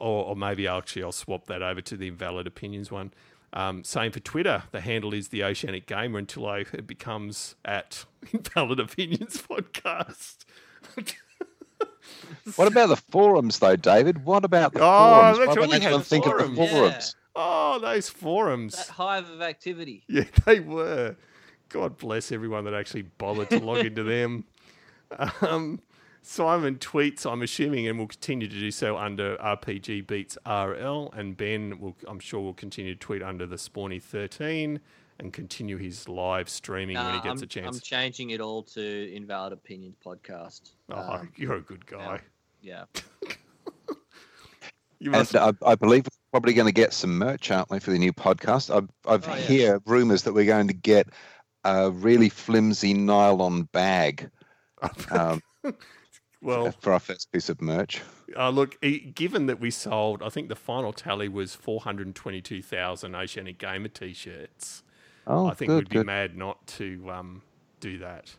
Or, 0.00 0.24
or 0.24 0.36
maybe 0.36 0.66
actually 0.66 1.04
I'll 1.04 1.12
swap 1.12 1.46
that 1.46 1.62
over 1.62 1.80
to 1.82 1.96
the 1.96 2.08
Invalid 2.08 2.46
Opinions 2.46 2.90
one. 2.90 3.12
Um, 3.52 3.84
same 3.84 4.10
for 4.10 4.20
Twitter. 4.20 4.64
The 4.72 4.80
handle 4.80 5.12
is 5.12 5.28
the 5.28 5.44
Oceanic 5.44 5.86
Gamer 5.86 6.18
until 6.18 6.46
I, 6.46 6.60
it 6.60 6.86
becomes 6.86 7.54
at 7.64 8.06
Invalid 8.32 8.80
Opinions 8.80 9.42
Podcast. 9.42 10.44
What 12.56 12.68
about 12.68 12.88
the 12.88 12.96
forums, 12.96 13.58
though, 13.58 13.76
David? 13.76 14.24
What 14.24 14.44
about 14.44 14.72
the 14.72 14.80
Oh, 14.82 14.82
forums? 14.82 15.38
that's 15.38 15.38
Why 15.38 15.44
right, 15.46 15.54
don't 15.54 15.68
we 15.68 15.74
had 15.74 15.82
anyone 15.84 16.02
think 16.02 16.26
of 16.26 16.32
the 16.38 16.54
forums. 16.56 16.70
forums? 16.70 17.16
Oh, 17.34 17.78
those 17.80 18.08
forums. 18.08 18.76
that 18.76 18.88
hive 18.88 19.30
of 19.30 19.40
activity. 19.40 20.04
Yeah, 20.08 20.24
they 20.44 20.60
were. 20.60 21.16
God 21.68 21.96
bless 21.96 22.30
everyone 22.32 22.64
that 22.64 22.74
actually 22.74 23.02
bothered 23.02 23.48
to 23.50 23.58
log 23.58 23.84
into 23.86 24.02
them. 24.02 24.44
Um, 25.42 25.80
Simon 26.22 26.76
tweets, 26.76 27.30
I'm 27.30 27.42
assuming, 27.42 27.86
and 27.86 27.98
will 27.98 28.06
continue 28.06 28.48
to 28.48 28.58
do 28.58 28.70
so 28.70 28.96
under 28.96 29.36
RPG 29.36 30.06
Beats 30.06 30.38
RL. 30.46 31.12
And 31.14 31.36
Ben, 31.36 31.78
will, 31.80 31.96
I'm 32.08 32.18
sure, 32.18 32.40
will 32.40 32.54
continue 32.54 32.94
to 32.94 32.98
tweet 32.98 33.22
under 33.22 33.44
the 33.44 33.56
Spawny 33.56 34.00
13 34.02 34.80
and 35.22 35.32
continue 35.32 35.76
his 35.78 36.08
live 36.08 36.48
streaming 36.48 36.96
when 36.96 37.14
he 37.14 37.20
gets 37.20 37.40
I'm, 37.40 37.44
a 37.44 37.46
chance. 37.46 37.76
I'm 37.76 37.80
changing 37.80 38.30
it 38.30 38.40
all 38.40 38.62
to 38.64 39.14
Invalid 39.14 39.52
Opinions 39.52 39.96
podcast. 40.04 40.72
oh, 40.90 40.98
Um, 41.14 41.32
you're 41.36 41.54
a 41.54 41.60
good 41.60 41.86
guy. 41.86 42.20
yeah. 42.60 42.84
You 44.98 45.10
must. 45.10 45.34
And 45.34 45.56
I, 45.64 45.70
I 45.72 45.74
believe 45.74 46.04
we're 46.04 46.38
probably 46.38 46.54
going 46.54 46.68
to 46.68 46.72
get 46.72 46.92
some 46.92 47.18
merch, 47.18 47.50
aren't 47.50 47.68
we, 47.70 47.80
for 47.80 47.90
the 47.90 47.98
new 47.98 48.12
podcast? 48.12 48.72
I've, 48.72 48.88
I've 49.04 49.28
Oh, 49.28 49.34
yeah. 49.34 49.40
hear 49.40 49.82
rumours 49.84 50.22
that 50.22 50.32
we're 50.32 50.44
going 50.44 50.68
to 50.68 50.74
get 50.74 51.08
a 51.64 51.90
really 51.90 52.28
flimsy 52.28 52.94
nylon 52.94 53.64
bag 53.72 54.30
um, 55.10 55.42
well, 56.40 56.70
for 56.80 56.92
our 56.92 57.00
first 57.00 57.32
piece 57.32 57.48
of 57.48 57.60
merch. 57.60 58.00
Uh, 58.36 58.50
look, 58.50 58.76
e- 58.80 59.00
given 59.12 59.46
that 59.46 59.58
we 59.58 59.72
sold, 59.72 60.22
I 60.22 60.28
think 60.28 60.48
the 60.48 60.54
final 60.54 60.92
tally 60.92 61.28
was 61.28 61.56
422,000 61.56 63.14
Oceanic 63.16 63.58
Gamer 63.58 63.88
t 63.88 64.12
shirts. 64.12 64.84
Oh, 65.26 65.46
I 65.46 65.54
think 65.54 65.68
good, 65.68 65.76
we'd 65.84 65.88
be 65.88 65.96
good. 65.96 66.06
mad 66.06 66.36
not 66.36 66.66
to 66.78 67.08
um, 67.10 67.42
do 67.80 67.98
that. 67.98 68.34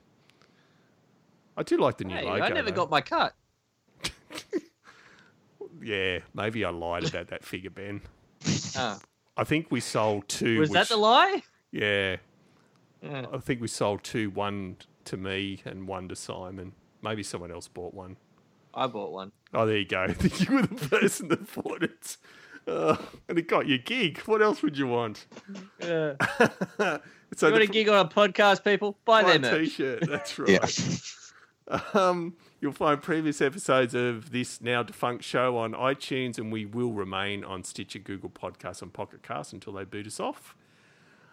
I 1.55 1.63
do 1.63 1.77
like 1.77 1.97
the 1.97 2.03
new 2.05 2.15
Hey, 2.15 2.25
logo. 2.25 2.43
I 2.43 2.49
never 2.49 2.71
though. 2.71 2.75
got 2.77 2.89
my 2.89 3.01
cut. 3.01 3.35
yeah, 5.81 6.19
maybe 6.33 6.65
I 6.65 6.69
lied 6.69 7.05
about 7.07 7.27
that 7.29 7.43
figure, 7.43 7.69
Ben. 7.69 8.01
Ah. 8.75 8.99
I 9.37 9.43
think 9.43 9.67
we 9.71 9.79
sold 9.79 10.27
two. 10.27 10.59
Was 10.59 10.71
that 10.71 10.89
the 10.89 10.97
lie? 10.97 11.41
Yeah, 11.71 12.17
Yeah. 13.01 13.25
I 13.33 13.37
think 13.39 13.61
we 13.61 13.67
sold 13.67 14.03
two. 14.03 14.29
One 14.29 14.77
to 15.05 15.17
me 15.17 15.61
and 15.65 15.87
one 15.87 16.07
to 16.09 16.15
Simon. 16.15 16.73
Maybe 17.01 17.23
someone 17.23 17.51
else 17.51 17.67
bought 17.67 17.93
one. 17.93 18.17
I 18.73 18.87
bought 18.87 19.11
one. 19.11 19.31
Oh, 19.53 19.65
there 19.65 19.77
you 19.77 19.85
go. 19.85 20.03
I 20.03 20.13
think 20.13 20.47
you 20.47 20.55
were 20.55 20.61
the 20.63 20.87
person 20.89 21.27
that 21.29 21.53
bought 21.53 21.83
it. 21.83 22.17
Uh, 22.67 22.95
and 23.27 23.37
it 23.37 23.47
got 23.47 23.67
your 23.67 23.77
gig. 23.79 24.19
What 24.19 24.41
else 24.41 24.61
would 24.61 24.77
you 24.77 24.87
want? 24.87 25.25
Yeah. 25.81 26.13
so 27.35 27.47
you 27.47 27.51
want 27.51 27.63
a 27.63 27.67
gig 27.67 27.89
on 27.89 28.05
a 28.05 28.09
podcast, 28.09 28.63
people? 28.63 28.97
Buy 29.05 29.23
Buy 29.23 29.37
their 29.37 29.51
merch. 29.51 29.65
t-shirt. 29.69 30.07
That's 30.07 30.39
right. 30.39 30.49
Yeah. 30.49 31.79
Um, 31.93 32.35
you'll 32.61 32.71
find 32.73 33.01
previous 33.01 33.41
episodes 33.41 33.93
of 33.93 34.31
this 34.31 34.61
now 34.61 34.83
defunct 34.83 35.23
show 35.23 35.57
on 35.57 35.73
iTunes, 35.73 36.37
and 36.37 36.51
we 36.51 36.65
will 36.65 36.91
remain 36.91 37.43
on 37.43 37.63
Stitcher, 37.63 37.99
Google 37.99 38.29
Podcasts, 38.29 38.81
and 38.81 38.93
Pocket 38.93 39.23
Casts 39.23 39.53
until 39.53 39.73
they 39.73 39.83
boot 39.83 40.07
us 40.07 40.19
off. 40.19 40.55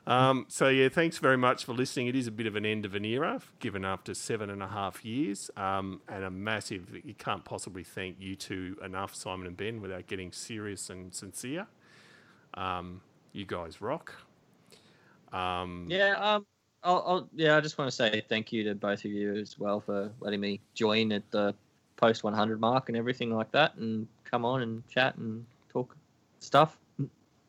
Um, 0.06 0.46
so 0.48 0.68
yeah, 0.68 0.88
thanks 0.88 1.18
very 1.18 1.36
much 1.36 1.64
for 1.64 1.72
listening. 1.72 2.06
It 2.06 2.16
is 2.16 2.26
a 2.26 2.30
bit 2.30 2.46
of 2.46 2.56
an 2.56 2.64
end 2.64 2.84
of 2.84 2.94
an 2.94 3.04
era, 3.04 3.40
given 3.58 3.84
after 3.84 4.14
seven 4.14 4.50
and 4.50 4.62
a 4.62 4.68
half 4.68 5.04
years, 5.04 5.50
um, 5.56 6.00
and 6.08 6.24
a 6.24 6.30
massive. 6.30 6.88
You 7.04 7.14
can't 7.14 7.44
possibly 7.44 7.84
thank 7.84 8.16
you 8.18 8.34
two 8.34 8.76
enough, 8.84 9.14
Simon 9.14 9.46
and 9.46 9.56
Ben, 9.56 9.80
without 9.80 10.06
getting 10.06 10.32
serious 10.32 10.90
and 10.90 11.14
sincere. 11.14 11.66
Um, 12.54 13.02
you 13.32 13.44
guys 13.44 13.80
rock. 13.80 14.14
Um, 15.32 15.86
Yeah, 15.88 16.16
um, 16.18 16.46
I'll, 16.82 17.04
I'll, 17.06 17.28
yeah, 17.34 17.56
I 17.56 17.60
just 17.60 17.78
want 17.78 17.90
to 17.90 17.96
say 17.96 18.22
thank 18.28 18.52
you 18.52 18.64
to 18.64 18.74
both 18.74 19.04
of 19.04 19.10
you 19.10 19.34
as 19.34 19.58
well 19.58 19.80
for 19.80 20.10
letting 20.20 20.40
me 20.40 20.60
join 20.74 21.12
at 21.12 21.30
the 21.30 21.54
post 21.96 22.24
100 22.24 22.58
mark 22.58 22.88
and 22.88 22.96
everything 22.96 23.30
like 23.34 23.52
that, 23.52 23.74
and 23.76 24.08
come 24.24 24.44
on 24.44 24.62
and 24.62 24.86
chat 24.88 25.16
and 25.16 25.44
talk 25.68 25.94
stuff. 26.40 26.78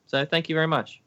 So 0.07 0.25
thank 0.25 0.49
you 0.49 0.55
very 0.55 0.67
much. 0.67 1.01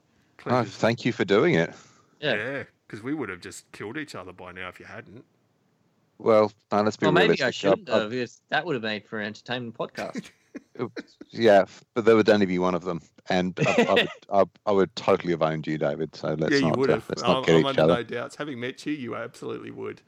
Oh, 0.46 0.64
thank 0.64 1.04
you 1.04 1.12
for 1.12 1.24
doing 1.24 1.54
it. 1.54 1.72
Yeah. 2.20 2.34
Yeah, 2.34 2.62
because 2.86 3.02
we 3.02 3.14
would 3.14 3.28
have 3.28 3.40
just 3.40 3.70
killed 3.72 3.96
each 3.96 4.14
other 4.14 4.32
by 4.32 4.52
now 4.52 4.68
if 4.68 4.78
you 4.80 4.86
hadn't. 4.86 5.24
Well, 6.18 6.52
uh, 6.70 6.82
let's 6.82 6.96
be 6.96 7.06
Well, 7.06 7.12
maybe. 7.12 7.42
I 7.42 7.50
shouldn't 7.50 7.90
I- 7.90 7.96
I- 7.96 8.00
have, 8.00 8.10
because 8.10 8.40
that 8.50 8.64
would 8.64 8.74
have 8.74 8.82
made 8.82 9.04
for 9.06 9.20
an 9.20 9.26
entertainment 9.26 9.76
podcast. 9.76 10.30
yeah, 11.30 11.64
but 11.94 12.04
there 12.04 12.14
would 12.16 12.28
only 12.30 12.46
be 12.46 12.58
one 12.58 12.74
of 12.74 12.84
them, 12.84 13.00
and 13.28 13.58
I, 13.66 13.86
I, 13.88 13.92
would, 13.94 14.08
I, 14.32 14.44
I 14.66 14.72
would 14.72 14.94
totally 14.96 15.32
have 15.32 15.42
owned 15.42 15.66
you, 15.66 15.76
David. 15.78 16.14
So 16.14 16.34
let's 16.34 16.52
yeah, 16.52 16.58
you 16.58 16.68
not 16.68 16.78
would 16.78 16.90
uh, 16.90 16.94
have. 16.94 17.08
let's 17.08 17.22
I'm, 17.22 17.30
not 17.32 17.46
get 17.46 17.54
I'm 17.56 17.60
each 17.60 17.66
under 17.66 17.82
other. 17.82 17.94
no 17.94 18.02
doubts. 18.04 18.36
Having 18.36 18.60
met 18.60 18.86
you, 18.86 18.92
you 18.92 19.16
absolutely 19.16 19.70
would. 19.72 20.02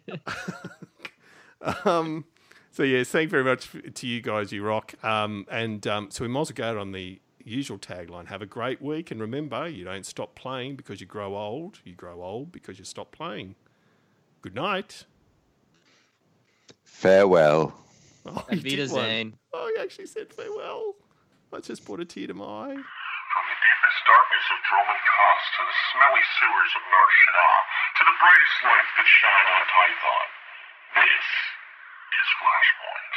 um, 1.86 2.25
so 2.71 2.84
yeah, 2.84 3.03
thank 3.03 3.28
you 3.28 3.30
very 3.30 3.43
much 3.43 3.69
to 3.93 4.07
you 4.07 4.21
guys. 4.21 4.51
You 4.51 4.63
rock. 4.63 4.93
Um, 5.03 5.45
and 5.49 5.86
um, 5.88 6.11
so 6.11 6.23
we 6.23 6.28
might 6.28 6.41
as 6.41 6.49
well 6.49 6.55
go 6.55 6.63
out 6.65 6.78
on 6.78 6.91
the 6.91 7.19
usual 7.47 7.77
tagline. 7.77 8.27
Have 8.27 8.41
a 8.41 8.45
great 8.45 8.81
week, 8.81 9.09
and 9.11 9.19
remember, 9.19 9.67
you 9.67 9.85
don't 9.85 10.05
stop 10.05 10.35
playing 10.35 10.75
because 10.75 10.99
you 11.01 11.07
grow 11.07 11.35
old. 11.35 11.79
You 11.83 11.93
grow 11.93 12.21
old 12.21 12.51
because 12.51 12.77
you 12.77 12.85
stop 12.85 13.11
playing. 13.11 13.55
Good 14.41 14.55
night. 14.55 15.05
Farewell. 16.83 17.73
Oh, 18.25 18.45
Auf 18.51 18.51
you 18.51 18.77
did 18.77 18.91
one. 18.91 19.33
Oh, 19.53 19.71
you 19.73 19.81
actually 19.81 20.07
said 20.07 20.33
farewell. 20.33 20.95
I 21.53 21.59
just 21.59 21.85
brought 21.85 22.01
a 22.01 22.05
tear 22.05 22.27
to 22.27 22.33
my 22.33 22.43
eye. 22.43 22.75
From 22.75 23.45
the 23.47 23.57
deepest 23.63 23.99
darkness 24.03 24.45
of 24.51 24.59
Dromund 24.67 24.99
Kaas 25.07 25.43
to 25.55 25.61
the 25.63 25.75
smelly 25.93 26.25
sewers 26.35 26.71
of 26.75 26.83
Nar 26.91 27.07
Shaddaa 27.23 27.59
to 27.95 28.01
the 28.03 28.15
brightest 28.19 28.57
lights 28.67 28.91
that 28.99 29.07
shine 29.07 29.47
on 29.55 29.63
Tython, 29.71 30.27
this 30.99 31.27
is 32.19 32.27
Flashpoint. 32.35 33.13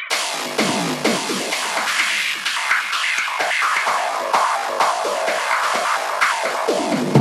you 6.68 7.19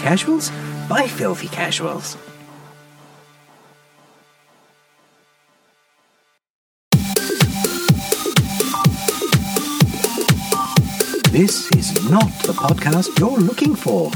casuals 0.00 0.50
by 0.88 1.06
filthy 1.06 1.48
casuals. 1.48 2.16
This 11.30 11.70
is 11.76 12.10
not 12.10 12.28
the 12.42 12.52
podcast 12.52 13.18
you're 13.18 13.38
looking 13.38 13.76
for. 13.76 14.10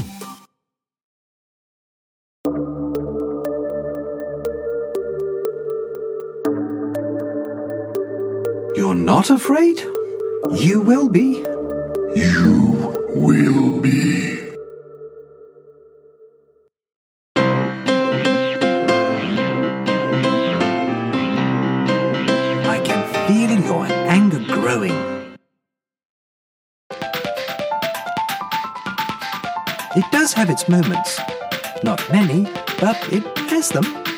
You're 8.75 8.95
not 8.95 9.29
afraid? 9.29 9.79
You 10.51 10.81
will 10.81 11.09
be. 11.09 11.45
You 12.15 12.93
will 13.15 13.79
be. 13.79 14.34
Have 30.45 30.53
its 30.53 30.69
moments. 30.69 31.19
Not 31.83 31.99
many, 32.11 32.43
but 32.79 32.97
it 33.11 33.23
has 33.49 33.69
them. 33.69 34.14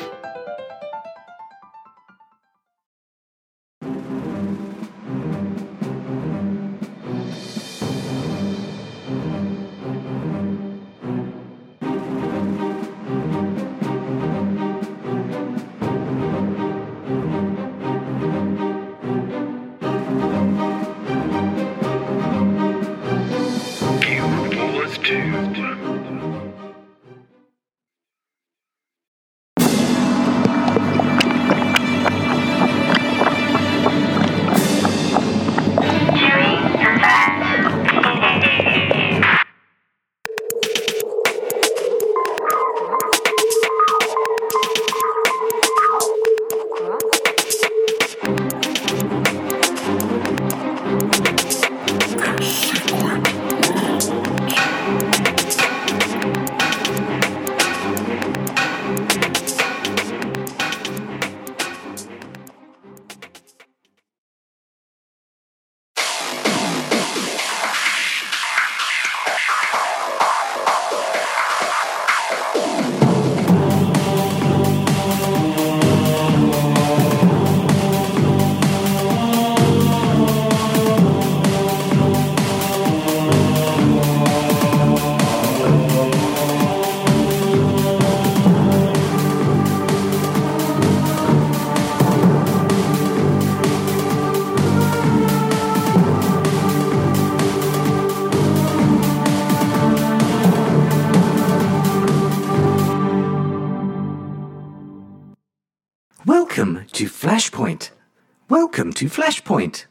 To 108.98 109.06
Flashpoint. 109.06 109.84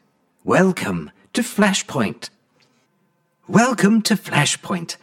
Welcome 0.44 1.10
to 1.32 1.40
Flashpoint. 1.40 2.28
Welcome 3.48 4.02
to 4.02 4.16
Flashpoint, 4.16 4.96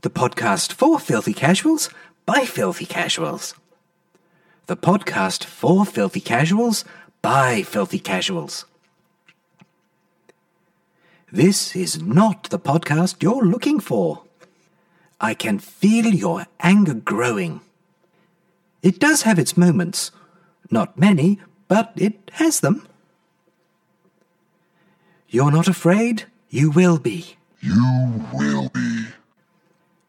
the 0.00 0.08
podcast 0.08 0.72
for 0.72 0.98
filthy 0.98 1.34
casuals 1.34 1.90
by 2.24 2.46
filthy 2.46 2.86
casuals. 2.86 3.54
The 4.64 4.78
podcast 4.78 5.44
for 5.44 5.84
filthy 5.84 6.22
casuals 6.22 6.86
by 7.20 7.60
filthy 7.64 7.98
casuals. 7.98 8.64
This 11.30 11.76
is 11.76 12.00
not 12.00 12.44
the 12.44 12.58
podcast 12.58 13.22
you're 13.22 13.44
looking 13.44 13.78
for. 13.78 14.22
I 15.20 15.34
can 15.34 15.58
feel 15.58 16.06
your 16.06 16.46
anger 16.60 16.94
growing. 16.94 17.60
It 18.82 18.98
does 18.98 19.24
have 19.24 19.38
its 19.38 19.54
moments. 19.54 20.12
Not 20.70 20.98
many, 20.98 21.40
but 21.68 21.92
it 21.94 22.30
has 22.32 22.60
them. 22.60 22.87
You're 25.30 25.50
not 25.50 25.68
afraid? 25.68 26.24
You 26.48 26.70
will 26.70 26.98
be. 26.98 27.36
You 27.60 28.24
will 28.32 28.70
be. 28.70 29.08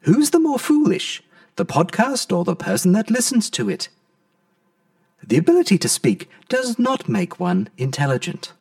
Who's 0.01 0.29
the 0.29 0.39
more 0.39 0.57
foolish, 0.57 1.21
the 1.57 1.65
podcast 1.65 2.35
or 2.35 2.45
the 2.45 2.55
person 2.55 2.93
that 2.93 3.11
listens 3.11 3.49
to 3.49 3.69
it? 3.69 3.89
The 5.21 5.35
ability 5.35 5.77
to 5.79 5.89
speak 5.89 6.29
does 6.47 6.79
not 6.79 7.09
make 7.09 7.37
one 7.37 7.67
intelligent. 7.77 8.53